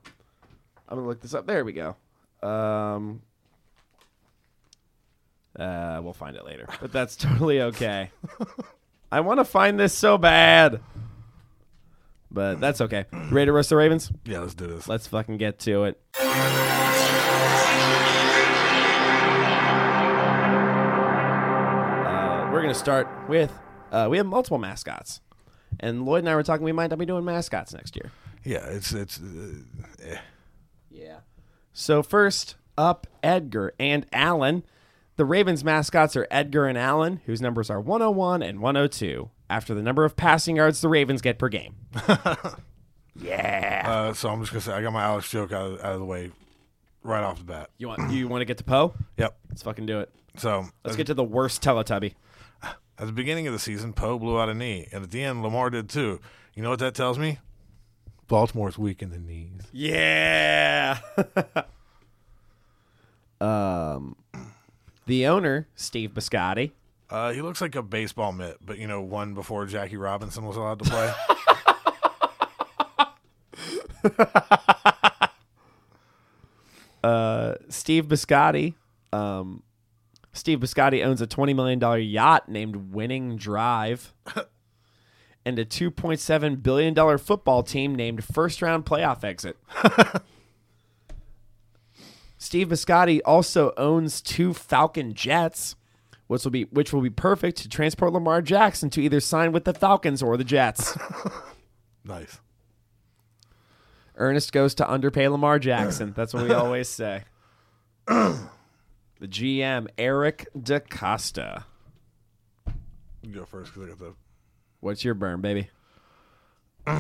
I'm 0.88 0.98
gonna 0.98 1.08
look 1.08 1.20
this 1.22 1.34
up. 1.34 1.48
There 1.48 1.66
we 1.66 1.74
go. 1.74 1.96
Um, 2.48 3.22
uh, 5.58 6.00
we'll 6.04 6.14
find 6.14 6.36
it 6.36 6.46
later, 6.46 6.68
but 6.82 6.92
that's 6.92 7.16
totally 7.16 7.62
okay. 7.62 8.12
I 9.12 9.22
want 9.22 9.40
to 9.40 9.46
find 9.46 9.80
this 9.80 9.94
so 9.94 10.18
bad, 10.18 10.80
but 12.34 12.60
that's 12.60 12.82
okay. 12.82 13.06
Ready 13.32 13.46
to 13.46 13.54
roast 13.54 13.70
the 13.70 13.76
Ravens? 13.78 14.12
Yeah, 14.26 14.40
let's 14.40 14.56
do 14.56 14.68
this. 14.68 14.88
Let's 14.88 15.08
fucking 15.08 15.38
get 15.38 15.60
to 15.60 15.84
it. 15.86 16.02
Uh, 21.14 22.50
we're 22.52 22.62
gonna 22.62 22.74
start 22.74 23.08
with 23.30 23.52
uh, 23.92 24.08
we 24.10 24.18
have 24.18 24.26
multiple 24.26 24.58
mascots, 24.58 25.22
and 25.80 26.06
Lloyd 26.06 26.20
and 26.20 26.30
I 26.30 26.36
were 26.36 26.44
talking. 26.44 26.64
We 26.66 26.72
might 26.72 26.90
not 26.90 27.00
be 27.00 27.06
doing 27.06 27.24
mascots 27.24 27.74
next 27.74 27.96
year. 27.96 28.12
yeah, 28.44 28.66
it's 28.68 28.92
it's. 28.94 29.20
Uh, 29.20 30.04
eh. 30.04 30.18
Yeah. 30.90 31.20
So 31.74 32.02
first 32.04 32.56
up, 32.78 33.08
Edgar 33.22 33.74
and 33.80 34.06
Allen. 34.12 34.64
The 35.16 35.26
Ravens 35.26 35.64
mascots 35.64 36.16
are 36.16 36.28
Edgar 36.32 36.66
and 36.66 36.76
Allen, 36.78 37.22
whose 37.28 37.40
numbers 37.40 37.70
are 37.70 37.80
101 37.80 38.42
and 38.42 38.60
102. 38.60 39.30
After 39.50 39.74
the 39.74 39.84
number 39.84 40.06
of 40.06 40.16
passing 40.16 40.56
yards 40.56 40.82
the 40.82 40.90
Ravens 40.90 41.22
get 41.22 41.38
per 41.38 41.50
game. 41.50 41.76
yeah. 43.16 43.84
Uh, 43.86 44.14
so 44.14 44.30
I'm 44.30 44.40
just 44.42 44.52
gonna 44.52 44.62
say 44.62 44.74
I 44.74 44.82
got 44.82 44.94
my 44.94 45.04
Alex 45.04 45.30
joke 45.30 45.52
out 45.52 45.74
of, 45.74 45.80
out 45.82 45.94
of 45.94 46.00
the 46.00 46.06
way 46.06 46.32
right 47.04 47.24
off 47.24 47.38
the 47.38 47.44
bat. 47.44 47.70
You 47.78 47.88
want 47.88 48.12
you 48.12 48.28
want 48.28 48.42
to 48.42 48.46
get 48.46 48.58
to 48.58 48.64
Poe? 48.64 48.94
Yep. 49.18 49.38
Let's 49.50 49.62
fucking 49.62 49.86
do 49.86 50.00
it. 50.00 50.10
So 50.38 50.66
Let's 50.84 50.98
get 50.98 51.08
to 51.08 51.14
the 51.14 51.24
worst 51.24 51.62
Teletubby. 51.62 52.14
At 52.64 53.08
the 53.08 53.12
beginning 53.12 53.48
of 53.48 53.54
the 53.54 53.60
season, 53.60 53.94
Poe 53.94 54.20
blew 54.20 54.40
out 54.40 54.50
a 54.50 54.54
knee, 54.54 54.88
and 54.92 55.04
at 55.04 55.12
the 55.12 55.24
end, 55.24 55.42
Lamar 55.42 55.70
did 55.70 55.90
too. 55.90 56.20
You 56.54 56.64
know 56.64 56.70
what 56.70 56.80
that 56.80 56.94
tells 56.94 57.18
me? 57.18 57.40
Baltimore's 58.28 58.78
weak 58.78 59.02
in 59.02 59.10
the 59.10 59.18
knees. 59.18 59.62
Yeah. 59.72 61.00
um, 63.42 64.16
the 65.06 65.28
owner, 65.28 65.68
Steve 65.76 66.12
Bisciotti. 66.12 66.72
Uh, 67.14 67.32
he 67.32 67.44
looks 67.44 67.62
like 67.62 67.76
a 67.76 67.84
baseball 67.84 68.32
mitt, 68.32 68.58
but 68.66 68.80
you 68.80 68.88
know, 68.88 69.00
one 69.00 69.36
before 69.36 69.68
Jackie 69.68 69.98
Robinson 69.98 70.46
was 70.46 70.58
allowed 70.58 70.80
to 70.80 70.90
play. 70.90 71.14
Uh, 77.04 77.56
Steve 77.68 78.06
Bisciotti. 78.06 78.76
Um, 79.12 79.62
Steve 80.32 80.60
Bisciotti 80.62 81.04
owns 81.06 81.20
a 81.20 81.28
twenty 81.28 81.54
million 81.54 81.78
dollar 81.78 81.98
yacht 81.98 82.48
named 82.48 82.94
Winning 82.94 83.36
Drive, 83.36 84.14
and 85.46 85.60
a 85.60 85.66
two 85.66 85.92
point 85.92 86.22
seven 86.22 86.56
billion 86.56 86.94
dollar 86.94 87.18
football 87.18 87.62
team 87.62 87.94
named 87.94 88.24
First 88.24 88.62
Round 88.62 88.86
Playoff 88.86 89.22
Exit. 89.26 89.58
Steve 92.38 92.70
Bisciotti 92.70 93.20
also 93.26 93.74
owns 93.76 94.22
two 94.22 94.54
Falcon 94.54 95.14
jets, 95.14 95.76
which 96.28 96.44
will 96.44 96.52
be 96.52 96.64
which 96.66 96.94
will 96.94 97.02
be 97.02 97.10
perfect 97.10 97.58
to 97.58 97.70
transport 97.70 98.14
Lamar 98.14 98.42
Jackson 98.42 98.90
to 98.92 99.02
either 99.02 99.20
sign 99.20 99.52
with 99.52 99.66
the 99.66 99.74
Falcons 99.74 100.22
or 100.24 100.38
the 100.38 100.44
Jets. 100.44 100.98
nice. 102.04 102.40
Ernest 104.16 104.52
goes 104.52 104.76
to 104.76 104.88
underpay 104.88 105.28
Lamar 105.28 105.60
Jackson. 105.60 106.14
That's 106.16 106.34
what 106.34 106.44
we 106.44 106.54
always 106.54 106.88
say. 106.88 107.24
the 108.06 108.48
GM, 109.22 109.88
Eric 109.98 110.48
DeCosta. 110.56 111.64
You 113.24 113.34
go 113.34 113.46
first 113.46 113.74
because 113.74 113.88
I 113.88 113.90
got 113.90 114.00
the. 114.00 114.14
What's 114.82 115.04
your 115.04 115.14
burn, 115.14 115.42
baby? 115.42 115.70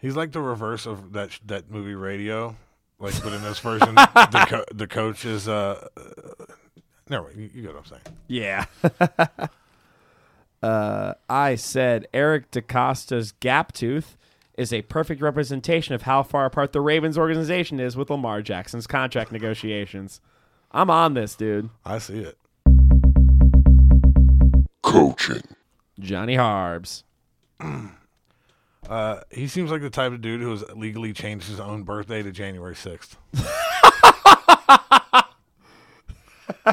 He's 0.00 0.14
like 0.14 0.32
the 0.32 0.40
reverse 0.40 0.86
of 0.86 1.12
that 1.14 1.38
that 1.46 1.70
movie 1.70 1.94
Radio, 1.94 2.56
like 2.98 3.20
but 3.22 3.32
in 3.32 3.42
this 3.42 3.58
version, 3.58 3.94
the 3.94 4.46
co- 4.48 4.64
the 4.72 4.86
coach 4.86 5.24
is 5.24 5.48
uh, 5.48 5.88
uh 5.96 6.44
never 7.10 7.24
mind. 7.24 7.36
You, 7.36 7.50
you 7.54 7.62
get 7.62 7.74
what 7.74 7.84
I'm 7.84 7.86
saying. 7.86 8.02
Yeah. 8.28 9.48
uh, 10.62 11.14
I 11.28 11.54
said 11.54 12.06
Eric 12.12 12.50
DeCosta's 12.50 13.32
gap 13.32 13.72
tooth 13.72 14.16
is 14.56 14.72
a 14.72 14.82
perfect 14.82 15.22
representation 15.22 15.94
of 15.94 16.02
how 16.02 16.22
far 16.22 16.44
apart 16.44 16.72
the 16.72 16.80
Ravens 16.80 17.16
organization 17.16 17.78
is 17.78 17.96
with 17.96 18.10
Lamar 18.10 18.42
Jackson's 18.42 18.86
contract 18.86 19.30
negotiations. 19.30 20.20
I'm 20.72 20.90
on 20.90 21.14
this, 21.14 21.34
dude. 21.36 21.70
I 21.84 21.98
see 21.98 22.18
it. 22.18 22.36
Coaching. 24.82 25.42
Johnny 25.98 26.34
Harbs. 26.36 27.04
Uh, 28.88 29.20
he 29.30 29.46
seems 29.46 29.70
like 29.70 29.82
the 29.82 29.90
type 29.90 30.12
of 30.12 30.22
dude 30.22 30.40
who 30.40 30.50
has 30.50 30.64
legally 30.74 31.12
changed 31.12 31.46
his 31.46 31.60
own 31.60 31.82
birthday 31.82 32.22
to 32.22 32.32
January 32.32 32.74
6th. 32.74 33.16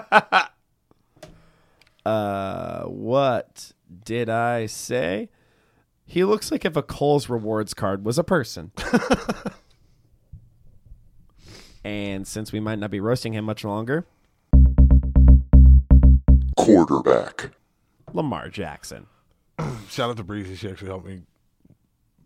Uh, 2.05 2.83
what 2.83 3.71
did 4.03 4.29
I 4.29 4.67
say? 4.67 5.29
He 6.05 6.23
looks 6.23 6.51
like 6.51 6.63
if 6.63 6.75
a 6.75 6.83
Kohl's 6.83 7.29
rewards 7.29 7.73
card 7.73 8.05
was 8.05 8.19
a 8.19 8.23
person. 8.23 8.71
and 11.83 12.27
since 12.27 12.51
we 12.51 12.59
might 12.59 12.77
not 12.77 12.91
be 12.91 12.99
roasting 12.99 13.33
him 13.33 13.45
much 13.45 13.63
longer, 13.63 14.05
Quarterback. 16.57 17.51
Lamar 18.13 18.49
Jackson. 18.49 19.07
Shout 19.89 20.11
out 20.11 20.17
to 20.17 20.23
Breezy. 20.23 20.55
She 20.55 20.69
actually 20.69 20.89
helped 20.89 21.05
me. 21.07 21.21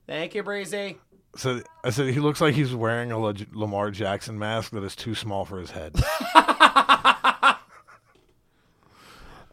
Thank 0.08 0.36
you, 0.36 0.44
Breezy. 0.44 0.98
So 1.36 1.62
I 1.84 1.92
said 1.92 2.14
he 2.14 2.20
looks 2.20 2.42
like 2.42 2.56
he's 2.56 2.74
wearing 2.74 3.12
a 3.12 3.20
leg- 3.20 3.50
Lamar 3.54 3.92
Jackson 3.92 4.38
mask 4.38 4.72
that 4.72 4.84
is 4.84 4.96
too 4.96 5.16
small 5.16 5.46
for 5.46 5.60
his 5.60 5.72
head. 5.72 5.96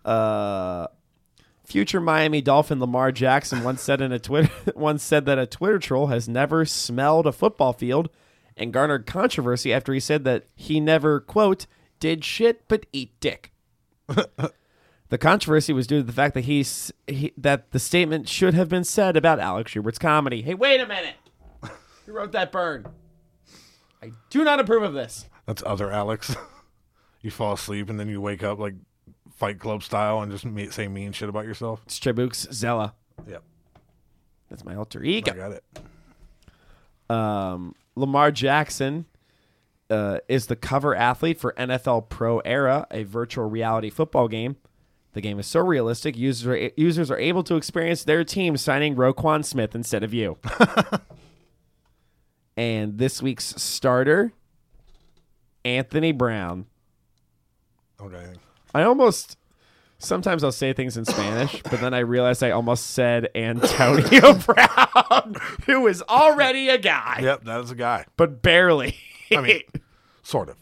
Uh, 0.07 0.87
future 1.65 2.01
Miami 2.01 2.41
Dolphin 2.41 2.79
Lamar 2.79 3.11
Jackson 3.11 3.65
once 3.65 3.83
said 3.83 4.01
in 4.01 4.13
a 4.13 4.19
Twitter 4.19 4.51
once 4.77 5.03
said 5.03 5.27
that 5.27 5.39
a 5.39 5.47
Twitter 5.47 5.79
troll 5.79 6.07
has 6.07 6.29
never 6.29 6.65
smelled 6.65 7.27
a 7.27 7.33
football 7.33 7.73
field 7.73 8.09
and 8.57 8.73
garnered 8.73 9.05
controversy 9.05 9.73
after 9.73 9.93
he 9.93 10.01
said 10.01 10.25
that 10.25 10.47
he 10.55 10.81
never 10.81 11.21
quote 11.21 11.67
did 11.99 12.25
shit 12.25 12.67
but 12.69 12.87
eat 12.93 13.19
dick. 13.21 13.53
the 14.07 15.19
controversy 15.19 15.73
was 15.73 15.89
due 15.89 15.99
to 15.99 16.05
the 16.05 16.13
fact 16.13 16.35
that 16.35 16.45
he's 16.45 16.93
he, 17.09 17.33
that 17.37 17.73
the 17.73 17.81
statement 17.81 18.29
should 18.29 18.55
have 18.55 18.69
been 18.69 18.85
said 18.85 19.17
about 19.17 19.41
Alex 19.41 19.73
Schubert's 19.73 19.99
comedy. 19.99 20.43
Hey, 20.43 20.55
wait 20.55 20.81
a 20.81 20.87
minute. 20.87 21.17
Who 22.07 22.13
wrote 22.13 22.31
that 22.33 22.53
burn? 22.53 22.87
I 24.01 24.13
do 24.31 24.45
not 24.45 24.61
approve 24.61 24.85
of 24.85 24.95
this. 24.95 25.29
That's 25.47 25.65
other 25.67 25.91
Alex. 25.91 26.37
you 27.21 27.33
fall 27.33 27.55
asleep 27.55 27.91
and 27.91 27.99
then 27.99 28.09
you 28.09 28.21
wake 28.21 28.45
up 28.45 28.61
like 28.61 28.75
Fight 29.37 29.59
Club 29.61 29.83
style 29.83 30.21
and 30.23 30.33
just 30.33 30.45
me- 30.45 30.71
say 30.71 30.89
mean 30.89 31.13
shit 31.13 31.29
about 31.29 31.45
yourself. 31.45 31.83
It's 31.87 32.01
Tribux 32.01 32.53
Zella. 32.53 32.95
Yep, 33.29 33.43
That's 34.51 34.65
my 34.65 34.75
alter 34.75 35.03
ego. 35.03 35.33
I 35.33 35.37
got 35.37 35.53
it. 35.53 35.65
um, 37.11 37.75
Lamar 37.95 38.31
Jackson 38.31 39.05
uh, 39.91 40.19
is 40.29 40.47
the 40.47 40.57
cover 40.57 40.95
athlete 40.95 41.39
for 41.39 41.53
NFL 41.59 42.09
Pro 42.09 42.39
Era, 42.41 42.87
a 42.91 43.05
virtual 43.05 43.49
reality 43.49 43.91
football 43.91 44.27
game. 44.29 44.57
The 45.13 45.21
game 45.23 45.39
is 45.39 45.47
so 45.47 45.61
realistic, 45.61 46.17
users 46.17 46.47
are, 46.47 46.71
users 46.77 47.11
are 47.11 47.19
able 47.19 47.43
to 47.45 47.57
experience 47.57 48.05
their 48.05 48.23
team 48.25 48.57
signing 48.59 48.97
Roquan 48.97 49.45
Smith 49.47 49.75
instead 49.75 50.03
of 50.05 50.13
you. 50.13 50.37
and 52.57 52.99
this 52.99 53.23
week's 53.23 53.55
starter, 53.61 54.33
Anthony 55.65 56.13
Brown. 56.13 56.67
Okay. 58.01 58.27
I 58.77 58.83
almost 58.85 59.37
sometimes 59.99 60.45
I'll 60.45 60.53
say 60.53 60.73
things 60.73 60.97
in 60.97 61.05
Spanish, 61.07 61.63
but 61.63 61.81
then 61.81 61.95
I 61.95 62.01
realize 62.01 62.43
I 62.43 62.51
almost 62.51 62.89
said 62.91 63.29
Antonio 63.35 64.35
Brown, 64.47 65.35
who 65.65 65.87
is 65.87 66.03
already 66.09 66.69
a 66.69 66.79
guy, 66.79 67.21
Yep, 67.23 67.45
that 67.45 67.61
is 67.61 67.71
a 67.71 67.75
guy. 67.75 68.05
but 68.17 68.43
barely. 68.43 68.97
I 69.35 69.41
mean, 69.41 69.63
sort 70.23 70.51
of. 70.51 70.57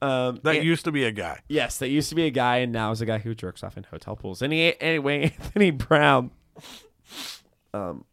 um, 0.00 0.40
That 0.44 0.56
An- 0.56 0.62
used 0.64 0.84
to 0.86 0.92
be 0.92 1.04
a 1.04 1.12
guy. 1.12 1.40
yes, 1.48 1.78
that 1.78 1.88
used 1.90 2.08
to 2.08 2.14
be 2.14 2.24
a 2.26 2.30
guy, 2.30 2.56
and 2.58 2.72
now 2.72 2.90
is 2.90 3.00
a 3.00 3.06
guy 3.06 3.18
who 3.18 3.34
jerks 3.34 3.62
off 3.62 3.76
in 3.76 3.84
hotel 3.84 4.16
pools. 4.16 4.40
Any 4.42 4.80
anyway, 4.80 5.24
Anthony 5.38 5.70
Brown. 5.70 6.30
Um, 7.74 8.04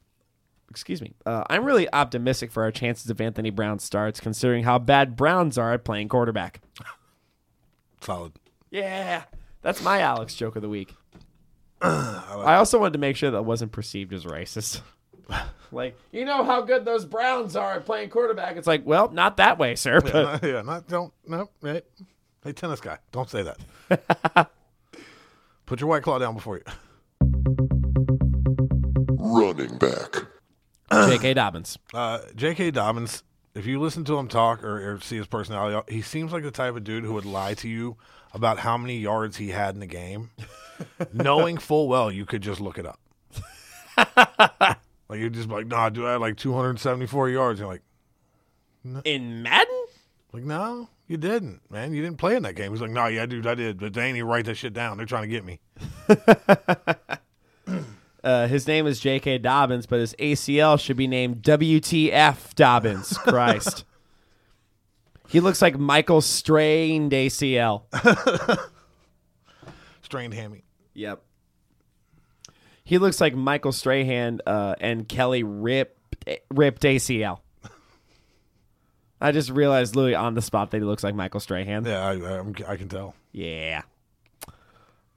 excuse 0.69 1.01
me. 1.01 1.13
Uh, 1.25 1.43
I'm 1.49 1.63
really 1.63 1.91
optimistic 1.93 2.51
for 2.51 2.63
our 2.63 2.71
chances 2.71 3.09
of 3.09 3.21
Anthony 3.21 3.49
Brown 3.51 3.79
starts, 3.79 4.19
considering 4.19 4.65
how 4.65 4.77
bad 4.79 5.15
Browns 5.15 5.57
are 5.57 5.71
at 5.73 5.85
playing 5.85 6.09
quarterback. 6.09 6.59
Solid. 8.01 8.33
Yeah, 8.75 9.23
that's 9.61 9.81
my 9.81 10.01
Alex 10.01 10.35
joke 10.35 10.57
of 10.57 10.61
the 10.61 10.67
week. 10.67 10.93
I 11.81 12.55
also 12.55 12.77
wanted 12.77 12.91
to 12.93 12.99
make 12.99 13.15
sure 13.15 13.31
that 13.31 13.43
wasn't 13.43 13.71
perceived 13.71 14.11
as 14.11 14.25
racist. 14.25 14.81
like, 15.71 15.97
you 16.11 16.25
know 16.25 16.43
how 16.43 16.59
good 16.59 16.83
those 16.83 17.05
Browns 17.05 17.55
are 17.55 17.75
at 17.75 17.85
playing 17.85 18.09
quarterback. 18.09 18.57
It's 18.57 18.67
like, 18.67 18.85
well, 18.85 19.09
not 19.09 19.37
that 19.37 19.57
way, 19.57 19.75
sir. 19.75 20.01
Yeah, 20.03 20.11
But 20.11 20.23
not, 20.23 20.43
yeah, 20.43 20.61
not 20.61 20.87
don't 20.89 21.13
no. 21.25 21.49
Hey, 21.61 21.83
hey, 22.43 22.51
tennis 22.51 22.81
guy, 22.81 22.97
don't 23.13 23.29
say 23.29 23.43
that. 23.43 24.51
Put 25.65 25.79
your 25.79 25.89
white 25.89 26.03
claw 26.03 26.19
down 26.19 26.33
before 26.33 26.57
you. 26.57 26.63
Running 29.17 29.77
back. 29.77 30.17
J.K. 30.91 31.33
Dobbins. 31.33 31.77
Uh, 31.93 32.19
J.K. 32.35 32.71
Dobbins, 32.71 33.23
if 33.55 33.65
you 33.65 33.79
listen 33.79 34.03
to 34.05 34.17
him 34.17 34.27
talk 34.27 34.63
or, 34.63 34.95
or 34.95 34.99
see 34.99 35.17
his 35.17 35.27
personality, 35.27 35.93
he 35.93 36.01
seems 36.01 36.31
like 36.31 36.43
the 36.43 36.51
type 36.51 36.75
of 36.75 36.83
dude 36.83 37.03
who 37.05 37.13
would 37.13 37.25
lie 37.25 37.53
to 37.55 37.69
you 37.69 37.95
about 38.33 38.59
how 38.59 38.77
many 38.77 38.97
yards 38.97 39.37
he 39.37 39.49
had 39.49 39.73
in 39.73 39.79
the 39.79 39.87
game, 39.87 40.29
knowing 41.13 41.57
full 41.57 41.87
well 41.87 42.11
you 42.11 42.25
could 42.25 42.41
just 42.41 42.59
look 42.59 42.77
it 42.77 42.85
up. 42.85 42.99
like 45.09 45.19
you're 45.19 45.29
just 45.29 45.49
like, 45.49 45.67
nah, 45.67 45.89
dude, 45.89 46.05
I 46.05 46.13
had 46.13 46.21
like 46.21 46.35
274 46.37 47.29
yards. 47.29 47.59
You're 47.59 47.69
like, 47.69 47.81
In 49.05 49.41
Madden? 49.41 49.85
like, 50.33 50.43
no, 50.43 50.89
you 51.07 51.15
didn't, 51.15 51.61
man. 51.71 51.93
You 51.93 52.01
didn't 52.01 52.17
play 52.17 52.35
in 52.35 52.43
that 52.43 52.55
game. 52.55 52.71
He's 52.71 52.81
like, 52.81 52.91
no, 52.91 53.07
yeah, 53.07 53.25
dude, 53.25 53.47
I 53.47 53.55
did, 53.55 53.79
but 53.79 53.93
they 53.93 54.05
ain't 54.05 54.17
even 54.17 54.27
write 54.27 54.45
that 54.45 54.55
shit 54.55 54.73
down. 54.73 54.97
They're 54.97 55.05
trying 55.05 55.23
to 55.23 55.27
get 55.29 55.45
me. 55.45 55.59
Uh, 58.25 58.47
his 58.47 58.65
name 58.67 58.87
is 58.87 58.99
J.K. 58.99 59.37
Dobbins, 59.37 59.85
but 59.85 59.99
his 59.99 60.15
ACL 60.17 60.79
should 60.79 60.97
be 60.97 61.05
named 61.07 61.43
WTF 61.43 62.55
Dobbins. 62.55 63.15
Christ. 63.19 63.85
he 65.29 65.39
looks 65.39 65.61
like 65.61 65.77
Michael 65.77 66.21
strained 66.21 67.11
ACL. 67.11 67.83
Strained 70.01 70.33
hammy. 70.33 70.63
Yep. 70.93 71.21
He 72.83 72.97
looks 72.99 73.19
like 73.19 73.33
Michael 73.35 73.71
Strahan 73.71 74.39
uh, 74.45 74.75
and 74.79 75.07
Kelly 75.09 75.41
ripped 75.43 75.97
ripped 76.53 76.83
ACL. 76.83 77.39
I 79.19 79.31
just 79.31 79.49
realized 79.49 79.95
literally 79.95 80.13
on 80.15 80.35
the 80.35 80.41
spot 80.43 80.69
that 80.71 80.77
he 80.77 80.83
looks 80.83 81.03
like 81.03 81.15
Michael 81.15 81.39
Strahan. 81.39 81.85
Yeah, 81.85 82.05
I, 82.05 82.11
I, 82.11 82.33
I'm- 82.35 82.53
I 82.67 82.75
can 82.75 82.87
tell. 82.89 83.15
Yeah. 83.31 83.81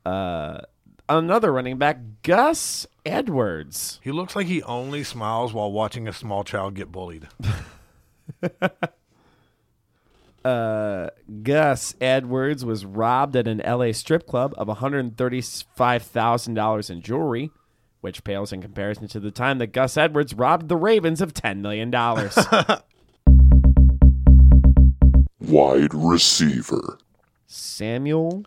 Uh, 0.07 0.61
another 1.09 1.53
running 1.53 1.79
back, 1.79 1.99
Gus 2.23 2.87
Edwards. 3.05 4.01
He 4.03 4.13
looks 4.13 4.35
like 4.37 4.47
he 4.47 4.63
only 4.63 5.03
smiles 5.05 5.53
while 5.53 5.71
watching 5.73 6.07
a 6.09 6.13
small 6.13 6.45
child 6.45 6.75
get 6.75 6.93
bullied. 6.93 7.29
Uh, 10.45 11.09
Gus 11.43 11.97
Edwards 12.01 12.65
was 12.65 12.85
robbed 12.87 13.35
at 13.37 13.47
an 13.49 13.61
LA 13.67 13.93
strip 13.93 14.27
club 14.27 14.55
of 14.57 14.69
$135,000 14.69 16.91
in 16.91 17.03
jewelry, 17.03 17.51
which 18.01 18.25
pales 18.25 18.51
in 18.53 18.63
comparison 18.63 19.09
to 19.09 19.21
the 19.21 19.31
time 19.31 19.59
that 19.59 19.73
Gus 19.73 19.99
Edwards 19.99 20.33
robbed 20.33 20.69
the 20.69 20.77
Ravens 20.77 21.21
of 21.21 21.35
$10 21.35 21.59
million. 21.59 21.91
Wide 25.41 25.93
receiver. 25.93 26.99
Samuel 27.47 28.45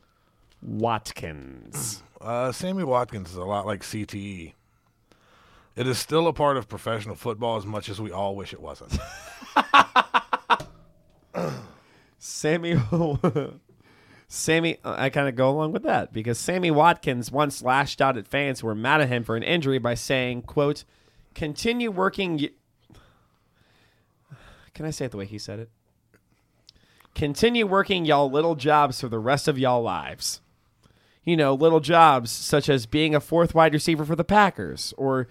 Watkins. 0.64 2.02
Uh, 2.22 2.52
Sammy 2.52 2.84
Watkins 2.84 3.32
is 3.32 3.36
a 3.36 3.44
lot 3.44 3.66
like 3.66 3.82
CTE. 3.82 4.54
It 5.76 5.88
is 5.88 5.98
still 5.98 6.28
a 6.28 6.34
part 6.34 6.58
of 6.58 6.68
professional 6.68 7.16
football 7.16 7.58
as 7.58 7.66
much 7.66 7.90
as 7.90 8.00
we 8.02 8.12
all 8.12 8.36
wish 8.36 8.54
it 8.54 8.62
wasn't. 8.62 8.98
Samuel. 12.20 13.60
Sammy, 14.28 14.78
I 14.84 15.10
kind 15.10 15.28
of 15.28 15.36
go 15.36 15.50
along 15.50 15.72
with 15.74 15.84
that 15.84 16.14
because 16.14 16.38
Sammy 16.40 16.72
Watkins 16.72 17.32
once 17.32 17.62
lashed 17.62 18.02
out 18.02 18.18
at 18.18 18.28
fans 18.28 18.60
who 18.62 18.68
were 18.68 18.76
mad 18.76 19.02
at 19.02 19.10
him 19.10 19.24
for 19.24 19.36
an 19.36 19.44
injury 19.44 19.78
by 19.80 19.94
saying, 19.94 20.44
"quote 20.44 20.84
Continue 21.36 21.92
working." 21.92 22.38
Y- 22.38 22.50
Can 24.74 24.86
I 24.86 24.92
say 24.92 25.06
it 25.06 25.12
the 25.12 25.18
way 25.18 25.26
he 25.26 25.38
said 25.38 25.60
it? 25.60 25.70
Continue 27.14 27.66
working 27.68 28.06
y'all 28.06 28.32
little 28.32 28.56
jobs 28.56 29.02
for 29.02 29.10
the 29.10 29.20
rest 29.20 29.48
of 29.50 29.58
y'all 29.60 29.82
lives. 29.82 30.40
You 31.24 31.38
know, 31.38 31.54
little 31.54 31.80
jobs 31.80 32.32
such 32.32 32.68
as 32.68 32.86
being 32.86 33.14
a 33.14 33.20
fourth 33.20 33.54
wide 33.54 33.74
receiver 33.74 34.04
for 34.06 34.16
the 34.16 34.24
Packers, 34.24 34.94
or 34.98 35.28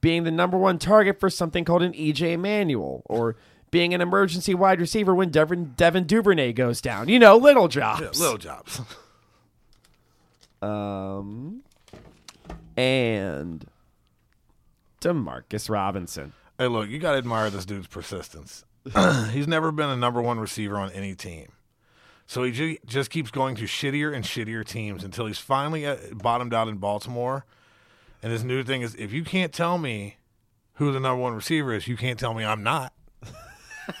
being 0.00 0.24
the 0.24 0.30
number 0.30 0.56
one 0.56 0.78
target 0.78 1.18
for 1.18 1.28
something 1.30 1.64
called 1.64 1.82
an 1.82 1.92
EJ 1.94 2.38
Manuel, 2.38 3.02
or 3.06 3.36
being 3.70 3.92
an 3.94 4.00
emergency 4.00 4.54
wide 4.54 4.80
receiver 4.80 5.14
when 5.14 5.30
Devin, 5.30 5.72
Devin 5.76 6.04
Duvernay 6.04 6.52
goes 6.52 6.80
down. 6.80 7.08
You 7.08 7.18
know, 7.18 7.36
little 7.36 7.68
jobs. 7.68 8.00
Yeah, 8.02 8.22
little 8.22 8.38
jobs. 8.38 8.80
Um, 10.62 11.62
and 12.76 13.66
Demarcus 15.00 15.68
Robinson. 15.68 16.32
hey, 16.58 16.68
look, 16.68 16.88
you 16.88 17.00
got 17.00 17.12
to 17.12 17.18
admire 17.18 17.50
this 17.50 17.64
dude's 17.64 17.88
persistence. 17.88 18.64
He's 19.32 19.48
never 19.48 19.72
been 19.72 19.88
a 19.90 19.96
number 19.96 20.22
one 20.22 20.38
receiver 20.38 20.76
on 20.76 20.90
any 20.92 21.14
team. 21.16 21.48
So 22.32 22.44
he 22.44 22.50
ju- 22.50 22.78
just 22.86 23.10
keeps 23.10 23.30
going 23.30 23.56
to 23.56 23.64
shittier 23.64 24.14
and 24.16 24.24
shittier 24.24 24.64
teams 24.64 25.04
until 25.04 25.26
he's 25.26 25.36
finally 25.36 25.84
uh, 25.84 25.96
bottomed 26.14 26.54
out 26.54 26.66
in 26.66 26.78
Baltimore. 26.78 27.44
And 28.22 28.32
his 28.32 28.42
new 28.42 28.62
thing 28.62 28.80
is 28.80 28.94
if 28.94 29.12
you 29.12 29.22
can't 29.22 29.52
tell 29.52 29.76
me 29.76 30.16
who 30.76 30.92
the 30.92 30.98
number 30.98 31.20
one 31.20 31.34
receiver 31.34 31.74
is, 31.74 31.86
you 31.86 31.98
can't 31.98 32.18
tell 32.18 32.32
me 32.32 32.42
I'm 32.42 32.62
not. 32.62 32.94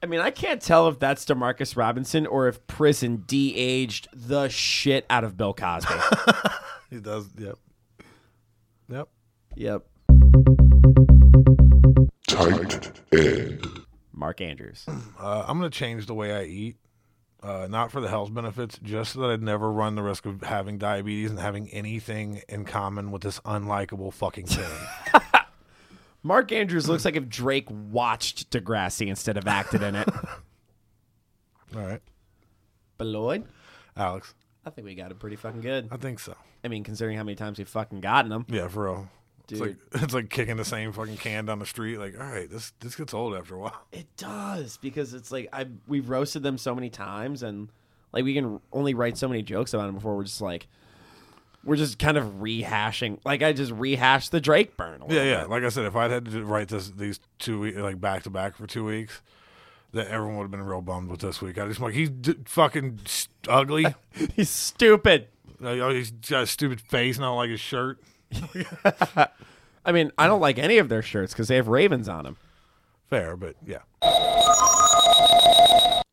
I 0.00 0.06
mean, 0.06 0.20
I 0.20 0.30
can't 0.30 0.62
tell 0.62 0.86
if 0.86 1.00
that's 1.00 1.24
Demarcus 1.24 1.76
Robinson 1.76 2.28
or 2.28 2.46
if 2.46 2.64
prison 2.68 3.24
de-aged 3.26 4.06
the 4.12 4.48
shit 4.48 5.04
out 5.10 5.24
of 5.24 5.36
Bill 5.36 5.52
Cosby. 5.52 5.94
He 6.90 7.00
does, 7.00 7.28
yep. 7.36 7.58
Yep. 8.88 9.08
yep. 9.56 9.84
Tight 12.28 12.92
end. 13.12 13.77
Mark 14.18 14.40
Andrews. 14.40 14.84
Uh, 15.20 15.44
I'm 15.48 15.58
going 15.58 15.68
to 15.68 15.76
change 15.76 16.06
the 16.06 16.14
way 16.14 16.32
I 16.32 16.44
eat. 16.44 16.76
Uh, 17.42 17.66
not 17.68 17.90
for 17.90 18.00
the 18.00 18.08
health 18.08 18.32
benefits, 18.32 18.78
just 18.82 19.12
so 19.12 19.20
that 19.20 19.30
I'd 19.30 19.42
never 19.42 19.70
run 19.70 19.96
the 19.96 20.02
risk 20.02 20.26
of 20.26 20.42
having 20.42 20.78
diabetes 20.78 21.30
and 21.30 21.40
having 21.40 21.68
anything 21.70 22.42
in 22.48 22.64
common 22.64 23.10
with 23.10 23.22
this 23.22 23.40
unlikable 23.40 24.12
fucking 24.12 24.46
thing. 24.46 24.70
Mark 26.22 26.52
Andrews 26.52 26.88
looks 26.88 27.04
like 27.04 27.16
if 27.16 27.28
Drake 27.28 27.66
watched 27.68 28.50
Degrassi 28.50 29.08
instead 29.08 29.36
of 29.36 29.48
acted 29.48 29.82
in 29.82 29.96
it. 29.96 30.08
All 31.76 31.82
right, 31.82 32.00
but 32.96 33.06
Lloyd, 33.06 33.44
Alex, 33.96 34.34
I 34.64 34.70
think 34.70 34.86
we 34.86 34.94
got 34.94 35.10
it 35.10 35.18
pretty 35.18 35.36
fucking 35.36 35.60
good. 35.60 35.88
I 35.90 35.96
think 35.96 36.20
so. 36.20 36.34
I 36.64 36.68
mean, 36.68 36.84
considering 36.84 37.16
how 37.16 37.24
many 37.24 37.36
times 37.36 37.58
we've 37.58 37.68
fucking 37.68 38.00
gotten 38.00 38.30
them. 38.30 38.46
Yeah, 38.48 38.68
for 38.68 38.84
real. 38.84 39.08
It's 39.50 39.60
like 39.60 39.76
it's 40.02 40.14
like 40.14 40.30
kicking 40.30 40.56
the 40.56 40.64
same 40.64 40.92
fucking 40.92 41.16
can 41.16 41.46
down 41.46 41.58
the 41.58 41.66
street. 41.66 41.98
Like, 41.98 42.18
all 42.18 42.26
right, 42.26 42.50
this 42.50 42.72
this 42.80 42.94
gets 42.94 43.14
old 43.14 43.34
after 43.34 43.54
a 43.54 43.58
while. 43.58 43.82
It 43.92 44.06
does 44.16 44.76
because 44.78 45.14
it's 45.14 45.30
like 45.30 45.48
I 45.52 45.66
we've 45.86 46.08
roasted 46.08 46.42
them 46.42 46.58
so 46.58 46.74
many 46.74 46.90
times 46.90 47.42
and 47.42 47.68
like 48.12 48.24
we 48.24 48.34
can 48.34 48.60
only 48.72 48.94
write 48.94 49.16
so 49.18 49.28
many 49.28 49.42
jokes 49.42 49.74
about 49.74 49.86
them 49.86 49.94
before 49.94 50.16
we're 50.16 50.24
just 50.24 50.40
like 50.40 50.66
we're 51.64 51.76
just 51.76 51.98
kind 51.98 52.16
of 52.16 52.24
rehashing. 52.40 53.18
Like 53.24 53.42
I 53.42 53.52
just 53.52 53.72
rehashed 53.72 54.32
the 54.32 54.40
Drake 54.40 54.76
burn. 54.76 55.02
Yeah, 55.08 55.22
yeah. 55.22 55.40
bit. 55.42 55.50
Like 55.50 55.62
I 55.64 55.68
said, 55.68 55.84
if 55.86 55.96
I'd 55.96 56.10
had 56.10 56.26
to 56.26 56.44
write 56.44 56.68
this 56.68 56.90
these 56.90 57.20
two 57.38 57.60
weeks 57.60 57.78
like 57.78 58.00
back 58.00 58.22
to 58.24 58.30
back 58.30 58.56
for 58.56 58.66
two 58.66 58.84
weeks, 58.84 59.20
that 59.92 60.08
everyone 60.08 60.36
would 60.36 60.44
have 60.44 60.50
been 60.50 60.62
real 60.62 60.82
bummed 60.82 61.10
with 61.10 61.20
this 61.20 61.40
week. 61.40 61.58
I 61.58 61.66
just 61.66 61.80
like 61.80 61.94
he's 61.94 62.10
d- 62.10 62.36
fucking 62.44 63.00
ugly. 63.48 63.86
He's 64.34 64.50
stupid. 64.50 65.28
Uh, 65.62 65.90
he's 65.90 66.12
got 66.12 66.44
a 66.44 66.46
stupid 66.46 66.80
face, 66.80 67.16
and 67.16 67.24
I 67.24 67.28
don't 67.28 67.36
like 67.36 67.50
his 67.50 67.60
shirt. 67.60 67.98
I 69.84 69.92
mean, 69.92 70.12
I 70.18 70.26
don't 70.26 70.40
like 70.40 70.58
any 70.58 70.78
of 70.78 70.88
their 70.88 71.02
shirts 71.02 71.32
because 71.32 71.48
they 71.48 71.56
have 71.56 71.68
ravens 71.68 72.08
on 72.08 72.24
them. 72.24 72.36
Fair, 73.08 73.36
but 73.36 73.56
yeah. 73.64 73.78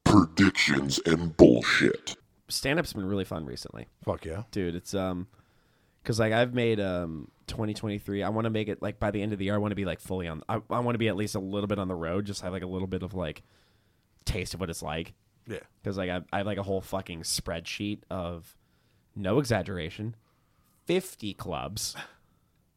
Predictions 0.05 0.99
and 1.05 1.35
bullshit. 1.35 2.15
Stand 2.47 2.79
up's 2.79 2.93
been 2.93 3.05
really 3.05 3.25
fun 3.25 3.45
recently, 3.45 3.87
Fuck 4.03 4.25
yeah. 4.25 4.43
dude. 4.51 4.75
It's 4.75 4.93
um, 4.93 5.27
because 6.01 6.19
like 6.19 6.31
I've 6.31 6.53
made 6.53 6.79
um 6.79 7.29
2023. 7.47 8.23
I 8.23 8.29
want 8.29 8.45
to 8.45 8.49
make 8.49 8.69
it 8.69 8.81
like 8.81 8.99
by 8.99 9.11
the 9.11 9.21
end 9.21 9.33
of 9.33 9.39
the 9.39 9.45
year. 9.45 9.55
I 9.55 9.57
want 9.57 9.71
to 9.71 9.75
be 9.75 9.85
like 9.85 9.99
fully 9.99 10.27
on. 10.27 10.43
I, 10.47 10.61
I 10.69 10.79
want 10.79 10.95
to 10.95 10.99
be 10.99 11.07
at 11.07 11.15
least 11.15 11.35
a 11.35 11.39
little 11.39 11.67
bit 11.67 11.79
on 11.79 11.87
the 11.87 11.95
road. 11.95 12.25
Just 12.25 12.41
have 12.41 12.53
like 12.53 12.63
a 12.63 12.67
little 12.67 12.87
bit 12.87 13.03
of 13.03 13.13
like 13.13 13.43
taste 14.25 14.53
of 14.53 14.59
what 14.59 14.69
it's 14.69 14.83
like. 14.83 15.13
Yeah. 15.47 15.59
because 15.81 15.95
like 15.97 16.09
I, 16.09 16.21
I 16.33 16.37
have 16.39 16.47
like 16.47 16.57
a 16.57 16.63
whole 16.63 16.81
fucking 16.81 17.21
spreadsheet 17.21 17.99
of 18.09 18.57
no 19.15 19.37
exaggeration 19.37 20.15
50 20.85 21.33
clubs 21.33 21.95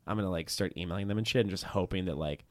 i'm 0.07 0.17
gonna 0.17 0.31
like 0.31 0.49
start 0.51 0.73
emailing 0.77 1.09
them 1.09 1.19
and 1.19 1.27
shit 1.29 1.41
and 1.43 1.51
just 1.51 1.65
hoping 1.65 2.07
that 2.07 2.17
like 2.17 2.45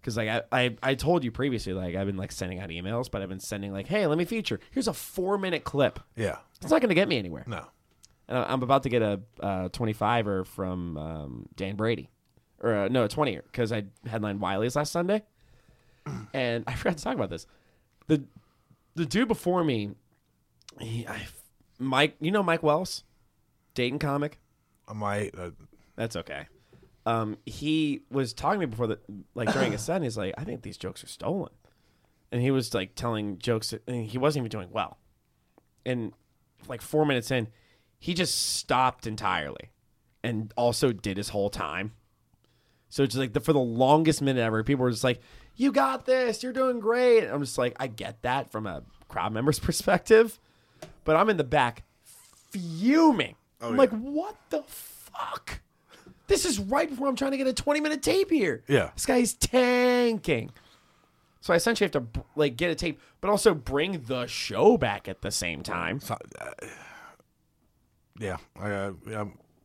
because 0.00 0.16
like 0.16 0.28
I, 0.28 0.42
I 0.52 0.76
i 0.82 0.94
told 0.94 1.24
you 1.24 1.30
previously 1.30 1.72
like 1.74 1.94
i've 1.94 2.06
been 2.06 2.16
like 2.16 2.32
sending 2.32 2.58
out 2.58 2.70
emails 2.70 3.10
but 3.10 3.20
i've 3.22 3.28
been 3.28 3.40
sending 3.40 3.72
like 3.72 3.86
hey 3.86 4.06
let 4.06 4.16
me 4.18 4.24
feature. 4.24 4.58
Here's 4.70 4.88
a 4.88 4.94
four 4.94 5.36
minute 5.38 5.64
clip. 5.64 6.00
Yeah. 6.16 6.38
it's 6.60 6.70
not 6.70 6.80
gonna 6.80 6.94
get 6.94 7.08
me 7.08 7.18
anywhere. 7.18 7.44
No. 7.46 7.66
and 8.28 8.38
I- 8.38 8.50
i'm 8.52 8.62
about 8.62 8.82
to 8.84 8.88
get 8.88 9.02
a 9.02 9.20
uh, 9.40 9.68
25er 9.68 10.46
from 10.46 10.96
um, 10.96 11.46
dan 11.56 11.76
brady. 11.76 12.08
Or 12.62 12.74
uh, 12.74 12.88
no 12.88 13.04
a 13.04 13.08
20er 13.08 13.42
because 13.44 13.72
i 13.72 13.84
headlined 14.06 14.40
wiley's 14.40 14.76
last 14.76 14.92
sunday. 14.92 15.22
And 16.32 16.64
i 16.66 16.74
forgot 16.74 16.96
to 16.96 17.04
talk 17.04 17.14
about 17.14 17.28
this. 17.30 17.46
The 18.06 18.24
the 18.94 19.04
dude 19.06 19.28
before 19.28 19.62
me, 19.62 19.90
he, 20.80 21.06
I, 21.06 21.26
Mike, 21.78 22.16
you 22.20 22.30
know 22.32 22.42
Mike 22.42 22.62
Wells, 22.62 23.04
Dayton 23.80 23.98
comic. 23.98 24.38
I 24.86 24.92
might. 24.92 25.34
Uh, 25.34 25.52
That's 25.96 26.14
okay. 26.14 26.44
Um, 27.06 27.38
he 27.46 28.02
was 28.10 28.34
talking 28.34 28.60
to 28.60 28.66
me 28.66 28.70
before 28.70 28.86
the 28.88 28.98
like 29.34 29.50
during 29.54 29.72
a 29.72 29.78
set. 29.86 29.96
And 29.96 30.04
he's 30.04 30.18
like, 30.18 30.34
I 30.36 30.44
think 30.44 30.60
these 30.60 30.76
jokes 30.76 31.02
are 31.02 31.06
stolen, 31.06 31.50
and 32.30 32.42
he 32.42 32.50
was 32.50 32.74
like 32.74 32.94
telling 32.94 33.38
jokes. 33.38 33.72
And 33.88 34.04
he 34.04 34.18
wasn't 34.18 34.42
even 34.42 34.50
doing 34.50 34.68
well. 34.70 34.98
And 35.86 36.12
like 36.68 36.82
four 36.82 37.06
minutes 37.06 37.30
in, 37.30 37.48
he 37.98 38.12
just 38.12 38.34
stopped 38.58 39.06
entirely, 39.06 39.70
and 40.22 40.52
also 40.58 40.92
did 40.92 41.16
his 41.16 41.30
whole 41.30 41.48
time. 41.48 41.92
So 42.90 43.02
it's 43.02 43.14
just 43.14 43.20
like 43.20 43.32
the, 43.32 43.40
for 43.40 43.54
the 43.54 43.60
longest 43.60 44.20
minute 44.20 44.42
ever, 44.42 44.62
people 44.62 44.82
were 44.82 44.90
just 44.90 45.04
like, 45.04 45.22
"You 45.56 45.72
got 45.72 46.04
this. 46.04 46.42
You're 46.42 46.52
doing 46.52 46.80
great." 46.80 47.24
And 47.24 47.32
I'm 47.32 47.40
just 47.40 47.56
like, 47.56 47.76
I 47.80 47.86
get 47.86 48.20
that 48.20 48.52
from 48.52 48.66
a 48.66 48.82
crowd 49.08 49.32
member's 49.32 49.58
perspective, 49.70 50.38
but 51.04 51.16
I'm 51.16 51.30
in 51.30 51.38
the 51.38 51.44
back 51.44 51.84
fuming. 52.50 53.36
I'm 53.60 53.76
like, 53.76 53.90
"What 53.90 54.36
the 54.50 54.62
fuck? 54.66 55.60
This 56.26 56.44
is 56.44 56.58
right 56.58 56.88
before 56.88 57.08
I'm 57.08 57.16
trying 57.16 57.32
to 57.32 57.36
get 57.36 57.46
a 57.46 57.52
20 57.52 57.80
minute 57.80 58.02
tape 58.02 58.30
here. 58.30 58.62
Yeah. 58.68 58.90
this 58.94 59.06
guy's 59.06 59.34
tanking." 59.34 60.50
So 61.42 61.52
I 61.52 61.56
essentially 61.56 61.90
have 61.92 62.12
to 62.12 62.22
like 62.36 62.56
get 62.56 62.70
a 62.70 62.74
tape, 62.74 63.00
but 63.20 63.30
also 63.30 63.54
bring 63.54 64.02
the 64.02 64.26
show 64.26 64.76
back 64.76 65.08
at 65.08 65.22
the 65.22 65.30
same 65.30 65.62
time. 65.62 65.98
so- 66.00 66.16
uh, 66.38 66.50
yeah. 68.18 68.36
I, 68.58 68.70
uh, 68.70 68.92
yeah. 69.08 69.24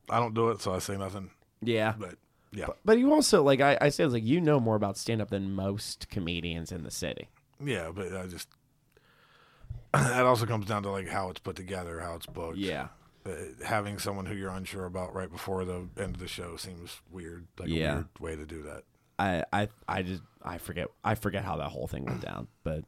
I 0.10 0.20
don't 0.20 0.34
do 0.34 0.50
it, 0.50 0.62
so 0.62 0.74
I 0.74 0.80
say 0.80 0.96
nothing. 0.98 1.32
Yeah, 1.62 1.96
But 1.98 2.16
yeah. 2.52 2.68
but 2.86 2.98
you 3.00 3.12
also 3.14 3.44
like 3.44 3.60
I, 3.60 3.78
I 3.82 3.90
say 3.90 4.06
like 4.06 4.24
you 4.24 4.40
know 4.40 4.60
more 4.60 4.76
about 4.76 4.98
stand 4.98 5.22
up 5.22 5.30
than 5.32 5.52
most 5.52 6.10
comedians 6.10 6.72
in 6.72 6.84
the 6.84 6.92
city. 6.92 7.28
Yeah, 7.64 7.92
but 7.94 8.16
I 8.16 8.28
just. 8.28 8.48
That 9.94 10.26
also 10.26 10.46
comes 10.46 10.66
down 10.66 10.84
to 10.84 10.90
like 10.92 11.08
how 11.08 11.30
it's 11.30 11.40
put 11.40 11.56
together, 11.56 12.00
how 12.02 12.16
it's 12.16 12.26
booked. 12.26 12.58
Yeah. 12.58 12.88
Uh, 13.26 13.32
having 13.66 13.98
someone 13.98 14.26
who 14.28 14.36
you're 14.36 14.52
unsure 14.52 14.86
about 14.86 15.14
right 15.16 15.32
before 15.32 15.66
the 15.66 15.88
end 15.98 16.14
of 16.16 16.20
the 16.20 16.28
show 16.28 16.56
seems 16.58 17.02
weird. 17.12 17.48
Like 17.60 17.70
Yeah. 17.70 17.92
a 17.92 17.96
weird 17.96 18.08
way 18.20 18.36
to 18.36 18.46
do 18.46 18.62
that. 18.64 18.84
I, 19.18 19.44
I 19.52 19.70
I 19.88 20.04
just 20.04 20.22
I 20.44 20.58
forget 20.60 20.90
I 21.04 21.16
forget 21.16 21.44
how 21.44 21.56
that 21.58 21.70
whole 21.70 21.88
thing 21.88 22.06
went 22.06 22.22
down, 22.22 22.48
but 22.64 22.84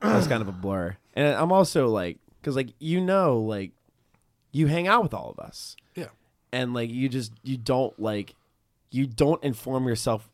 that's 0.00 0.26
kind 0.28 0.40
of 0.40 0.48
a 0.48 0.52
blur. 0.52 0.96
And 1.14 1.34
I'm 1.36 1.52
also 1.52 1.88
like, 1.88 2.18
because 2.40 2.56
like 2.56 2.68
you 2.78 3.00
know, 3.00 3.38
like 3.40 3.72
you 4.52 4.66
hang 4.68 4.86
out 4.88 5.02
with 5.02 5.12
all 5.12 5.34
of 5.36 5.44
us 5.44 5.76
Yeah. 5.94 6.06
and 6.52 6.72
like 6.72 6.88
you 6.90 7.08
just 7.10 7.32
you 7.42 7.56
don't 7.58 7.98
like 8.00 8.34
you 8.90 9.06
don't 9.06 9.42
inform 9.44 9.86
yourself 9.88 10.30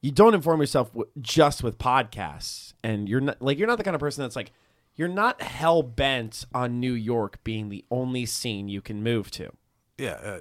you 0.00 0.10
don't 0.10 0.34
inform 0.34 0.60
yourself 0.60 0.88
w- 0.92 1.08
just 1.20 1.62
with 1.62 1.78
podcasts 1.78 2.72
and 2.82 3.08
you're 3.08 3.20
not 3.20 3.40
like 3.40 3.58
you're 3.58 3.68
not 3.68 3.78
the 3.78 3.84
kind 3.84 3.94
of 3.94 4.00
person 4.00 4.22
that's 4.22 4.34
like 4.36 4.50
you're 4.96 5.08
not 5.08 5.42
hell 5.42 5.82
bent 5.82 6.44
on 6.54 6.80
New 6.80 6.92
York 6.92 7.42
being 7.44 7.68
the 7.68 7.84
only 7.90 8.26
scene 8.26 8.68
you 8.68 8.80
can 8.80 9.02
move 9.02 9.30
to. 9.32 9.50
Yeah. 9.98 10.18
Uh, 10.22 10.40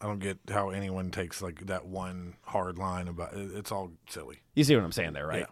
I 0.00 0.06
don't 0.06 0.20
get 0.20 0.38
how 0.48 0.70
anyone 0.70 1.10
takes 1.10 1.42
like 1.42 1.66
that 1.66 1.86
one 1.86 2.34
hard 2.42 2.78
line 2.78 3.08
about 3.08 3.34
it. 3.34 3.50
It's 3.54 3.72
all 3.72 3.92
silly. 4.08 4.38
You 4.54 4.64
see 4.64 4.76
what 4.76 4.84
I'm 4.84 4.92
saying 4.92 5.12
there, 5.12 5.26
right? 5.26 5.46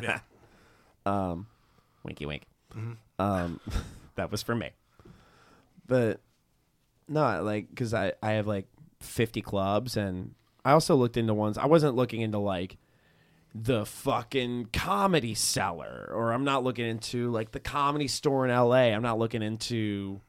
Yeah. 0.00 0.20
Yeah. 1.06 1.34
Winky 2.04 2.26
wink. 2.26 2.44
Um, 3.18 3.60
that 4.14 4.30
was 4.30 4.42
for 4.42 4.54
me. 4.54 4.70
But 5.86 6.20
no, 7.08 7.42
like 7.42 7.68
because 7.70 7.94
I 7.94 8.12
I 8.22 8.32
have 8.32 8.46
like 8.46 8.66
50 9.00 9.40
clubs, 9.42 9.96
and 9.96 10.34
I 10.64 10.72
also 10.72 10.94
looked 10.94 11.16
into 11.16 11.34
ones. 11.34 11.58
I 11.58 11.66
wasn't 11.66 11.96
looking 11.96 12.20
into 12.20 12.38
like 12.38 12.76
the 13.60 13.84
fucking 13.86 14.68
comedy 14.72 15.34
cellar, 15.34 16.10
or 16.14 16.32
I'm 16.32 16.44
not 16.44 16.62
looking 16.64 16.86
into 16.86 17.30
like 17.30 17.50
the 17.52 17.60
comedy 17.60 18.08
store 18.08 18.44
in 18.44 18.50
L.A. 18.50 18.92
I'm 18.94 19.02
not 19.02 19.18
looking 19.18 19.42
into 19.42 20.20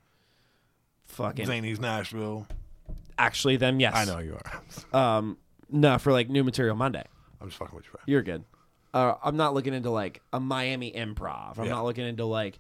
fucking 1.06 1.46
Zanies 1.48 1.80
Nashville. 1.80 2.48
actually 3.18 3.58
them. 3.58 3.80
Yes, 3.80 3.94
I 3.96 4.06
know 4.06 4.20
you 4.20 4.36
are. 4.36 4.62
Um, 5.18 5.38
no, 5.70 5.98
for 6.00 6.12
like 6.12 6.30
New 6.30 6.44
Material 6.44 6.76
Monday. 6.76 7.04
I'm 7.42 7.48
just 7.50 7.60
fucking 7.60 7.76
with 7.76 7.86
you. 7.86 7.92
Bro. 7.92 8.02
You're 8.08 8.24
good. 8.24 8.44
Uh, 8.94 9.14
I'm 9.24 9.38
not 9.38 9.54
looking 9.54 9.74
into 9.74 9.92
like 9.92 10.22
a 10.34 10.40
Miami 10.40 10.92
improv. 10.92 11.60
I'm 11.60 11.66
Yeah. 11.66 11.72
not 11.72 11.86
looking 11.86 12.06
into 12.08 12.26
like. 12.26 12.60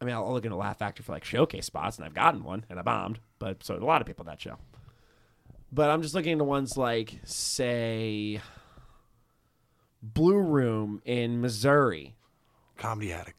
I 0.00 0.04
mean, 0.06 0.14
I'll 0.14 0.32
look 0.32 0.44
into 0.44 0.56
Laugh 0.56 0.78
Factory 0.78 1.04
for 1.04 1.12
like 1.12 1.24
showcase 1.24 1.66
spots, 1.66 1.96
and 1.98 2.04
I've 2.06 2.14
gotten 2.14 2.42
one, 2.42 2.64
and 2.70 2.78
I 2.78 2.82
bombed. 2.82 3.20
But 3.38 3.62
so 3.62 3.76
a 3.76 3.78
lot 3.84 4.00
of 4.00 4.06
people 4.06 4.24
that 4.26 4.40
show. 4.40 4.56
But 5.70 5.90
I'm 5.90 6.02
just 6.02 6.14
looking 6.14 6.32
into 6.32 6.44
ones 6.44 6.76
like, 6.76 7.20
say, 7.24 8.40
Blue 10.14 10.38
Room 10.38 11.02
in 11.04 11.40
Missouri. 11.40 12.14
Comedy 12.76 13.12
Attic. 13.12 13.34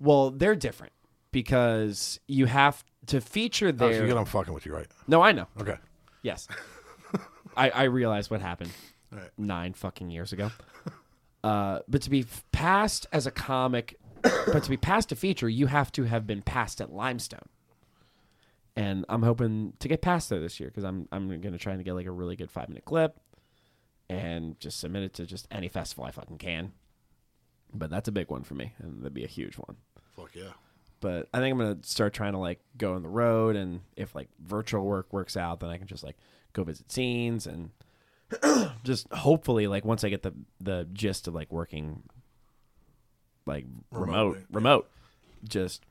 Well, 0.00 0.30
they're 0.30 0.56
different 0.56 0.92
because 1.30 2.20
you 2.26 2.46
have 2.46 2.84
to 3.06 3.20
feature 3.20 3.68
Oh, 3.68 3.90
so 3.92 4.00
you 4.00 4.06
get 4.06 4.16
I'm 4.16 4.24
fucking 4.24 4.52
with 4.52 4.66
you, 4.66 4.74
right? 4.74 4.86
no, 5.06 5.22
I 5.22 5.32
know. 5.32 5.46
Okay. 5.60 5.76
Yes. 6.22 6.46
I, 7.56 7.70
I 7.70 7.82
realized 7.84 8.30
what 8.30 8.40
happened 8.40 8.70
Right. 9.10 9.30
nine 9.36 9.74
fucking 9.74 10.10
years 10.10 10.32
ago. 10.32 10.50
Uh, 11.44 11.80
but 11.88 12.00
to 12.02 12.10
be 12.10 12.24
passed 12.52 13.06
as 13.12 13.26
a 13.26 13.30
comic, 13.30 13.96
but 14.22 14.62
to 14.62 14.70
be 14.70 14.76
passed 14.76 15.12
a 15.12 15.16
feature, 15.16 15.48
you 15.48 15.66
have 15.66 15.90
to 15.92 16.04
have 16.04 16.26
been 16.26 16.40
passed 16.42 16.80
at 16.80 16.92
Limestone. 16.92 17.48
And 18.74 19.04
I'm 19.08 19.22
hoping 19.22 19.74
to 19.80 19.88
get 19.88 20.00
past 20.00 20.30
there 20.30 20.40
this 20.40 20.58
year 20.60 20.70
because 20.70 20.84
I'm 20.84 21.08
I'm 21.12 21.40
gonna 21.42 21.58
try 21.58 21.76
to 21.76 21.82
get 21.82 21.92
like 21.94 22.06
a 22.06 22.10
really 22.10 22.36
good 22.36 22.50
five 22.50 22.68
minute 22.70 22.84
clip, 22.86 23.18
and 24.08 24.58
just 24.60 24.78
submit 24.80 25.02
it 25.02 25.14
to 25.14 25.26
just 25.26 25.46
any 25.50 25.68
festival 25.68 26.04
I 26.04 26.10
fucking 26.10 26.38
can. 26.38 26.72
But 27.74 27.90
that's 27.90 28.08
a 28.08 28.12
big 28.12 28.30
one 28.30 28.42
for 28.42 28.54
me, 28.54 28.74
and 28.78 29.00
that'd 29.00 29.14
be 29.14 29.24
a 29.24 29.28
huge 29.28 29.54
one 29.56 29.76
Fuck 30.14 30.34
yeah. 30.34 30.52
but 31.00 31.28
I 31.32 31.38
think 31.38 31.52
I'm 31.52 31.58
gonna 31.58 31.78
start 31.82 32.12
trying 32.12 32.32
to 32.32 32.38
like 32.38 32.60
go 32.76 32.94
on 32.94 33.02
the 33.02 33.08
road, 33.08 33.56
and 33.56 33.80
if 33.96 34.14
like 34.14 34.28
virtual 34.44 34.84
work 34.84 35.12
works 35.12 35.36
out, 35.36 35.60
then 35.60 35.70
I 35.70 35.78
can 35.78 35.86
just 35.86 36.04
like 36.04 36.16
go 36.52 36.64
visit 36.64 36.92
scenes 36.92 37.46
and 37.46 37.70
just 38.84 39.10
hopefully 39.12 39.66
like 39.66 39.84
once 39.84 40.04
I 40.04 40.10
get 40.10 40.22
the 40.22 40.32
the 40.60 40.86
gist 40.92 41.28
of 41.28 41.34
like 41.34 41.50
working 41.50 42.02
like 43.46 43.64
remote 43.90 44.06
Remotely, 44.06 44.38
yeah. 44.40 44.46
remote, 44.56 44.90
just 45.48 45.84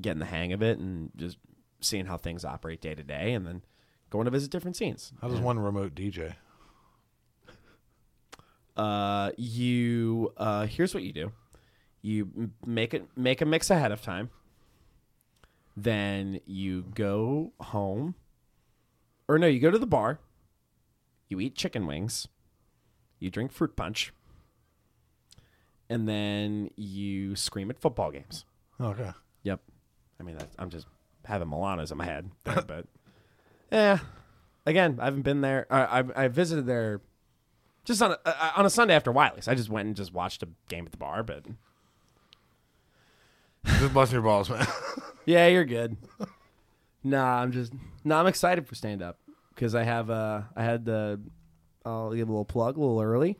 getting 0.00 0.18
the 0.20 0.26
hang 0.26 0.52
of 0.52 0.62
it 0.62 0.78
and 0.78 1.10
just 1.16 1.38
seeing 1.80 2.06
how 2.06 2.16
things 2.16 2.44
operate 2.44 2.80
day 2.80 2.94
to 2.94 3.02
day, 3.02 3.32
and 3.32 3.46
then 3.46 3.62
going 4.10 4.24
to 4.24 4.30
visit 4.30 4.50
different 4.50 4.76
scenes. 4.76 5.12
How 5.20 5.28
does 5.28 5.40
one 5.40 5.58
remote 5.58 5.94
DJ? 5.94 6.34
Uh, 8.76 9.30
you 9.36 10.32
uh, 10.36 10.66
here's 10.66 10.92
what 10.92 11.02
you 11.02 11.12
do: 11.12 11.32
you 12.02 12.50
make 12.64 12.92
it 12.94 13.08
make 13.16 13.40
a 13.40 13.46
mix 13.46 13.70
ahead 13.70 13.92
of 13.92 14.02
time. 14.02 14.30
Then 15.76 16.40
you 16.46 16.84
go 16.94 17.52
home, 17.60 18.14
or 19.28 19.38
no, 19.38 19.46
you 19.46 19.60
go 19.60 19.70
to 19.70 19.78
the 19.78 19.86
bar. 19.86 20.20
You 21.28 21.40
eat 21.40 21.54
chicken 21.54 21.86
wings. 21.86 22.28
You 23.18 23.30
drink 23.30 23.50
fruit 23.50 23.76
punch, 23.76 24.12
and 25.88 26.08
then 26.08 26.70
you 26.76 27.34
scream 27.34 27.70
at 27.70 27.78
football 27.78 28.10
games. 28.10 28.44
Okay. 28.80 29.10
Yep. 29.42 29.60
I 30.20 30.22
mean, 30.22 30.36
that's, 30.36 30.54
I'm 30.58 30.70
just 30.70 30.86
having 31.24 31.48
Milanos 31.48 31.90
in 31.92 31.98
my 31.98 32.04
head, 32.04 32.30
there, 32.44 32.62
but 32.66 32.86
yeah. 33.72 33.98
Again, 34.66 34.98
I 35.00 35.06
haven't 35.06 35.22
been 35.22 35.40
there. 35.40 35.66
I 35.70 36.00
I, 36.00 36.24
I 36.24 36.28
visited 36.28 36.66
there 36.66 37.00
just 37.86 38.02
on 38.02 38.12
a, 38.12 38.18
uh, 38.24 38.52
on 38.56 38.66
a 38.66 38.70
Sunday 38.70 38.94
after 38.94 39.10
Wiley's. 39.10 39.48
I 39.48 39.54
just 39.54 39.70
went 39.70 39.86
and 39.86 39.96
just 39.96 40.12
watched 40.12 40.42
a 40.42 40.48
game 40.68 40.84
at 40.84 40.92
the 40.92 40.98
bar, 40.98 41.22
but 41.22 41.46
Just 43.78 43.94
busting 43.94 44.14
your 44.14 44.22
balls, 44.22 44.48
man. 44.48 44.66
yeah, 45.24 45.48
you're 45.48 45.64
good. 45.64 45.96
nah, 47.02 47.42
I'm 47.42 47.52
just 47.52 47.72
no. 48.04 48.16
I'm 48.16 48.26
excited 48.26 48.66
for 48.66 48.74
stand 48.74 49.02
up 49.02 49.18
because 49.54 49.74
I 49.74 49.82
have 49.82 50.08
uh 50.08 50.42
I 50.54 50.62
had 50.62 50.84
the 50.84 51.20
I'll 51.84 52.14
give 52.14 52.28
a 52.28 52.32
little 52.32 52.44
plug 52.44 52.76
a 52.76 52.80
little 52.80 53.00
early. 53.00 53.38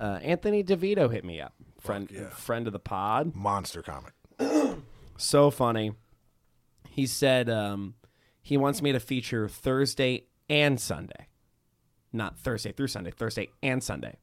Uh, 0.00 0.18
Anthony 0.22 0.64
DeVito 0.64 1.12
hit 1.12 1.24
me 1.24 1.40
up, 1.40 1.54
friend 1.80 2.08
yeah. 2.12 2.28
friend 2.28 2.66
of 2.66 2.72
the 2.72 2.78
pod. 2.78 3.34
Monster 3.34 3.82
comic. 3.82 4.12
so 5.16 5.50
funny. 5.50 5.92
He 6.88 7.06
said 7.06 7.50
um, 7.50 7.94
he 8.40 8.56
wants 8.56 8.80
me 8.80 8.92
to 8.92 9.00
feature 9.00 9.48
Thursday 9.48 10.26
and 10.48 10.80
Sunday, 10.80 11.26
not 12.14 12.38
Thursday 12.38 12.72
through 12.72 12.86
Sunday, 12.88 13.10
Thursday 13.10 13.50
and 13.62 13.82
Sunday. 13.82 14.16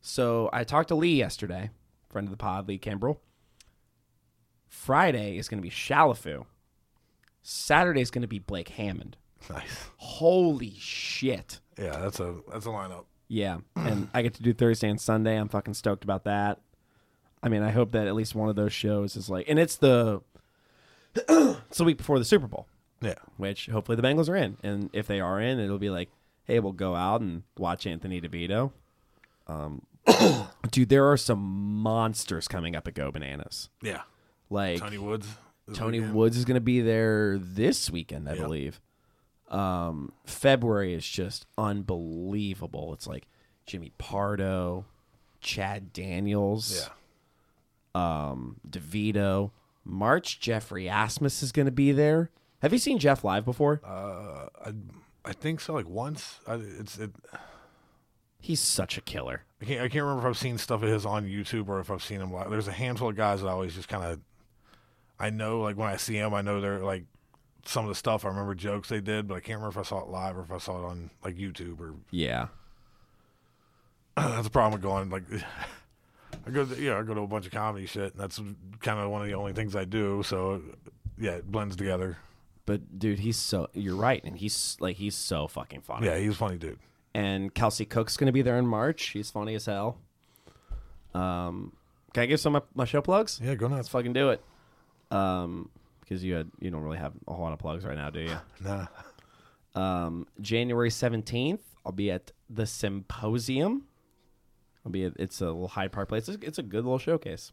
So 0.00 0.48
I 0.52 0.64
talked 0.64 0.88
to 0.88 0.94
Lee 0.94 1.16
yesterday, 1.16 1.70
friend 2.08 2.26
of 2.26 2.30
the 2.30 2.36
pod, 2.36 2.68
Lee 2.68 2.78
Kimbrell. 2.78 3.18
Friday 4.68 5.36
is 5.38 5.48
going 5.48 5.58
to 5.58 5.62
be 5.62 5.70
Shalafu. 5.70 6.44
Saturday 7.42 8.00
is 8.00 8.10
going 8.10 8.22
to 8.22 8.28
be 8.28 8.38
Blake 8.38 8.70
Hammond. 8.70 9.16
Nice. 9.50 9.88
Holy 9.98 10.74
shit. 10.78 11.60
Yeah, 11.78 11.98
that's 11.98 12.20
a 12.20 12.36
that's 12.50 12.66
a 12.66 12.70
lineup. 12.70 13.04
Yeah, 13.28 13.58
and 13.76 14.08
I 14.14 14.22
get 14.22 14.34
to 14.34 14.42
do 14.42 14.52
Thursday 14.54 14.88
and 14.88 15.00
Sunday. 15.00 15.36
I'm 15.36 15.48
fucking 15.48 15.74
stoked 15.74 16.04
about 16.04 16.24
that. 16.24 16.60
I 17.42 17.48
mean, 17.48 17.62
I 17.62 17.70
hope 17.70 17.92
that 17.92 18.06
at 18.06 18.14
least 18.14 18.34
one 18.34 18.48
of 18.48 18.56
those 18.56 18.72
shows 18.72 19.16
is 19.16 19.28
like, 19.28 19.46
and 19.48 19.58
it's 19.58 19.76
the 19.76 20.22
it's 21.14 21.78
the 21.78 21.84
week 21.84 21.98
before 21.98 22.18
the 22.18 22.24
Super 22.24 22.46
Bowl, 22.46 22.66
Yeah. 23.00 23.14
which 23.36 23.66
hopefully 23.66 23.96
the 23.96 24.02
Bengals 24.02 24.28
are 24.28 24.36
in, 24.36 24.56
and 24.62 24.88
if 24.92 25.06
they 25.06 25.20
are 25.20 25.40
in, 25.40 25.58
it'll 25.58 25.78
be 25.78 25.90
like, 25.90 26.10
hey, 26.44 26.60
we'll 26.60 26.72
go 26.72 26.94
out 26.94 27.20
and 27.20 27.42
watch 27.58 27.86
Anthony 27.86 28.20
DeVito. 28.20 28.72
Um, 29.46 29.82
dude, 30.70 30.88
there 30.88 31.10
are 31.10 31.16
some 31.16 31.38
monsters 31.40 32.48
coming 32.48 32.76
up 32.76 32.86
at 32.88 32.94
Go 32.94 33.10
Bananas. 33.10 33.68
Yeah. 33.82 34.02
Like 34.50 34.80
Tony 34.80 34.98
Woods. 34.98 35.26
Tony 35.72 35.98
weekend. 36.00 36.14
Woods 36.14 36.36
is 36.36 36.44
going 36.44 36.56
to 36.56 36.60
be 36.60 36.80
there 36.82 37.38
this 37.38 37.90
weekend, 37.90 38.28
I 38.28 38.34
Yeah. 38.34 38.42
believe. 38.42 38.80
Um, 39.48 40.12
February 40.26 40.94
is 40.94 41.06
just 41.06 41.46
unbelievable. 41.56 42.92
It's 42.92 43.06
like 43.06 43.26
Jimmy 43.66 43.92
Pardo, 43.98 44.84
Chad 45.40 45.92
Daniels, 45.92 46.88
Yeah. 47.94 48.30
um, 48.30 48.56
DeVito. 48.68 49.50
March, 49.84 50.40
Jeffrey 50.40 50.84
Asmus 50.84 51.42
is 51.42 51.52
going 51.52 51.66
to 51.66 51.72
be 51.72 51.92
there. 51.92 52.30
Have 52.62 52.72
you 52.72 52.78
seen 52.78 52.98
Jeff 52.98 53.22
live 53.24 53.44
before? 53.44 53.80
Uh, 53.84 54.46
I 54.64 54.72
I 55.24 55.32
think 55.32 55.60
so. 55.60 55.74
Like 55.74 55.88
once. 55.88 56.40
I, 56.46 56.54
it's 56.54 56.98
it. 56.98 57.10
He's 58.40 58.60
such 58.60 58.98
a 58.98 59.00
killer. 59.00 59.42
I 59.62 59.64
can't 59.64 59.80
I 59.80 59.88
can't 59.88 60.04
remember 60.04 60.28
if 60.28 60.30
I've 60.30 60.38
seen 60.38 60.58
stuff 60.58 60.82
of 60.82 60.88
his 60.88 61.06
on 61.06 61.26
YouTube 61.26 61.68
or 61.68 61.80
if 61.80 61.90
I've 61.90 62.02
seen 62.02 62.20
him 62.20 62.32
live. 62.32 62.50
There's 62.50 62.68
a 62.68 62.72
handful 62.72 63.08
of 63.08 63.16
guys 63.16 63.40
that 63.40 63.48
I 63.48 63.52
always 63.52 63.74
just 63.74 63.88
kind 63.88 64.04
of. 64.04 64.20
I 65.18 65.30
know 65.30 65.60
like 65.60 65.76
when 65.76 65.88
I 65.88 65.96
see 65.96 66.18
them, 66.18 66.34
I 66.34 66.42
know 66.42 66.60
they're 66.60 66.80
like 66.80 67.04
some 67.64 67.84
of 67.84 67.88
the 67.88 67.94
stuff. 67.94 68.24
I 68.24 68.28
remember 68.28 68.54
jokes 68.54 68.88
they 68.88 69.00
did, 69.00 69.26
but 69.26 69.34
I 69.34 69.40
can't 69.40 69.58
remember 69.60 69.80
if 69.80 69.86
I 69.86 69.88
saw 69.88 70.00
it 70.00 70.08
live 70.08 70.36
or 70.36 70.42
if 70.42 70.52
I 70.52 70.58
saw 70.58 70.82
it 70.82 70.86
on 70.86 71.10
like 71.22 71.36
YouTube 71.36 71.80
or. 71.80 71.94
Yeah. 72.10 72.48
that's 74.16 74.44
the 74.44 74.50
problem 74.50 74.72
with 74.72 74.82
going 74.82 75.10
like. 75.10 75.24
I 76.46 76.50
go, 76.50 76.64
to, 76.64 76.82
yeah, 76.82 76.98
I 76.98 77.02
go 77.02 77.14
to 77.14 77.22
a 77.22 77.26
bunch 77.26 77.46
of 77.46 77.52
comedy 77.52 77.86
shit, 77.86 78.12
and 78.12 78.20
that's 78.20 78.38
kind 78.80 78.98
of 78.98 79.10
one 79.10 79.22
of 79.22 79.28
the 79.28 79.34
only 79.34 79.52
things 79.52 79.74
I 79.74 79.84
do. 79.84 80.22
So, 80.24 80.60
yeah, 81.16 81.32
it 81.32 81.50
blends 81.50 81.76
together. 81.76 82.18
But 82.66 82.98
dude, 82.98 83.18
he's 83.18 83.36
so 83.36 83.68
you're 83.74 83.96
right, 83.96 84.22
and 84.24 84.36
he's 84.36 84.76
like 84.80 84.96
he's 84.96 85.14
so 85.14 85.46
fucking 85.48 85.82
funny. 85.82 86.06
Yeah, 86.06 86.16
he's 86.18 86.32
a 86.32 86.36
funny 86.36 86.56
dude. 86.56 86.78
and 87.14 87.54
Kelsey 87.54 87.84
Cook's 87.84 88.16
going 88.16 88.26
to 88.26 88.32
be 88.32 88.42
there 88.42 88.58
in 88.58 88.66
March. 88.66 89.08
He's 89.08 89.30
funny 89.30 89.54
as 89.54 89.66
hell. 89.66 89.98
Um, 91.14 91.72
can 92.12 92.22
I 92.24 92.26
give 92.26 92.40
some 92.40 92.56
of 92.56 92.62
my, 92.74 92.82
my 92.82 92.84
show 92.86 93.00
plugs? 93.02 93.40
Yeah, 93.42 93.54
go 93.54 93.66
Let's 93.66 93.76
nuts. 93.76 93.88
fucking 93.90 94.12
do 94.14 94.30
it. 94.30 94.42
Um, 95.10 95.70
because 96.00 96.22
you 96.24 96.34
had 96.34 96.50
you 96.60 96.70
don't 96.70 96.82
really 96.82 96.98
have 96.98 97.12
a 97.28 97.32
whole 97.34 97.44
lot 97.44 97.52
of 97.52 97.58
plugs 97.58 97.84
right 97.84 97.96
now, 97.96 98.10
do 98.10 98.20
you? 98.20 98.36
Nah, 98.64 98.86
Um, 99.74 100.26
January 100.40 100.90
seventeenth, 100.90 101.62
I'll 101.84 101.92
be 101.92 102.10
at 102.10 102.32
the 102.50 102.66
Symposium. 102.66 103.84
I'll 104.84 104.92
be 104.92 105.04
at, 105.04 105.12
it's 105.18 105.40
a 105.40 105.46
little 105.46 105.68
Hyde 105.68 105.92
Park 105.92 106.08
place. 106.10 106.28
It's, 106.28 106.42
it's 106.44 106.58
a 106.58 106.62
good 106.62 106.84
little 106.84 106.98
showcase. 106.98 107.52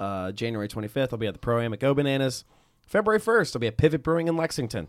Uh, 0.00 0.32
January 0.32 0.68
twenty 0.68 0.88
fifth, 0.88 1.12
I'll 1.12 1.18
be 1.18 1.26
at 1.26 1.34
the 1.34 1.40
Pro 1.40 1.60
Am 1.60 1.72
at 1.72 1.80
Go 1.80 1.94
Bananas. 1.94 2.44
February 2.88 3.20
1st, 3.20 3.54
I'll 3.54 3.60
be 3.60 3.66
at 3.66 3.76
Pivot 3.76 4.02
Brewing 4.02 4.28
in 4.28 4.36
Lexington. 4.36 4.88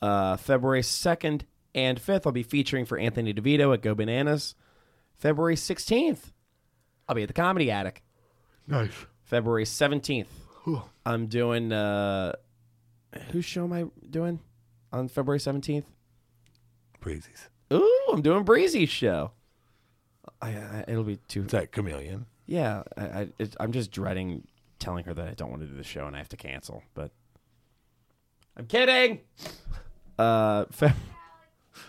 Uh, 0.00 0.36
February 0.36 0.82
2nd 0.82 1.42
and 1.74 2.00
5th, 2.00 2.22
I'll 2.24 2.32
be 2.32 2.44
featuring 2.44 2.84
for 2.84 2.96
Anthony 2.96 3.34
DeVito 3.34 3.74
at 3.74 3.82
Go 3.82 3.96
Bananas. 3.96 4.54
February 5.16 5.56
16th, 5.56 6.32
I'll 7.08 7.16
be 7.16 7.22
at 7.22 7.28
the 7.28 7.34
Comedy 7.34 7.68
Attic. 7.68 8.04
Nice. 8.68 8.92
February 9.24 9.64
17th, 9.64 10.28
I'm 11.04 11.26
doing. 11.26 11.72
Uh, 11.72 12.32
whose 13.32 13.44
show 13.44 13.64
am 13.64 13.72
I 13.72 13.86
doing 14.08 14.38
on 14.92 15.08
February 15.08 15.40
17th? 15.40 15.84
Breezy's. 17.00 17.48
Ooh, 17.72 18.06
I'm 18.12 18.22
doing 18.22 18.44
Breezy's 18.44 18.88
show. 18.88 19.32
I, 20.40 20.50
I, 20.50 20.84
it'll 20.86 21.02
be 21.02 21.16
too. 21.28 21.42
Is 21.42 21.50
that 21.50 21.72
chameleon? 21.72 22.26
Yeah, 22.46 22.84
I, 22.96 23.02
I, 23.02 23.28
it, 23.38 23.56
I'm 23.58 23.72
just 23.72 23.90
dreading 23.90 24.46
telling 24.78 25.04
her 25.04 25.14
that 25.14 25.28
I 25.28 25.34
don't 25.34 25.50
want 25.50 25.62
to 25.62 25.68
do 25.68 25.76
the 25.76 25.84
show 25.84 26.06
and 26.06 26.14
I 26.14 26.18
have 26.18 26.28
to 26.30 26.36
cancel. 26.36 26.82
But 26.94 27.10
I'm 28.56 28.66
kidding. 28.66 29.20
Uh, 30.18 30.64
Fe- 30.70 30.92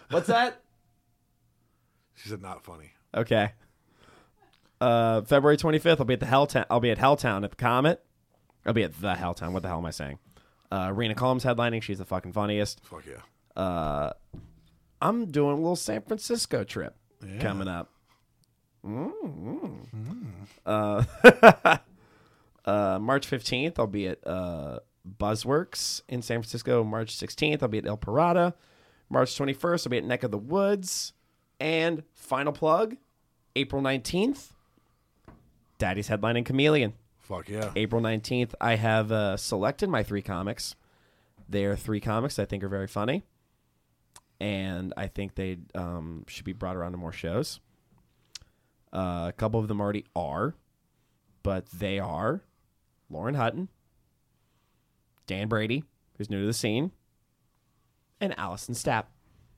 what's 0.10 0.28
that? 0.28 0.62
She 2.16 2.30
said 2.30 2.42
not 2.42 2.64
funny. 2.64 2.92
Okay. 3.16 3.54
Uh, 4.82 5.22
February 5.22 5.58
25th, 5.58 6.00
I'll 6.00 6.06
be 6.06 6.14
at 6.14 6.20
the 6.20 6.26
Helltown. 6.26 6.66
I'll 6.70 6.80
be 6.80 6.92
at 6.92 6.98
Helltown 6.98 7.44
at 7.44 7.52
the 7.52 7.58
Comet. 7.58 8.02
I'll 8.66 8.74
be 8.74 8.84
at 8.84 9.00
the 9.00 9.14
Helltown. 9.14 9.52
What 9.52 9.62
the 9.62 9.68
hell 9.70 9.78
am 9.80 9.86
I 9.86 9.92
saying? 9.92 10.20
Uh, 10.72 10.92
Rena 10.94 11.16
Combs 11.16 11.44
headlining. 11.44 11.82
She's 11.82 11.98
the 11.98 12.06
fucking 12.06 12.34
funniest. 12.34 12.82
Fuck 12.86 13.04
yeah. 13.08 13.62
Uh, 13.62 14.14
I'm 15.02 15.26
doing 15.32 15.54
a 15.54 15.56
little 15.56 15.76
San 15.76 16.02
Francisco 16.02 16.64
trip 16.64 16.96
coming 17.40 17.68
up. 17.68 17.90
Mm. 18.86 19.88
Uh, 20.66 21.04
uh, 22.70 23.00
March 23.00 23.30
15th, 23.30 23.80
I'll 23.80 23.88
be 23.88 24.08
at 24.08 24.26
uh, 24.26 24.80
Buzzworks 25.20 26.02
in 26.08 26.22
San 26.22 26.42
Francisco. 26.42 26.84
March 26.84 27.18
16th, 27.18 27.64
I'll 27.64 27.70
be 27.70 27.80
at 27.80 27.88
El 27.88 27.98
Parada. 27.98 28.54
March 29.10 29.36
21st, 29.36 29.88
I'll 29.88 29.92
be 29.92 29.98
at 29.98 30.06
Neck 30.06 30.24
of 30.24 30.32
the 30.32 30.38
Woods. 30.38 31.14
And 31.60 32.04
final 32.14 32.54
plug, 32.54 32.96
April 33.56 33.82
19th, 33.82 34.52
Daddy's 35.78 36.08
headlining 36.08 36.46
Chameleon. 36.46 36.94
Fuck 37.18 37.50
yeah. 37.50 37.72
April 37.76 38.02
19th, 38.02 38.54
I 38.62 38.76
have 38.76 39.12
uh, 39.12 39.36
selected 39.36 39.90
my 39.90 40.04
three 40.04 40.22
comics. 40.22 40.76
They 41.50 41.66
are 41.66 41.76
three 41.76 42.00
comics 42.00 42.40
I 42.40 42.46
think 42.46 42.64
are 42.64 42.70
very 42.70 42.88
funny. 42.88 43.24
And 44.40 44.94
I 44.96 45.08
think 45.08 45.36
they 45.36 45.58
um, 45.76 46.24
should 46.28 46.46
be 46.46 46.54
brought 46.54 46.78
around 46.78 46.94
to 46.94 46.98
more 46.98 47.12
shows. 47.12 47.60
Uh, 48.94 49.26
a 49.28 49.34
couple 49.36 49.60
of 49.60 49.68
them 49.68 49.82
already 49.82 50.06
are, 50.16 50.56
but 51.44 51.66
they 51.72 52.00
are 52.00 52.44
Lauren 53.10 53.36
Hutton, 53.36 53.70
Dan 55.28 55.48
Brady, 55.48 55.84
who's 56.18 56.30
new 56.30 56.42
to 56.42 56.46
the 56.46 56.54
scene, 56.54 56.92
and 58.20 58.38
Allison 58.38 58.76
Stapp. 58.76 59.06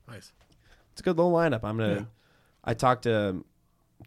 Nice. 0.08 0.32
It's 0.92 1.02
a 1.02 1.04
good 1.04 1.18
little 1.18 1.32
lineup. 1.32 1.64
I'm 1.64 1.78
gonna. 1.78 1.94
Yeah. 1.94 2.06
I 2.64 2.74
talked 2.74 3.04
to 3.04 3.44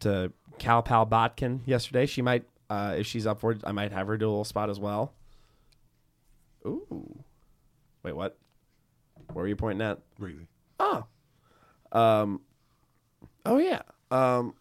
to 0.01 0.32
Cal 0.59 0.82
Pal 0.82 1.07
Botkin 1.07 1.61
yesterday. 1.66 2.07
She 2.07 2.22
might, 2.22 2.45
uh, 2.70 2.95
if 2.99 3.07
she's 3.07 3.26
up 3.26 3.40
for 3.40 3.53
it, 3.53 3.61
I 3.64 3.72
might 3.72 3.92
have 3.92 4.07
her 4.07 4.16
do 4.16 4.26
a 4.26 4.30
little 4.30 4.45
spot 4.45 4.70
as 4.70 4.78
well. 4.78 5.12
Ooh, 6.66 7.22
wait, 8.03 8.14
what? 8.14 8.38
Where 9.32 9.42
were 9.42 9.49
you 9.49 9.57
pointing 9.57 9.86
at? 9.86 9.99
Really? 10.18 10.49
Oh, 10.78 11.05
um, 11.92 12.40
oh 13.45 13.59
yeah. 13.59 13.82
Um, 14.11 14.55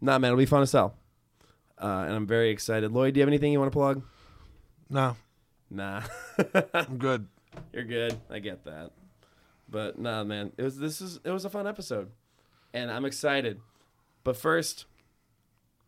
nah, 0.00 0.18
man, 0.18 0.30
it'll 0.30 0.38
be 0.38 0.46
fun 0.46 0.60
to 0.60 0.66
sell. 0.66 0.94
Uh, 1.80 2.04
and 2.06 2.14
I'm 2.14 2.26
very 2.26 2.50
excited. 2.50 2.92
Lloyd, 2.92 3.14
do 3.14 3.20
you 3.20 3.22
have 3.22 3.28
anything 3.28 3.52
you 3.52 3.58
want 3.58 3.72
to 3.72 3.76
plug? 3.76 4.02
No, 4.90 5.16
Nah, 5.70 6.02
I'm 6.74 6.98
good. 6.98 7.26
you're 7.72 7.84
good. 7.84 8.18
I 8.28 8.40
get 8.40 8.64
that. 8.64 8.90
But 9.68 9.98
nah, 9.98 10.24
man, 10.24 10.52
it 10.58 10.62
was 10.64 10.76
this 10.78 11.00
is 11.00 11.20
it 11.24 11.30
was 11.30 11.44
a 11.44 11.50
fun 11.50 11.66
episode, 11.68 12.10
and 12.74 12.90
I'm 12.90 13.04
excited. 13.04 13.60
But 14.24 14.36
first, 14.36 14.84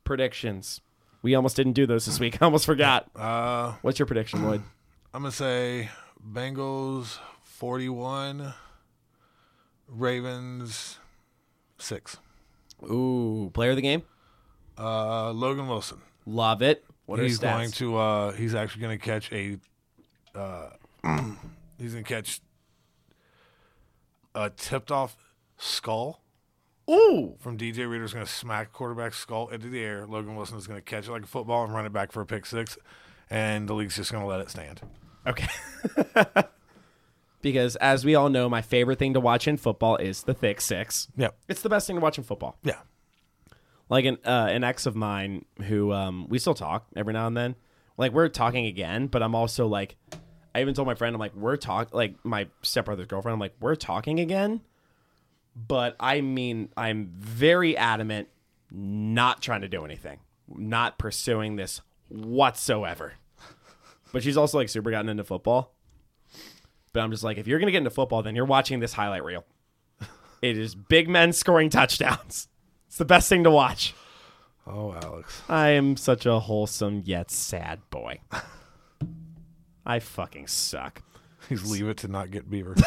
predictions. 0.05 0.81
We 1.21 1.35
almost 1.35 1.57
didn't 1.57 1.73
do 1.75 1.85
those 1.87 2.07
this 2.07 2.19
week. 2.21 2.39
I 2.41 2.45
almost 2.45 2.65
forgot. 2.65 3.11
Uh, 3.15 3.75
What's 3.83 3.99
your 3.99 4.07
prediction, 4.07 4.45
Lloyd? 4.45 4.63
I'm 5.13 5.23
gonna 5.23 5.33
say 5.33 5.91
Bengals 6.33 7.19
41, 7.43 8.55
Ravens 9.89 10.99
six. 11.79 12.17
Ooh, 12.85 13.51
player 13.53 13.71
of 13.71 13.77
the 13.77 13.83
game. 13.83 14.03
Uh, 14.79 15.33
Logan 15.33 15.69
Wilson. 15.69 16.01
Love 16.27 16.63
it. 16.63 16.85
What 17.07 17.19
he's 17.19 17.39
going 17.39 17.71
to. 17.73 17.97
Uh, 17.97 18.33
he's 18.33 18.55
actually 18.55 18.83
going 18.83 18.99
to 18.99 19.05
catch 19.05 19.33
a. 19.33 19.59
Uh, 20.35 20.71
he's 21.79 21.93
going 21.93 22.05
to 22.05 22.09
catch 22.09 22.41
a 24.35 24.51
tipped 24.51 24.91
off 24.91 25.17
skull 25.59 26.23
Ooh, 26.91 27.37
from 27.39 27.57
DJ 27.57 27.89
Reader's 27.89 28.13
going 28.13 28.27
to 28.27 28.31
smack 28.31 28.73
quarterback 28.73 29.15
skull 29.15 29.49
into 29.49 29.69
the 29.69 29.81
air. 29.81 30.07
Logan 30.07 30.35
Wilson 30.35 30.59
is 30.59 30.67
going 30.67 30.79
to 30.79 30.85
catch 30.85 31.07
it 31.07 31.13
like 31.13 31.23
a 31.23 31.27
football 31.27 31.65
and 31.65 31.73
run 31.73 31.87
it 31.87 31.93
back 31.93 32.11
for 32.11 32.21
a 32.21 32.27
pick 32.27 32.45
six, 32.45 32.77
and 33.31 33.69
the 33.69 33.75
league's 33.75 33.97
just 33.97 34.11
going 34.11 34.23
to 34.23 34.29
let 34.29 34.41
it 34.41 34.51
stand. 34.51 34.81
Okay. 35.27 35.49
because 37.43 37.77
as 37.77 38.05
we 38.05 38.17
all 38.17 38.29
know, 38.29 38.49
my 38.49 38.63
favorite 38.63 38.99
thing 38.99 39.15
to 39.15 39.21
watch 39.21 39.47
in 39.47 39.57
football 39.57 39.97
is 39.97 40.25
the 40.25 40.35
thick 40.35 40.61
six. 40.61 41.09
Yep. 41.17 41.37
It's 41.49 41.63
the 41.63 41.69
best 41.69 41.87
thing 41.87 41.97
to 41.97 42.03
watch 42.03 42.19
in 42.19 42.25
football. 42.25 42.59
Yeah. 42.65 42.79
Like 43.93 44.07
an 44.07 44.17
uh, 44.25 44.49
an 44.49 44.65
ex 44.65 44.87
of 44.87 44.97
mine 44.97 45.45
who 45.67 45.93
um, 45.93 46.27
we 46.31 46.39
still 46.39 46.55
talk 46.55 46.87
every 46.97 47.13
now 47.13 47.27
and 47.27 47.37
then. 47.37 47.57
Like 47.99 48.13
we're 48.13 48.31
talking 48.31 48.65
again, 48.65 49.07
but 49.07 49.23
I'm 49.23 49.35
also 49.35 49.67
like, 49.67 49.97
I 50.55 50.63
even 50.63 50.73
told 50.73 50.89
my 50.89 50.95
friend, 50.95 51.15
I'm 51.15 51.21
like, 51.21 51.35
we're 51.35 51.59
talk 51.59 51.93
like 51.93 52.15
my 52.25 52.49
stepbrother's 52.63 53.07
girlfriend. 53.07 53.35
I'm 53.35 53.39
like, 53.39 53.53
we're 53.61 53.75
talking 53.75 54.19
again, 54.19 54.63
but 55.55 55.95
I 56.01 56.23
mean, 56.23 56.71
I'm 56.75 57.11
very 57.19 57.77
adamant, 57.77 58.29
not 58.71 59.43
trying 59.43 59.61
to 59.61 59.69
do 59.69 59.85
anything, 59.85 60.21
not 60.49 60.97
pursuing 60.97 61.57
this 61.57 61.83
whatsoever. 62.09 63.13
But 64.11 64.23
she's 64.23 64.39
also 64.39 64.57
like 64.57 64.71
super 64.71 64.91
gotten 64.91 65.11
into 65.11 65.25
football. 65.25 65.75
But 66.95 67.01
I'm 67.01 67.11
just 67.11 67.25
like, 67.25 67.37
if 67.37 67.47
you're 67.47 67.59
gonna 67.59 67.73
get 67.73 67.79
into 67.79 67.91
football, 67.91 68.23
then 68.23 68.37
you're 68.37 68.47
watching 68.47 68.81
this 68.81 68.95
highlight 68.95 69.23
reel. 69.23 69.45
It 70.41 70.57
is 70.57 70.75
big 70.75 71.11
men 71.11 71.35
scoring 71.35 71.69
touchdowns. 71.69 72.49
It's 72.93 72.99
the 72.99 73.07
best 73.07 73.31
thing 73.31 73.43
to 73.45 73.51
watch. 73.51 73.95
Oh, 74.67 74.93
Alex. 74.93 75.41
I 75.49 75.69
am 75.71 75.97
such 75.97 76.27
a 76.27 76.39
wholesome 76.39 77.01
yet 77.07 77.31
sad 77.31 77.81
boy. 77.89 78.21
I 79.87 79.99
fucking 79.99 80.49
suck. 80.49 81.01
He's 81.49 81.65
leave 81.71 81.89
it 81.89 81.97
to 81.99 82.09
not 82.09 82.31
get 82.31 82.51
Beaver. 82.51 82.75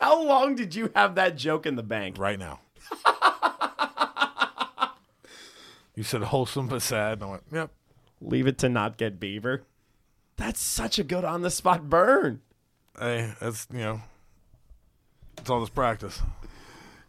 How 0.00 0.24
long 0.24 0.56
did 0.56 0.74
you 0.74 0.90
have 0.96 1.14
that 1.14 1.36
joke 1.36 1.66
in 1.66 1.76
the 1.76 1.84
bank? 1.84 2.18
right 2.18 2.36
now. 2.36 2.58
you 5.94 6.02
said 6.02 6.22
wholesome 6.24 6.66
but 6.66 6.82
sad. 6.82 7.18
And 7.18 7.22
I 7.22 7.26
went, 7.26 7.44
yep. 7.52 7.70
Leave 8.20 8.48
it 8.48 8.58
to 8.58 8.68
not 8.68 8.96
get 8.96 9.20
beaver. 9.20 9.62
That's 10.36 10.60
such 10.60 10.98
a 10.98 11.04
good 11.04 11.24
on 11.24 11.42
the 11.42 11.50
spot 11.50 11.88
burn. 11.88 12.40
Hey, 12.98 13.34
that's, 13.40 13.68
you 13.72 13.78
know, 13.78 14.00
it's 15.38 15.48
all 15.48 15.60
this 15.60 15.70
practice. 15.70 16.20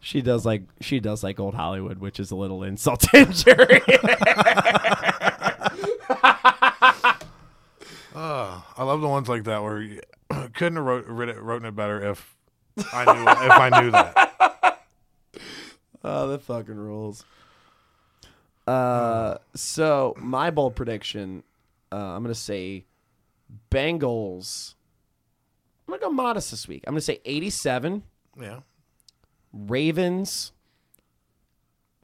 She 0.05 0.21
does 0.21 0.45
like 0.45 0.61
she 0.81 0.99
does 0.99 1.23
like 1.23 1.39
old 1.39 1.55
Hollywood, 1.55 1.97
which 1.97 2.19
is 2.19 2.29
a 2.29 2.35
little 2.35 2.61
insult 2.61 2.99
to 2.99 3.17
injury. 3.17 3.81
I 8.77 8.83
love 8.83 9.01
the 9.01 9.07
ones 9.07 9.27
like 9.27 9.45
that 9.45 9.63
where 9.63 9.81
you 9.81 10.01
couldn't 10.53 10.75
have 10.75 10.85
wrote, 10.85 11.07
writ 11.07 11.29
it, 11.29 11.41
written 11.41 11.65
it 11.65 11.75
better 11.75 12.11
if 12.11 12.35
I 12.93 13.05
knew 13.05 13.23
if 13.23 13.51
I 13.51 13.81
knew 13.81 13.91
that. 13.91 14.81
Oh, 16.03 16.27
that 16.29 16.43
fucking 16.43 16.75
rules. 16.75 17.25
Uh, 18.67 19.39
so 19.55 20.13
my 20.17 20.51
bold 20.51 20.75
prediction, 20.75 21.41
uh, 21.91 21.95
I'm 21.95 22.21
gonna 22.21 22.35
say 22.35 22.85
Bengals. 23.71 24.75
I'm 25.87 25.93
gonna 25.93 26.03
go 26.03 26.11
modest 26.11 26.51
this 26.51 26.67
week. 26.67 26.83
I'm 26.85 26.93
gonna 26.93 27.01
say 27.01 27.21
87. 27.25 28.03
Yeah. 28.39 28.59
Ravens 29.55 30.51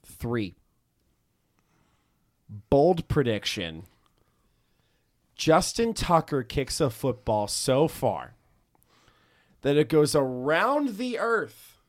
three. 0.03 0.55
Bold 2.69 3.07
prediction. 3.09 3.83
Justin 5.35 5.93
Tucker 5.93 6.43
kicks 6.43 6.79
a 6.79 6.89
football 6.89 7.47
so 7.47 7.87
far 7.87 8.35
that 9.61 9.75
it 9.75 9.89
goes 9.89 10.15
around 10.15 10.97
the 10.97 11.19
earth 11.19 11.79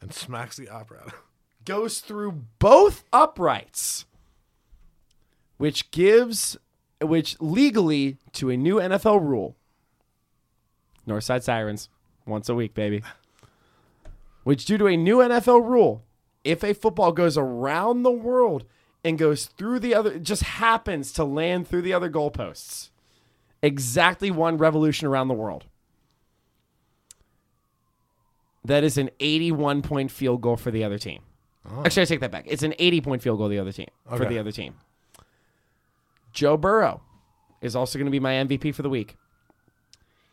And 0.00 0.12
smacks 0.12 0.56
the 0.56 0.68
opera 0.68 1.12
goes 1.64 2.00
through 2.00 2.44
both 2.58 3.04
uprights, 3.12 4.04
which 5.56 5.90
gives, 5.90 6.56
which 7.00 7.40
legally 7.40 8.18
to 8.32 8.50
a 8.50 8.56
new 8.56 8.76
NFL 8.76 9.20
rule. 9.22 9.56
Northside 11.08 11.42
Sirens, 11.42 11.88
once 12.26 12.48
a 12.48 12.54
week, 12.54 12.74
baby. 12.74 13.02
Which, 14.44 14.64
due 14.64 14.78
to 14.78 14.86
a 14.86 14.96
new 14.96 15.18
NFL 15.18 15.68
rule, 15.68 16.04
if 16.44 16.62
a 16.62 16.74
football 16.74 17.12
goes 17.12 17.36
around 17.36 18.02
the 18.02 18.10
world 18.12 18.64
and 19.02 19.18
goes 19.18 19.46
through 19.46 19.80
the 19.80 19.94
other, 19.94 20.18
just 20.18 20.42
happens 20.42 21.12
to 21.14 21.24
land 21.24 21.66
through 21.66 21.82
the 21.82 21.92
other 21.92 22.10
goalposts. 22.10 22.90
Exactly 23.62 24.30
one 24.30 24.58
revolution 24.58 25.08
around 25.08 25.28
the 25.28 25.34
world. 25.34 25.64
That 28.64 28.84
is 28.84 28.96
an 28.98 29.10
81 29.20 29.82
point 29.82 30.10
field 30.10 30.40
goal 30.40 30.56
for 30.56 30.70
the 30.70 30.84
other 30.84 30.98
team. 30.98 31.22
Ah. 31.66 31.82
Actually, 31.84 32.02
I 32.02 32.06
take 32.06 32.20
that 32.20 32.30
back. 32.30 32.44
It's 32.46 32.62
an 32.62 32.74
80 32.78 33.00
point 33.00 33.22
field 33.22 33.38
goal 33.38 33.48
the 33.48 33.58
other 33.58 33.72
team 33.72 33.88
for 34.08 34.24
the 34.26 34.38
other 34.38 34.52
team. 34.52 34.74
Joe 36.32 36.56
Burrow 36.56 37.00
is 37.60 37.74
also 37.76 37.98
going 37.98 38.06
to 38.06 38.10
be 38.12 38.20
my 38.20 38.32
MVP 38.32 38.74
for 38.74 38.82
the 38.82 38.90
week. 38.90 39.16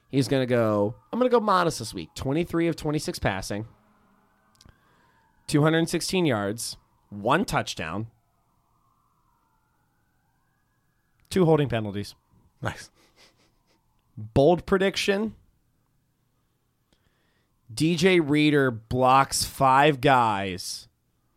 He's 0.10 0.28
going 0.28 0.42
to 0.42 0.48
go, 0.48 0.96
I'm 1.12 1.20
going 1.20 1.30
to 1.30 1.34
go 1.34 1.40
modest 1.40 1.80
this 1.80 1.94
week 1.94 2.10
23 2.16 2.68
of 2.68 2.76
26 2.76 3.20
passing, 3.20 3.66
216 5.52 6.26
yards, 6.26 6.78
one 7.10 7.44
touchdown, 7.44 8.08
two 11.30 11.44
holding 11.44 11.68
penalties. 11.68 12.16
Nice. 12.62 12.90
Bold 14.16 14.66
prediction 14.66 15.36
DJ 17.74 18.22
Reader 18.24 18.72
blocks 18.72 19.44
five 19.44 20.00
guys 20.00 20.88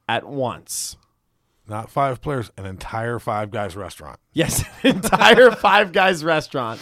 at 0.09 0.29
once. 0.29 0.97
Not 1.67 1.91
five 1.91 2.21
players, 2.21 2.53
an 2.57 2.67
entire 2.67 3.19
five 3.19 3.51
guys 3.51 3.75
restaurant. 3.75 4.21
Yes, 4.33 4.65
entire 4.85 5.51
Five 5.51 5.91
Guys 5.91 6.23
restaurant. 6.23 6.81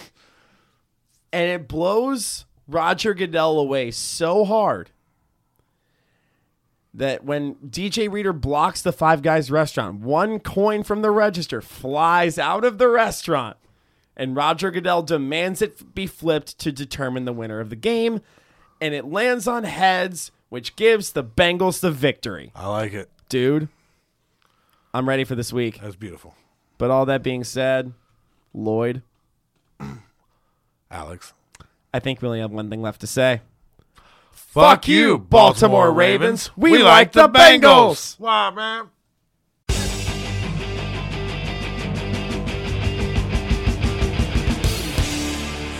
And 1.31 1.49
it 1.49 1.67
blows 1.67 2.45
Roger 2.67 3.15
Goodell 3.15 3.57
away 3.57 3.89
so 3.89 4.45
hard 4.45 4.91
that 6.93 7.23
when 7.23 7.55
DJ 7.55 8.11
Reader 8.11 8.33
blocks 8.33 8.81
the 8.81 8.91
Five 8.91 9.21
Guys 9.21 9.49
restaurant, 9.49 9.99
one 10.01 10.39
coin 10.39 10.83
from 10.83 11.01
the 11.01 11.11
register 11.11 11.61
flies 11.61 12.37
out 12.37 12.63
of 12.63 12.77
the 12.77 12.87
restaurant, 12.87 13.57
and 14.15 14.35
Roger 14.35 14.69
Goodell 14.69 15.01
demands 15.01 15.61
it 15.61 15.95
be 15.95 16.05
flipped 16.05 16.59
to 16.59 16.71
determine 16.71 17.25
the 17.25 17.33
winner 17.33 17.59
of 17.59 17.69
the 17.69 17.75
game, 17.75 18.21
and 18.79 18.93
it 18.93 19.05
lands 19.05 19.47
on 19.47 19.63
heads, 19.63 20.31
which 20.49 20.75
gives 20.75 21.13
the 21.13 21.23
Bengals 21.23 21.79
the 21.79 21.91
victory. 21.91 22.51
I 22.55 22.67
like 22.67 22.93
it. 22.93 23.09
Dude, 23.27 23.69
I'm 24.93 25.09
ready 25.09 25.23
for 25.23 25.33
this 25.35 25.51
week. 25.51 25.79
That's 25.81 25.95
beautiful. 25.95 26.35
But 26.77 26.91
all 26.91 27.05
that 27.07 27.23
being 27.23 27.43
said, 27.43 27.93
Lloyd, 28.53 29.01
Alex. 30.91 31.33
I 31.93 31.99
think 31.99 32.21
we 32.21 32.27
only 32.27 32.39
have 32.39 32.51
one 32.51 32.69
thing 32.69 32.81
left 32.81 33.01
to 33.01 33.07
say. 33.07 33.41
Fuck 34.33 34.87
you, 34.87 35.17
Baltimore 35.17 35.91
Ravens. 35.91 36.51
We 36.55 36.83
like 36.83 37.11
the 37.11 37.29
Bengals. 37.29 38.19
Wow, 38.19 38.51
man. 38.51 38.89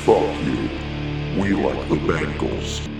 Fuck 0.05 0.17
you. 0.45 0.69
We 1.41 1.53
like 1.53 1.89
the 1.89 1.95
Bengals. 1.95 2.92